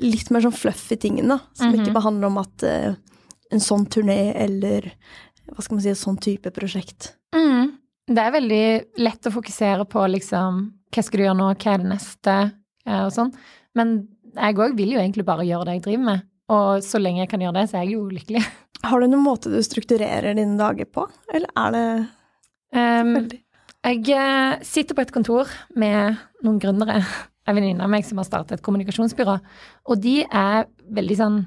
Litt 0.00 0.30
mer 0.32 0.40
sånn 0.40 0.54
fluffy 0.54 0.96
ting, 0.96 1.16
da. 1.26 1.40
Som 1.52 1.72
-hmm. 1.72 1.82
ikke 1.82 1.92
bare 1.92 2.06
handler 2.06 2.26
om 2.30 2.38
at 2.38 2.62
uh, 2.64 2.94
en 3.50 3.60
sånn 3.60 3.84
turné 3.86 4.32
eller 4.38 4.94
hva 5.50 5.64
skal 5.64 5.76
man 5.76 5.82
si, 5.82 5.90
et 5.90 5.98
sånn 5.98 6.20
type 6.22 6.52
prosjekt. 6.54 7.14
Mm. 7.34 7.79
Det 8.10 8.22
er 8.22 8.34
veldig 8.34 8.64
lett 9.04 9.28
å 9.28 9.34
fokusere 9.34 9.86
på 9.90 10.06
liksom 10.10 10.62
hva 10.90 11.04
skal 11.06 11.20
du 11.20 11.26
gjøre 11.26 11.38
nå, 11.38 11.50
hva 11.54 11.74
er 11.74 11.82
det 11.82 11.90
neste, 11.92 12.36
eh, 12.86 13.02
og 13.04 13.12
sånn. 13.14 13.30
Men 13.78 14.00
jeg 14.34 14.58
òg 14.58 14.74
vil 14.78 14.96
jo 14.96 15.02
egentlig 15.02 15.26
bare 15.28 15.46
gjøre 15.46 15.68
det 15.68 15.76
jeg 15.78 15.84
driver 15.88 16.06
med. 16.08 16.24
Og 16.50 16.82
så 16.82 16.98
lenge 16.98 17.22
jeg 17.22 17.30
kan 17.30 17.44
gjøre 17.44 17.60
det, 17.60 17.68
så 17.70 17.78
er 17.78 17.86
jeg 17.86 17.94
jo 17.94 18.08
lykkelig. 18.10 18.42
Har 18.88 19.02
du 19.02 19.10
noen 19.10 19.26
måte 19.26 19.52
du 19.52 19.60
strukturerer 19.62 20.34
dine 20.34 20.58
dager 20.58 20.88
på, 20.90 21.04
eller 21.30 21.52
er 21.66 21.76
det 21.76 21.84
Um, 22.70 23.26
jeg 23.80 24.04
eh, 24.14 24.60
sitter 24.62 24.94
på 24.94 25.02
et 25.02 25.12
kontor 25.14 25.50
med 25.74 26.18
noen 26.44 26.60
gründere, 26.62 27.00
en 27.48 27.56
venninne 27.56 27.82
av 27.82 27.90
meg 27.90 28.06
som 28.06 28.20
har 28.20 28.28
startet 28.28 28.58
et 28.58 28.64
kommunikasjonsbyrå, 28.66 29.38
og 29.90 30.02
de 30.04 30.20
er 30.22 30.68
veldig 30.94 31.16
sånn 31.18 31.40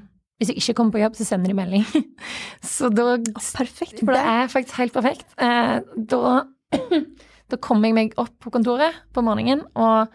Hvis 0.44 0.52
jeg 0.52 0.60
ikke 0.60 0.76
kommer 0.76 0.92
på 0.92 1.00
jobb, 1.00 1.16
så 1.16 1.24
sender 1.24 1.48
de 1.48 1.56
melding. 1.56 1.84
Så 2.74 2.90
da 2.92 3.16
Perfekt 3.32 4.02
for 4.02 4.12
Det 4.12 4.20
er 4.20 4.52
faktisk 4.52 4.76
helt 4.82 4.92
perfekt. 4.92 5.26
Eh, 5.40 5.78
da, 6.12 6.34
da 7.50 7.60
kommer 7.64 7.88
jeg 7.88 7.96
meg 7.96 8.16
opp 8.20 8.34
på 8.44 8.52
kontoret 8.52 9.02
på 9.16 9.24
morgenen, 9.24 9.64
og 9.72 10.12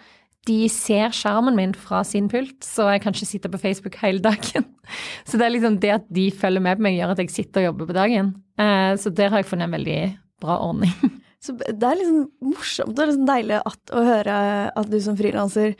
de 0.48 0.60
ser 0.72 1.12
skjermen 1.14 1.58
min 1.58 1.74
fra 1.78 2.02
sin 2.08 2.30
pult, 2.32 2.62
så 2.66 2.88
jeg 2.94 3.04
kan 3.04 3.16
ikke 3.16 3.28
sitte 3.28 3.52
på 3.52 3.60
Facebook 3.62 3.98
hele 4.02 4.22
dagen. 4.24 4.68
Så 5.28 5.38
det 5.38 5.46
er 5.46 5.54
liksom 5.54 5.80
det 5.82 5.92
at 6.00 6.06
de 6.14 6.30
følger 6.34 6.64
med 6.64 6.80
på 6.80 6.86
meg, 6.86 6.98
gjør 6.98 7.14
at 7.14 7.24
jeg 7.24 7.34
sitter 7.34 7.62
og 7.62 7.68
jobber 7.70 7.90
på 7.90 7.98
dagen. 7.98 8.32
Eh, 8.58 8.94
så 8.98 9.12
der 9.14 9.34
har 9.34 9.44
jeg 9.44 9.50
funnet 9.52 9.68
en 9.68 9.76
veldig 9.78 10.00
bra 10.42 10.56
ordning. 10.66 10.94
Så 11.44 11.54
det 11.56 11.86
er 11.86 11.96
liksom 11.96 12.26
morsomt 12.44 12.98
og 12.98 13.06
liksom 13.06 13.28
deilig 13.30 13.60
at, 13.62 13.80
å 13.96 14.02
høre 14.04 14.40
at 14.76 14.90
du 14.92 14.98
som 15.04 15.16
frilanser 15.16 15.76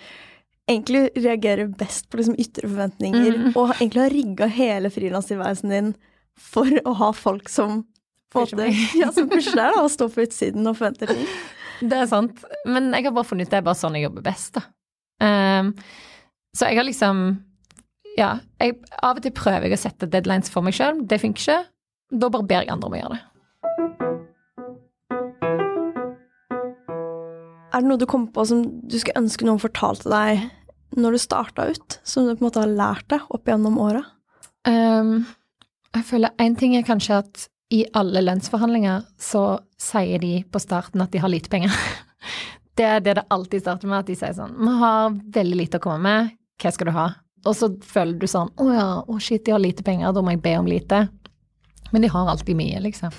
egentlig 0.70 1.10
reagerer 1.18 1.70
best 1.80 2.10
på 2.10 2.20
liksom 2.20 2.38
ytre 2.40 2.68
forventninger, 2.68 3.38
mm. 3.38 3.52
og 3.56 3.74
egentlig 3.80 4.04
har 4.04 4.14
rigga 4.14 4.50
hele 4.54 4.92
frilanstilværelsen 4.94 5.74
din 5.74 5.94
for 6.40 6.70
å 6.86 6.94
ha 7.02 7.10
folk 7.16 7.50
som 7.52 7.84
Pusher 8.30 8.60
deg. 8.60 8.76
Ja, 9.00 9.10
og 9.10 9.90
står 9.90 10.12
på 10.14 10.22
utsiden 10.28 10.68
og 10.70 10.78
forventer 10.78 11.10
ting. 11.10 11.26
Det 11.80 11.96
er 11.98 12.10
sant. 12.12 12.44
Men 12.68 12.92
jeg 12.94 13.08
har 13.08 13.16
bare 13.16 13.26
funnet 13.26 13.48
ut 13.48 13.54
det 13.54 13.62
er 13.62 13.66
bare 13.66 13.80
sånn 13.80 13.96
jeg 13.98 14.06
jobber 14.06 14.26
best, 14.26 14.60
da. 14.60 14.66
Um, 15.20 15.74
så 16.56 16.70
jeg 16.70 16.80
har 16.80 16.86
liksom 16.88 17.24
Ja, 18.18 18.30
jeg, 18.60 18.78
av 19.04 19.20
og 19.20 19.24
til 19.24 19.34
prøver 19.36 19.68
jeg 19.68 19.76
å 19.76 19.82
sette 19.82 20.08
deadlines 20.12 20.52
for 20.52 20.66
meg 20.66 20.76
sjøl. 20.76 21.02
Det 21.08 21.22
funker 21.24 21.42
ikke. 21.42 21.58
Da 22.20 22.30
bare 22.34 22.48
ber 22.50 22.66
jeg 22.66 22.74
andre 22.74 22.90
om 22.90 22.96
å 22.96 23.02
gjøre 23.02 23.18
det. 23.18 23.26
Er 27.70 27.84
det 27.84 27.90
noe 27.90 28.02
du 28.02 28.08
kommer 28.10 28.32
på 28.34 28.44
som 28.50 28.64
du 28.66 28.98
skulle 29.00 29.22
ønske 29.22 29.46
noen 29.48 29.62
fortalte 29.62 30.10
deg 30.12 30.48
når 30.98 31.16
du 31.16 31.22
starta 31.22 31.68
ut, 31.70 32.00
som 32.04 32.26
du 32.26 32.34
på 32.34 32.44
en 32.44 32.48
måte 32.48 32.64
har 32.64 32.72
lært 32.72 33.08
deg 33.12 33.28
opp 33.30 33.50
gjennom 33.50 33.78
åra? 33.82 34.04
Um, 34.68 35.24
jeg 35.96 36.06
føler 36.06 36.36
en 36.42 36.58
ting 36.60 36.76
er 36.78 36.86
kanskje 36.88 37.22
at 37.24 37.48
i 37.74 37.84
alle 37.98 38.22
lønnsforhandlinger 38.26 39.06
så 39.22 39.44
sier 39.80 40.22
de 40.22 40.40
på 40.50 40.62
starten 40.62 41.04
at 41.04 41.14
de 41.14 41.22
har 41.22 41.32
lite 41.32 41.52
penger. 41.52 41.74
Det 42.80 42.86
er 42.88 43.02
det 43.04 43.14
det 43.18 43.26
alltid 43.28 43.60
starter 43.60 43.90
med, 43.92 44.06
at 44.06 44.08
de 44.08 44.14
sier 44.16 44.32
sånn 44.38 44.54
Vi 44.56 44.74
har 44.80 45.10
veldig 45.36 45.58
lite 45.60 45.82
å 45.82 45.84
komme 45.84 46.00
med, 46.00 46.30
hva 46.64 46.72
skal 46.72 46.88
du 46.88 46.94
ha? 46.96 47.08
Og 47.44 47.56
så 47.56 47.68
føler 47.84 48.16
du 48.22 48.24
sånn 48.32 48.54
Å 48.56 48.68
ja, 48.72 48.86
å 49.04 49.18
shit, 49.20 49.44
de 49.44 49.52
har 49.52 49.60
lite 49.60 49.84
penger, 49.84 50.14
da 50.16 50.24
må 50.24 50.32
jeg 50.32 50.40
be 50.46 50.54
om 50.62 50.70
lite. 50.70 51.02
Men 51.92 52.06
de 52.06 52.12
har 52.14 52.32
alltid 52.32 52.56
mye, 52.56 52.80
liksom. 52.86 53.12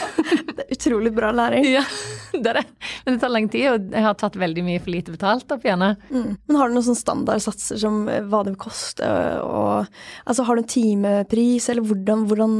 Utrolig 0.74 1.12
bra 1.14 1.30
læring. 1.34 1.66
Ja, 1.72 1.82
det 2.34 2.50
er 2.50 2.58
det. 2.60 2.64
Men 3.04 3.14
det 3.16 3.20
tar 3.22 3.32
lang 3.32 3.48
tid, 3.52 3.66
og 3.70 3.88
jeg 3.94 4.04
har 4.06 4.16
tatt 4.20 4.36
veldig 4.40 4.64
mye 4.66 4.82
for 4.82 4.94
lite 4.94 5.14
betalt 5.14 5.54
opp 5.54 5.64
igjen. 5.66 5.84
Mm. 6.10 6.28
Men 6.48 6.58
har 6.60 6.68
du 6.70 6.76
noen 6.76 6.86
sånne 6.88 7.02
standardsatser 7.02 7.80
som 7.84 8.02
eh, 8.10 8.22
hva 8.26 8.42
det 8.46 8.54
vil 8.54 8.60
koste, 8.66 9.08
og 9.44 9.86
altså 10.26 10.46
har 10.48 10.56
du 10.58 10.64
en 10.64 10.70
timepris, 10.74 11.68
eller 11.72 11.86
hvordan, 11.86 12.26
hvordan 12.30 12.56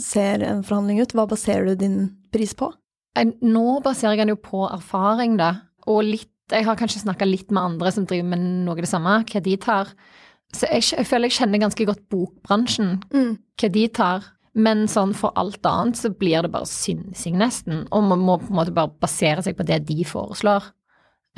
ser 0.00 0.42
en 0.48 0.64
forhandling 0.66 1.02
ut? 1.04 1.14
Hva 1.16 1.28
baserer 1.30 1.70
du 1.72 1.74
din 1.84 1.98
pris 2.34 2.54
på? 2.58 2.70
Nå 3.44 3.64
baserer 3.84 4.14
jeg 4.16 4.22
den 4.24 4.32
jo 4.32 4.40
på 4.40 4.64
erfaring, 4.72 5.36
da, 5.40 5.54
og 5.86 6.04
litt 6.06 6.28
Jeg 6.52 6.66
har 6.66 6.76
kanskje 6.76 7.00
snakka 7.04 7.24
litt 7.24 7.52
med 7.54 7.62
andre 7.62 7.90
som 7.94 8.04
driver 8.04 8.26
med 8.28 8.42
noe 8.66 8.74
av 8.74 8.80
det 8.82 8.88
samme, 8.90 9.12
hva 9.30 9.40
de 9.40 9.54
tar. 9.62 9.88
Så 10.52 10.66
jeg, 10.68 10.82
jeg 10.98 11.06
føler 11.08 11.30
jeg 11.30 11.36
kjenner 11.38 11.62
ganske 11.62 11.86
godt 11.88 12.02
bokbransjen, 12.12 12.90
Mm. 13.14 13.30
hva 13.62 13.70
de 13.72 13.84
tar. 13.88 14.26
Men 14.54 14.84
sånn 14.90 15.14
for 15.16 15.32
alt 15.40 15.64
annet 15.64 15.96
så 15.96 16.10
blir 16.12 16.44
det 16.44 16.50
bare 16.52 16.68
synsing, 16.68 17.38
nesten. 17.40 17.86
Og 17.90 18.04
man 18.04 18.20
må 18.20 18.38
på 18.42 18.50
en 18.52 18.58
måte 18.58 18.74
bare 18.76 18.92
basere 19.00 19.40
seg 19.44 19.56
på 19.56 19.64
det 19.64 19.78
de 19.88 20.02
foreslår. 20.04 20.66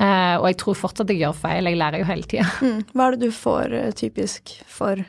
Eh, 0.03 0.35
og 0.35 0.49
jeg 0.49 0.57
tror 0.59 0.75
fortsatt 0.75 1.11
jeg 1.13 1.21
gjør 1.23 1.35
feil, 1.39 1.69
jeg 1.69 1.79
lærer 1.79 2.01
jo 2.03 2.07
hele 2.09 2.27
tida. 2.27 2.47
Mm. 2.65 2.81
Hva 2.91 3.05
er 3.07 3.15
det 3.15 3.29
du 3.29 3.35
får 3.35 3.75
eh, 3.77 3.91
typisk 3.95 4.51
for 4.67 4.99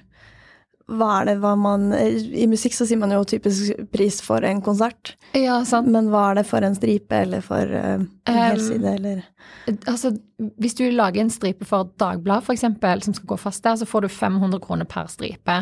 Hva 0.86 1.08
er 1.16 1.26
det 1.26 1.32
hva 1.42 1.56
man 1.58 1.88
eh, 1.96 2.20
I 2.38 2.46
musikk 2.46 2.76
så 2.76 2.86
sier 2.86 3.00
man 3.00 3.10
jo 3.10 3.24
typisk 3.26 3.80
pris 3.90 4.20
for 4.22 4.46
en 4.46 4.60
konsert, 4.62 5.16
Ja, 5.34 5.56
sant. 5.66 5.90
men 5.90 6.12
hva 6.12 6.28
er 6.30 6.38
det 6.38 6.44
for 6.46 6.62
en 6.62 6.76
stripe 6.78 7.18
eller 7.26 7.42
for 7.42 7.66
eh, 7.74 7.96
en 8.30 8.38
helside, 8.38 8.92
eller 9.00 9.24
Altså, 9.90 10.12
hvis 10.62 10.78
du 10.78 10.84
lager 10.94 11.24
en 11.24 11.34
stripe 11.34 11.66
for 11.66 11.90
Dagbladet, 11.98 12.52
eksempel, 12.54 13.02
som 13.02 13.18
skal 13.18 13.32
gå 13.34 13.40
fast 13.42 13.66
der, 13.66 13.74
så 13.82 13.90
får 13.90 14.06
du 14.06 14.08
500 14.14 14.62
kroner 14.62 14.86
per 14.86 15.10
stripe. 15.10 15.58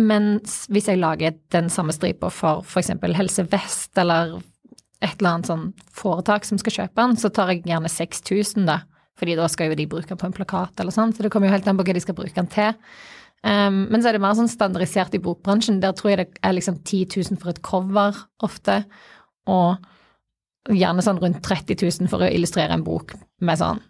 Mens 0.00 0.64
hvis 0.72 0.88
jeg 0.88 1.00
lager 1.00 1.36
den 1.52 1.68
samme 1.72 1.92
stripa 1.92 2.30
for 2.32 2.80
eksempel 2.80 3.14
Helse 3.18 3.44
Vest 3.50 3.98
eller 4.00 4.38
et 5.00 5.16
eller 5.16 5.30
annet 5.30 5.48
sånn 5.48 5.68
foretak 5.96 6.44
som 6.48 6.60
skal 6.60 6.74
kjøpe 6.76 7.00
den, 7.00 7.16
så 7.20 7.30
tar 7.32 7.52
jeg 7.52 7.64
gjerne 7.68 7.88
6000, 7.88 8.66
da. 8.68 8.82
Fordi 9.20 9.36
da 9.36 9.46
skal 9.52 9.70
jo 9.70 9.78
de 9.78 9.88
bruke 9.88 10.08
den 10.08 10.20
på 10.20 10.28
en 10.28 10.36
plakat 10.36 10.80
eller 10.80 10.94
sånn, 10.94 11.12
så 11.12 11.24
det 11.24 11.32
kommer 11.32 11.48
jo 11.48 11.54
helt 11.56 11.68
an 11.68 11.78
på 11.78 11.86
hva 11.88 11.96
de 11.96 12.02
skal 12.04 12.16
bruke 12.16 12.36
den 12.36 12.50
til. 12.52 12.76
Um, 13.40 13.86
men 13.88 14.02
så 14.02 14.10
er 14.10 14.16
det 14.16 14.22
mer 14.24 14.36
sånn 14.36 14.50
standardisert 14.52 15.16
i 15.16 15.22
bokbransjen. 15.24 15.80
Der 15.80 15.94
tror 15.96 16.12
jeg 16.12 16.20
det 16.20 16.42
er 16.44 16.56
liksom 16.56 16.82
10 16.82 17.08
000 17.32 17.40
for 17.40 17.52
et 17.52 17.62
cover 17.64 18.20
ofte, 18.44 18.82
og 19.48 19.80
gjerne 20.68 21.04
sånn 21.04 21.20
rundt 21.20 21.40
30 21.44 21.80
000 21.80 22.10
for 22.12 22.24
å 22.24 22.28
illustrere 22.28 22.76
en 22.76 22.84
bok 22.84 23.16
med 23.40 23.60
sånn 23.60 23.80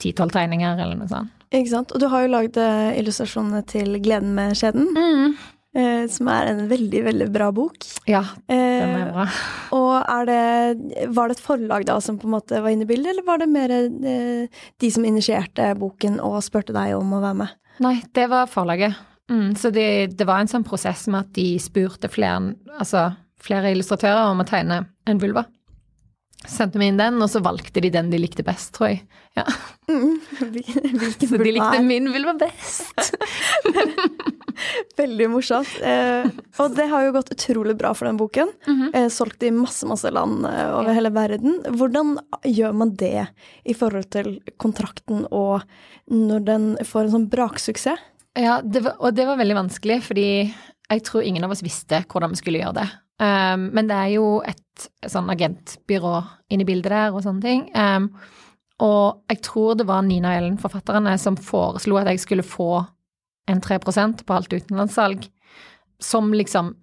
10-12 0.00 0.34
tegninger 0.36 0.78
eller 0.80 0.98
noe 0.98 1.10
sånt. 1.10 1.36
Ikke 1.50 1.72
sant? 1.72 1.90
Og 1.90 1.98
du 1.98 2.06
har 2.12 2.22
jo 2.22 2.30
lagd 2.30 2.58
eh, 2.62 2.92
illustrasjonene 3.00 3.64
til 3.68 3.98
Gleden 4.02 4.36
med 4.36 4.54
skjeden, 4.58 4.86
eh, 4.94 5.48
som 6.10 6.26
er 6.32 6.48
en 6.50 6.64
veldig, 6.70 7.00
veldig 7.06 7.26
bra 7.30 7.50
bok. 7.54 7.76
Ja, 8.10 8.24
den 8.50 8.58
Eh, 8.58 8.96
er 9.04 9.12
bra. 9.12 9.26
og 9.76 9.92
er 10.10 10.24
det 10.26 11.08
Var 11.14 11.28
det 11.28 11.36
et 11.36 11.44
forlag 11.44 11.84
da 11.86 12.00
som 12.02 12.18
på 12.18 12.26
en 12.26 12.34
måte 12.34 12.58
var 12.62 12.70
inne 12.74 12.82
i 12.82 12.90
bildet, 12.90 13.12
eller 13.12 13.22
var 13.28 13.38
det 13.38 13.48
mer 13.48 13.70
eh, 13.70 14.48
de 14.80 14.90
som 14.90 15.04
initierte 15.06 15.68
boken 15.78 16.18
og 16.20 16.40
spurte 16.42 16.74
deg 16.74 16.96
om 16.98 17.12
å 17.14 17.20
være 17.22 17.38
med? 17.44 17.54
Nei, 17.80 18.02
det 18.12 18.26
var 18.28 18.46
forlaget. 18.50 18.94
Mm, 19.30 19.54
så 19.54 19.70
det, 19.70 20.16
det 20.18 20.26
var 20.26 20.40
en 20.42 20.50
sånn 20.50 20.64
prosess 20.66 21.06
med 21.06 21.20
at 21.20 21.32
de 21.38 21.46
spurte 21.62 22.10
flere, 22.10 22.54
altså, 22.76 23.12
flere 23.40 23.70
illustratører 23.70 24.26
om 24.32 24.42
å 24.42 24.46
tegne 24.48 24.82
en 25.06 25.18
vulva. 25.22 25.44
Sendte 26.48 26.80
meg 26.80 26.88
inn 26.88 26.98
den, 26.98 27.20
og 27.22 27.28
så 27.30 27.38
valgte 27.44 27.80
de 27.84 27.90
den 27.94 28.10
de 28.10 28.18
likte 28.18 28.42
best, 28.42 28.72
tror 28.74 28.88
jeg. 28.90 29.02
Ja. 29.36 29.44
Hvilken 29.86 31.28
Så 31.28 31.38
de 31.38 31.52
likte 31.52 31.76
er? 31.78 31.82
min 31.86 32.10
vulva 32.10 32.34
best. 32.40 33.12
Veldig 35.00 35.28
morsomt. 35.32 35.72
Eh, 35.84 36.28
og 36.60 36.76
det 36.76 36.86
har 36.90 37.06
jo 37.06 37.14
gått 37.16 37.32
utrolig 37.34 37.76
bra 37.78 37.92
for 37.96 38.08
den 38.08 38.20
boken. 38.20 38.52
eh, 38.94 39.08
solgt 39.12 39.42
i 39.46 39.52
masse, 39.54 39.86
masse 39.88 40.10
land 40.12 40.46
eh, 40.48 40.68
over 40.76 40.96
hele 40.96 41.12
verden. 41.14 41.60
Hvordan 41.76 42.16
gjør 42.46 42.76
man 42.76 42.94
det 43.00 43.26
i 43.64 43.76
forhold 43.76 44.10
til 44.14 44.38
kontrakten 44.60 45.26
og 45.30 45.62
når 46.10 46.46
den 46.46 46.70
får 46.86 47.06
en 47.06 47.14
sånn 47.16 47.30
braksuksess? 47.32 48.08
Ja, 48.38 48.60
det 48.62 48.84
var, 48.84 48.94
og 49.02 49.14
det 49.16 49.26
var 49.26 49.40
veldig 49.40 49.56
vanskelig, 49.58 49.96
fordi 50.06 50.28
jeg 50.90 51.02
tror 51.06 51.24
ingen 51.26 51.44
av 51.44 51.50
oss 51.54 51.64
visste 51.66 52.04
hvordan 52.06 52.30
vi 52.34 52.38
skulle 52.38 52.60
gjøre 52.62 52.78
det. 52.78 52.88
Um, 53.20 53.66
men 53.76 53.88
det 53.90 53.96
er 53.96 54.12
jo 54.14 54.28
et 54.46 54.86
sånn 55.10 55.28
agentbyrå 55.32 56.14
inne 56.50 56.64
i 56.64 56.68
bildet 56.68 56.94
der 56.94 57.10
og 57.12 57.24
sånne 57.26 57.44
ting. 57.44 57.66
Um, 57.74 58.08
og 58.80 59.26
jeg 59.28 59.42
tror 59.44 59.76
det 59.76 59.86
var 59.90 60.06
Nina 60.06 60.32
Ellen, 60.38 60.56
forfatterne, 60.60 61.18
som 61.20 61.36
foreslo 61.36 61.98
at 62.00 62.08
jeg 62.08 62.22
skulle 62.22 62.46
få 62.46 62.80
en 63.50 63.60
3% 63.64 64.24
på 64.26 64.36
alt 64.36 64.52
utenlandssalg, 64.54 65.26
som 66.00 66.30
liksom 66.34 66.74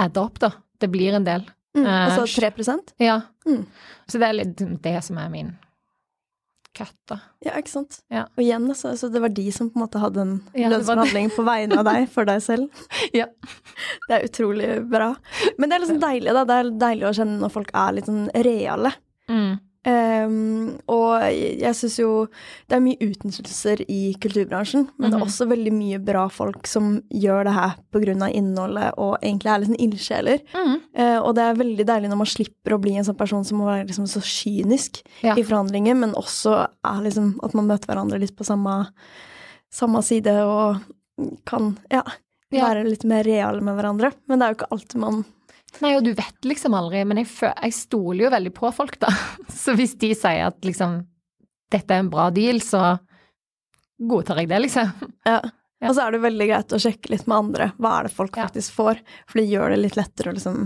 adder 0.00 0.26
opp, 0.28 0.40
da. 0.42 0.50
Det 0.82 0.90
blir 0.92 1.14
en 1.16 1.24
del. 1.28 1.46
Mm, 1.76 1.86
Eh, 1.86 2.02
altså 2.08 2.24
3% 2.40 2.94
Ja. 3.04 3.20
Mm. 3.46 3.66
Så 4.08 4.18
det 4.18 4.28
er 4.28 4.32
litt 4.38 4.82
det 4.82 4.94
som 5.04 5.18
er 5.20 5.28
min 5.32 5.50
cut, 6.76 6.94
da. 7.08 7.18
Ja, 7.44 7.52
ikke 7.56 7.72
sant. 7.72 7.98
Ja. 8.12 8.26
Og 8.36 8.42
igjen, 8.44 8.66
altså, 8.68 8.92
så 9.00 9.08
det 9.12 9.20
var 9.24 9.32
de 9.32 9.44
som 9.52 9.70
på 9.70 9.78
en 9.78 9.84
måte 9.86 10.00
hadde 10.00 10.20
en 10.24 10.34
Ja, 10.56 10.68
lønnsforhandling 10.72 11.30
på 11.32 11.44
vegne 11.46 11.78
av 11.80 11.86
deg, 11.88 12.08
for 12.12 12.28
deg 12.28 12.42
selv. 12.44 12.68
Ja. 13.16 13.26
Det 14.08 14.16
er 14.18 14.26
utrolig 14.28 14.70
bra. 14.90 15.14
Men 15.58 15.68
det 15.70 15.76
er 15.78 15.84
liksom 15.86 16.00
deilig, 16.02 16.32
da. 16.36 16.44
Det 16.48 16.58
er 16.60 16.72
deilig 16.84 17.08
å 17.08 17.14
kjenne 17.16 17.38
når 17.40 17.54
folk 17.54 17.70
er 17.72 17.96
litt 17.96 18.10
sånn 18.10 18.26
reale. 18.44 18.92
Mm. 19.28 19.56
Ehm, 19.86 20.78
og 20.90 21.22
jeg 21.22 21.74
syns 21.78 21.96
jo 22.00 22.08
det 22.68 22.74
er 22.76 22.82
mye 22.82 22.98
utnyttelser 23.06 23.84
i 23.88 24.14
kulturbransjen, 24.20 24.88
men 24.98 25.10
det 25.10 25.14
er 25.14 25.22
Mhm. 25.22 25.26
også 25.28 25.46
veldig 25.48 25.72
mye 25.72 25.98
bra 26.04 26.26
folk 26.28 26.66
som 26.66 27.02
gjør 27.12 27.44
det 27.44 27.52
her 27.54 27.76
av 28.22 28.32
innholdet 28.34 28.92
og 28.98 29.18
egentlig 29.22 29.46
er 29.52 29.58
litt 29.60 29.68
sånn 29.70 29.84
ildsjeler. 29.86 30.40
Mm. 30.54 30.74
Uh, 30.98 31.18
og 31.22 31.34
det 31.36 31.42
er 31.44 31.54
veldig 31.62 31.86
deilig 31.86 32.08
når 32.10 32.16
man 32.18 32.26
slipper 32.26 32.72
å 32.74 32.80
bli 32.80 32.96
en 32.96 33.04
sånn 33.04 33.16
person 33.18 33.44
som 33.44 33.58
må 33.58 33.66
være 33.66 33.86
liksom 33.86 34.06
så 34.06 34.20
kynisk 34.20 35.02
Ja. 35.22 35.34
i 35.36 35.42
forhandlinger, 35.42 35.94
men 35.96 36.12
også 36.14 36.68
liksom 36.84 37.38
at 37.44 37.54
man 37.54 37.66
møter 37.68 37.86
hverandre 37.86 38.18
litt 38.18 38.34
på 38.36 38.44
samme, 38.44 38.88
samme 39.70 40.02
side 40.02 40.26
og 40.42 40.80
kan 41.46 41.78
ja, 41.90 42.02
Ja. 42.50 42.66
være 42.68 42.84
litt 42.88 43.04
mer 43.04 43.22
reale 43.24 43.60
med 43.60 43.76
hverandre. 43.78 44.12
Men 44.28 44.38
det 44.38 44.44
er 44.48 44.54
jo 44.54 44.58
ikke 44.64 44.72
alltid 44.72 45.00
man 45.00 45.24
Nei, 45.82 45.92
og 45.98 46.04
du 46.06 46.12
vet 46.16 46.46
liksom 46.46 46.74
aldri, 46.78 47.02
men 47.04 47.20
jeg, 47.20 47.28
jeg 47.42 47.74
stoler 47.76 48.24
jo 48.26 48.32
veldig 48.32 48.52
på 48.56 48.70
folk, 48.72 48.98
da. 49.02 49.10
Så 49.52 49.74
hvis 49.76 49.96
de 50.00 50.12
sier 50.16 50.46
at 50.48 50.64
liksom 50.64 51.02
dette 51.72 51.90
er 51.92 52.04
en 52.04 52.10
bra 52.12 52.28
deal, 52.30 52.60
så 52.62 52.94
godtar 53.98 54.42
jeg 54.42 54.50
det, 54.52 54.62
liksom. 54.68 54.92
Ja. 55.28 55.40
Og 55.86 55.92
så 55.92 56.06
er 56.06 56.14
det 56.14 56.22
veldig 56.22 56.46
greit 56.48 56.72
å 56.72 56.78
sjekke 56.80 57.10
litt 57.12 57.26
med 57.28 57.36
andre. 57.36 57.66
Hva 57.76 57.90
er 57.98 58.06
det 58.06 58.14
folk 58.16 58.38
Ja. 58.38 58.46
faktisk 58.46 58.72
får? 58.78 59.00
For 59.28 59.38
det 59.38 59.50
gjør 59.50 59.74
det 59.74 59.80
litt 59.82 59.98
lettere 59.98 60.32
å 60.32 60.36
liksom 60.38 60.62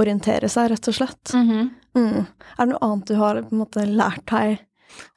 orientere 0.00 0.48
seg, 0.50 0.72
rett 0.72 0.88
og 0.90 0.96
slett. 0.96 1.34
Mhm. 1.38 1.68
Mm. 1.94 2.26
Er 2.26 2.58
det 2.66 2.66
noe 2.72 2.82
annet 2.88 3.06
du 3.06 3.14
har 3.20 3.38
på 3.44 3.54
en 3.54 3.60
måte 3.62 3.84
lært 3.86 4.26
deg 4.30 4.58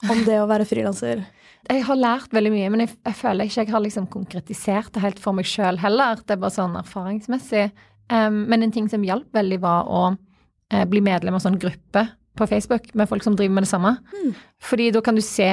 om 0.10 0.22
det 0.28 0.38
å 0.38 0.46
være 0.52 0.68
frilanser? 0.70 1.24
Jeg 1.72 1.82
har 1.88 1.96
lært 1.98 2.34
veldig 2.36 2.52
mye, 2.54 2.70
men 2.74 2.82
jeg, 2.84 2.92
jeg 3.08 3.16
føler 3.16 3.48
ikke 3.48 3.62
jeg 3.64 3.72
har 3.72 3.82
liksom 3.86 4.08
konkretisert 4.12 4.90
det 4.94 5.00
helt 5.06 5.20
for 5.24 5.32
meg 5.38 5.46
sjøl 5.48 5.78
heller. 5.80 6.20
Det 6.20 6.36
er 6.36 6.42
bare 6.42 6.52
sånn 6.58 6.74
erfaringsmessig. 6.76 7.70
Em, 8.12 8.44
men 8.50 8.66
en 8.66 8.74
ting 8.74 8.90
som 8.92 9.06
hjalp 9.06 9.30
veldig, 9.36 9.62
var 9.64 9.88
å 9.88 10.04
uh, 10.14 10.84
bli 10.90 11.02
medlem 11.06 11.38
av 11.38 11.44
sånn 11.44 11.60
gruppe 11.62 12.08
på 12.38 12.48
Facebook 12.50 12.90
med 12.98 13.10
folk 13.10 13.24
som 13.24 13.38
driver 13.38 13.60
med 13.60 13.68
det 13.68 13.72
samme. 13.72 13.96
Mm. 14.14 14.34
Fordi 14.64 14.92
da 14.94 15.02
kan 15.06 15.18
du 15.18 15.24
se 15.24 15.50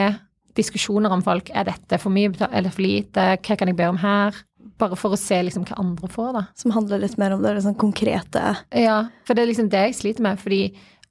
diskusjoner 0.59 1.13
om 1.13 1.23
folk. 1.25 1.51
Er 1.55 1.69
dette 1.69 1.99
for 2.03 2.13
mye, 2.15 2.33
eller 2.51 2.73
for 2.75 2.85
lite? 2.85 3.27
Hva 3.39 3.59
kan 3.59 3.71
jeg 3.71 3.79
be 3.79 3.89
om 3.91 4.01
her? 4.01 4.39
Bare 4.81 4.97
for 4.99 5.15
å 5.15 5.21
se 5.21 5.39
liksom 5.45 5.67
hva 5.69 5.79
andre 5.81 6.09
får, 6.11 6.31
da. 6.37 6.47
Som 6.59 6.75
handler 6.75 7.03
litt 7.03 7.19
mer 7.21 7.37
om 7.37 7.45
det 7.45 7.55
det 7.57 7.67
sånn 7.67 7.79
konkrete 7.81 8.55
Ja, 8.77 9.03
for 9.29 9.37
det 9.37 9.45
er 9.45 9.53
liksom 9.53 9.69
det 9.73 9.85
jeg 9.89 9.99
sliter 10.01 10.25
med. 10.27 10.41
Fordi 10.41 10.63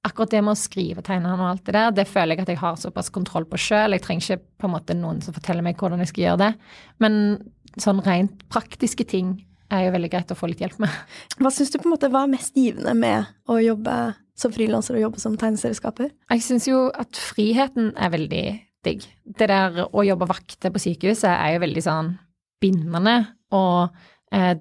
akkurat 0.08 0.34
det 0.34 0.42
med 0.46 0.56
å 0.56 0.60
skrive 0.60 1.04
tegnene 1.06 1.38
og 1.38 1.52
alt 1.52 1.66
det 1.68 1.76
der, 1.76 1.94
det 1.96 2.08
føler 2.10 2.36
jeg 2.36 2.48
at 2.48 2.54
jeg 2.54 2.62
har 2.62 2.80
såpass 2.80 3.12
kontroll 3.14 3.46
på 3.50 3.60
sjøl. 3.62 3.96
Jeg 3.96 4.06
trenger 4.06 4.26
ikke 4.26 4.64
på 4.64 4.70
en 4.70 4.76
måte 4.76 4.98
noen 4.98 5.22
som 5.26 5.36
forteller 5.36 5.66
meg 5.66 5.80
hvordan 5.80 6.02
jeg 6.04 6.14
skal 6.14 6.26
gjøre 6.26 6.44
det. 6.46 6.52
Men 7.04 7.22
sånn 7.80 8.02
rent 8.06 8.44
praktiske 8.52 9.06
ting 9.08 9.38
er 9.74 9.86
jo 9.86 9.94
veldig 9.96 10.10
greit 10.14 10.32
å 10.34 10.38
få 10.38 10.50
litt 10.52 10.62
hjelp 10.64 10.80
med. 10.82 10.94
Hva 11.40 11.52
syns 11.54 11.72
du 11.74 11.78
på 11.80 11.88
en 11.88 11.94
måte 11.96 12.10
hva 12.12 12.24
er 12.26 12.34
mest 12.34 12.58
givende 12.58 12.96
med 12.98 13.30
å 13.50 13.60
jobbe 13.62 13.98
som 14.40 14.54
frilanser 14.56 14.98
og 14.98 15.04
jobbe 15.04 15.22
som 15.22 15.36
tegneserieskaper? 15.40 16.14
Jeg 16.32 16.46
syns 16.46 16.70
jo 16.70 16.88
at 16.90 17.20
friheten 17.20 17.92
er 18.00 18.14
veldig 18.14 18.46
digg. 18.88 19.06
Det 19.26 19.50
der 19.52 19.84
å 19.88 20.06
jobbe 20.08 20.30
vakter 20.30 20.74
på 20.74 20.82
sykehuset 20.82 21.30
er 21.32 21.56
jo 21.56 21.64
veldig 21.66 21.84
sånn 21.86 22.14
bindende, 22.64 23.18
og 23.56 23.96
eh, 24.36 24.56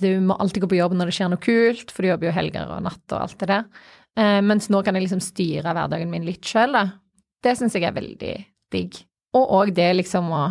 du 0.00 0.08
må 0.26 0.36
alltid 0.40 0.64
gå 0.64 0.70
på 0.72 0.78
jobb 0.78 0.96
når 0.96 1.10
det 1.10 1.16
skjer 1.18 1.30
noe 1.32 1.42
kult, 1.42 1.92
for 1.92 2.04
du 2.04 2.10
jobber 2.10 2.30
jo 2.30 2.36
helger 2.36 2.72
og 2.74 2.84
natt 2.86 3.14
og 3.14 3.20
alt 3.20 3.38
det 3.40 3.50
der. 3.50 3.66
Eh, 4.18 4.40
mens 4.46 4.70
nå 4.72 4.82
kan 4.84 4.96
jeg 4.96 5.06
liksom 5.06 5.22
styre 5.22 5.74
hverdagen 5.74 6.10
min 6.10 6.26
litt 6.26 6.44
sjøl, 6.46 6.74
da. 6.74 6.84
Det 7.44 7.56
syns 7.58 7.76
jeg 7.76 7.86
er 7.86 7.96
veldig 7.96 8.34
digg. 8.74 8.98
Og 9.34 9.56
òg 9.60 9.74
det 9.76 9.90
liksom 10.00 10.30
å 10.34 10.44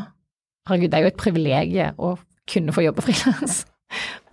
Herregud, 0.63 0.93
det 0.93 0.95
er 0.95 1.03
jo 1.03 1.09
et 1.09 1.17
privilegium 1.19 1.97
å 1.99 2.09
kunne 2.47 2.71
få 2.71 2.85
jobbe 2.85 3.03
frilans. 3.07 3.65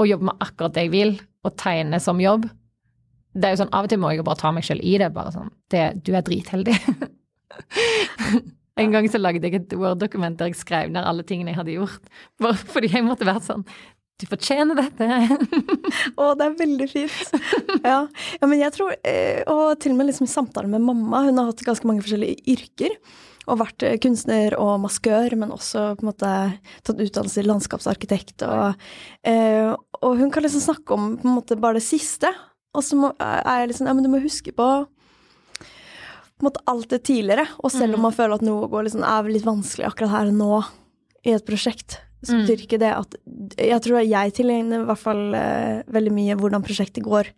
Og 0.00 0.08
jobbe 0.08 0.30
med 0.30 0.44
akkurat 0.44 0.76
det 0.76 0.86
jeg 0.86 0.94
vil, 0.94 1.14
og 1.44 1.56
tegne 1.60 2.00
som 2.02 2.20
jobb. 2.20 2.48
det 3.34 3.46
er 3.46 3.54
jo 3.54 3.62
sånn, 3.62 3.72
Av 3.72 3.86
og 3.86 3.92
til 3.92 4.00
må 4.02 4.10
jeg 4.12 4.20
jo 4.20 4.26
bare 4.26 4.40
ta 4.40 4.50
meg 4.52 4.66
selv 4.66 4.84
i 4.84 4.96
det. 4.98 5.12
bare 5.14 5.32
sånn, 5.34 5.50
det, 5.70 5.84
Du 6.04 6.12
er 6.14 6.26
dritheldig. 6.26 6.76
en 8.80 8.92
gang 8.94 9.08
så 9.10 9.20
lagde 9.20 9.46
jeg 9.46 9.60
et 9.60 9.72
Word-dokument 9.76 10.38
der 10.38 10.50
jeg 10.50 10.60
skrev 10.60 10.92
ned 10.92 11.06
alle 11.06 11.24
tingene 11.26 11.52
jeg 11.52 11.60
hadde 11.60 11.78
gjort. 11.78 12.12
Bare 12.40 12.58
fordi 12.58 12.92
jeg 12.92 13.06
måtte 13.06 13.28
være 13.28 13.44
sånn 13.46 13.64
Du 14.20 14.26
fortjener 14.28 14.76
dette. 14.76 15.06
Å, 16.20 16.32
det 16.36 16.46
er 16.46 16.58
veldig 16.58 16.88
fint. 16.90 17.34
Ja. 17.84 18.02
ja 18.40 18.50
men 18.50 18.60
jeg 18.60 18.74
tror 18.76 18.92
eh, 19.00 19.40
Og 19.48 19.78
til 19.80 19.94
og 19.94 20.00
med 20.00 20.10
liksom 20.10 20.28
i 20.28 20.32
samtale 20.32 20.68
med 20.68 20.84
mamma. 20.84 21.24
Hun 21.28 21.40
har 21.40 21.52
hatt 21.52 21.64
ganske 21.64 21.88
mange 21.88 22.04
forskjellige 22.04 22.42
yrker 22.52 22.98
og 23.50 23.58
vært 23.60 23.84
eh, 23.86 23.98
kunstner 24.02 24.54
og 24.60 24.76
maskør, 24.84 25.34
men 25.40 25.54
også 25.54 25.90
på 25.98 26.04
en 26.04 26.10
måte 26.12 26.30
tatt 26.86 27.02
utdannelse 27.02 27.42
i 27.42 27.48
landskapsarkitekt. 27.48 28.46
Og, 28.46 28.86
eh, 29.26 29.72
og, 30.00 30.12
hun 30.20 30.30
kan 30.32 30.46
liksom 30.46 30.64
snakke 30.64 30.96
om 30.96 31.12
på 31.20 31.28
en 31.28 31.36
måte 31.40 31.58
bare 31.60 31.80
det 31.80 31.86
siste. 31.86 32.30
Og 32.76 32.86
så 32.86 33.12
er 33.18 33.64
jeg 33.64 33.72
liksom 33.72 33.90
Ja, 33.90 33.94
men 33.96 34.06
du 34.06 34.12
må 34.12 34.22
huske 34.22 34.54
på 34.54 34.70
på 36.40 36.46
en 36.46 36.48
måte 36.48 36.62
alt 36.72 36.88
det 36.88 37.02
tidligere. 37.04 37.44
Og 37.60 37.68
selv 37.68 37.98
om 37.98 38.00
mm. 38.00 38.04
man 38.08 38.14
føler 38.16 38.38
at 38.38 38.44
noe 38.46 38.68
går 38.72 38.86
liksom, 38.86 39.02
er 39.04 39.26
litt 39.28 39.44
vanskelig 39.44 39.90
akkurat 39.90 40.14
her 40.14 40.30
og 40.30 40.38
nå 40.38 40.62
i 41.28 41.34
et 41.36 41.44
prosjekt, 41.44 41.98
så 42.24 42.32
mm. 42.32 42.40
betyr 42.40 42.62
ikke 42.64 42.78
det 42.80 42.92
at 42.96 43.16
Jeg 43.60 43.80
tror 43.84 44.00
jeg 44.00 44.32
tilegner 44.36 44.80
i 44.80 44.88
hvert 44.88 45.02
fall 45.02 45.34
eh, 45.36 45.82
veldig 45.92 46.12
mye 46.16 46.38
hvordan 46.40 46.64
prosjektet 46.64 47.04
går 47.04 47.28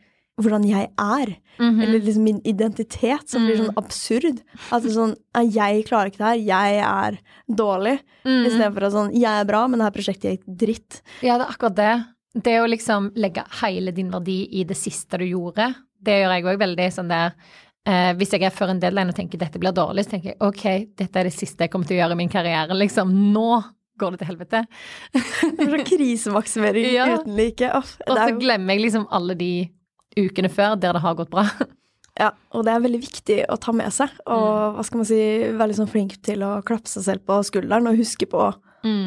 hvordan 0.41 0.64
jeg 0.64 0.89
er. 0.99 1.35
Mm 1.59 1.70
-hmm. 1.70 1.83
Eller 1.83 2.01
liksom 2.01 2.24
min 2.24 2.41
identitet, 2.45 3.28
som 3.28 3.47
blir 3.47 3.57
sånn 3.57 3.74
mm. 3.74 3.76
absurd. 3.76 4.41
At 4.70 4.83
det 4.83 4.91
er 4.91 4.95
sånn 4.95 5.16
Jeg 5.53 5.85
klarer 5.87 6.07
ikke 6.07 6.18
det 6.18 6.26
her. 6.26 6.37
Jeg 6.37 6.76
er 6.78 7.18
dårlig. 7.49 7.99
Mm. 8.24 8.47
Istedenfor 8.47 8.83
at 8.83 8.93
sånn 8.93 9.12
Jeg 9.14 9.41
er 9.41 9.45
bra, 9.45 9.68
men 9.68 9.78
det 9.78 9.85
her 9.85 9.91
prosjektet 9.91 10.30
gikk 10.30 10.45
dritt. 10.47 11.03
Ja, 11.22 11.39
det 11.39 11.47
er 11.47 11.53
akkurat 11.53 11.76
det. 11.76 12.05
Det 12.35 12.61
å 12.61 12.66
liksom 12.66 13.12
legge 13.14 13.45
hele 13.62 13.93
din 13.93 14.11
verdi 14.11 14.49
i 14.53 14.64
det 14.64 14.76
siste 14.76 15.18
du 15.18 15.24
gjorde, 15.24 15.74
det 16.01 16.22
gjør 16.22 16.33
jeg 16.33 16.45
òg 16.45 16.59
veldig 16.59 16.89
sånn 16.93 17.09
der 17.09 17.35
eh, 17.87 18.14
Hvis 18.14 18.33
jeg 18.33 18.43
er 18.43 18.51
før 18.51 18.72
en 18.72 18.80
deadline 18.80 19.12
og 19.12 19.14
tenker 19.14 19.39
dette 19.39 19.59
blir 19.59 19.72
dårlig, 19.72 20.05
så 20.05 20.11
tenker 20.11 20.33
jeg 20.33 20.41
ok, 20.41 20.97
dette 20.97 21.18
er 21.18 21.24
det 21.24 21.35
siste 21.35 21.64
jeg 21.64 21.70
kommer 21.70 21.87
til 21.87 21.97
å 21.97 22.01
gjøre 22.03 22.16
i 22.16 22.20
min 22.22 22.33
karriere. 22.33 22.74
Liksom 22.74 23.12
nå 23.33 23.62
går 24.01 24.11
det 24.14 24.22
til 24.22 24.30
helvete. 24.33 24.64
det 25.12 25.57
blir 25.59 25.76
sånn 25.76 25.87
krisemaksimering 25.87 26.91
ja. 26.99 27.07
uten 27.18 27.37
like. 27.37 27.68
Oh, 27.68 27.85
og 28.09 28.16
så 28.16 28.33
glemmer 28.41 28.74
jeg 28.74 28.87
liksom 28.87 29.07
alle 29.11 29.37
de 29.39 29.53
ukene 30.18 30.50
før 30.52 30.76
der 30.76 30.96
det 30.96 31.04
har 31.04 31.16
gått 31.18 31.32
bra. 31.32 31.46
Ja, 32.20 32.28
og 32.52 32.66
det 32.66 32.74
er 32.74 32.82
veldig 32.84 33.00
viktig 33.00 33.36
å 33.48 33.56
ta 33.56 33.72
med 33.72 33.92
seg. 33.94 34.12
Og 34.26 34.42
mm. 34.44 34.74
hva 34.76 34.82
skal 34.84 35.00
man 35.00 35.08
si, 35.08 35.20
være 35.48 35.70
liksom 35.70 35.88
flink 35.88 36.18
til 36.24 36.44
å 36.44 36.58
klappe 36.66 36.90
seg 36.92 37.06
selv 37.06 37.22
på 37.28 37.38
skulderen 37.48 37.88
og 37.88 37.96
huske 37.96 38.28
på 38.28 38.50
mm. 38.84 39.06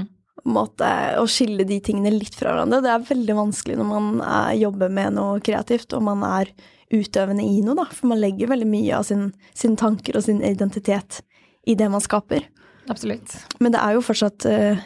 måte, 0.50 0.90
å 1.22 1.28
skille 1.30 1.68
de 1.70 1.78
tingene 1.86 2.16
litt 2.16 2.34
fra 2.34 2.56
hverandre. 2.56 2.82
Det 2.82 2.90
er 2.90 3.06
veldig 3.12 3.36
vanskelig 3.38 3.78
når 3.78 3.92
man 3.92 4.10
er, 4.26 4.56
jobber 4.58 4.90
med 4.98 5.20
noe 5.20 5.38
kreativt 5.46 5.94
og 5.94 6.02
man 6.08 6.26
er 6.28 6.50
utøvende 6.94 7.46
i 7.46 7.62
noe, 7.66 7.78
da. 7.78 7.86
For 7.94 8.10
man 8.10 8.24
legger 8.24 8.50
veldig 8.50 8.72
mye 8.74 8.98
av 8.98 9.06
sin, 9.06 9.30
sine 9.54 9.78
tanker 9.80 10.18
og 10.18 10.26
sin 10.26 10.42
identitet 10.46 11.22
i 11.70 11.78
det 11.78 11.92
man 11.94 12.04
skaper. 12.04 12.50
Absolutt. 12.90 13.38
Men 13.62 13.74
det 13.74 13.82
er 13.82 13.96
jo 13.98 14.04
fortsatt 14.06 14.46
uh, 14.50 14.82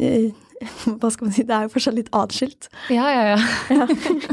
uh, 0.00 0.26
Hva 1.00 1.12
skal 1.12 1.28
man 1.28 1.34
si, 1.36 1.44
det 1.44 1.54
er 1.56 1.66
jo 1.66 1.74
fortsatt 1.76 1.96
litt 1.96 2.12
atskilt. 2.16 2.68
Ja, 2.92 3.04
ja, 3.12 3.34
ja. 3.34 3.84
ja. 3.84 3.86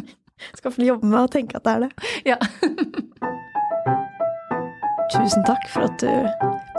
Skal 0.58 0.74
få 0.76 0.86
jobbe 0.86 1.08
med 1.08 1.22
å 1.24 1.32
tenke 1.32 1.60
at 1.60 1.68
det 1.68 1.74
er 1.76 1.86
det. 1.86 1.92
Ja. 2.34 2.38
Tusen 5.12 5.44
takk 5.48 5.68
for 5.72 5.90
at 5.90 6.02
du 6.02 6.12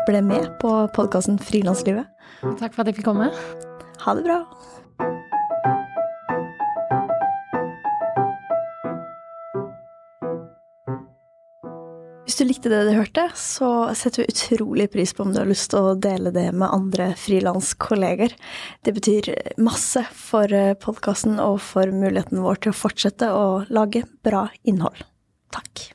ble 0.09 0.23
med 0.25 0.49
på 0.63 0.71
podkasten 0.97 1.39
Frilanslivet. 1.43 2.09
Takk 2.59 2.73
for 2.73 2.83
at 2.83 2.91
jeg 2.91 2.99
fikk 3.01 3.11
komme. 3.11 3.29
Ha 4.03 4.15
det 4.19 4.25
bra. 4.27 4.43
Hvis 12.33 12.39
du 12.41 12.49
likte 12.49 12.71
det 12.73 12.87
du 12.89 12.95
hørte, 12.97 13.27
så 13.37 13.67
setter 13.93 14.23
vi 14.23 14.33
utrolig 14.33 14.87
pris 14.95 15.11
på 15.13 15.27
om 15.27 15.35
du 15.35 15.43
har 15.43 15.51
lyst 15.51 15.69
til 15.75 15.85
å 15.85 15.99
dele 16.01 16.31
det 16.33 16.47
med 16.57 16.65
andre 16.73 17.11
frilanskolleger. 17.21 18.33
Det 18.81 18.95
betyr 18.97 19.29
masse 19.61 20.01
for 20.17 20.49
eh, 20.57 20.73
podkasten 20.81 21.37
og 21.45 21.61
for 21.61 21.93
muligheten 21.93 22.41
vår 22.41 22.65
til 22.65 22.73
å 22.73 22.79
fortsette 22.87 23.29
å 23.37 23.47
lage 23.69 24.07
bra 24.25 24.47
innhold. 24.65 25.05
Takk. 25.53 25.91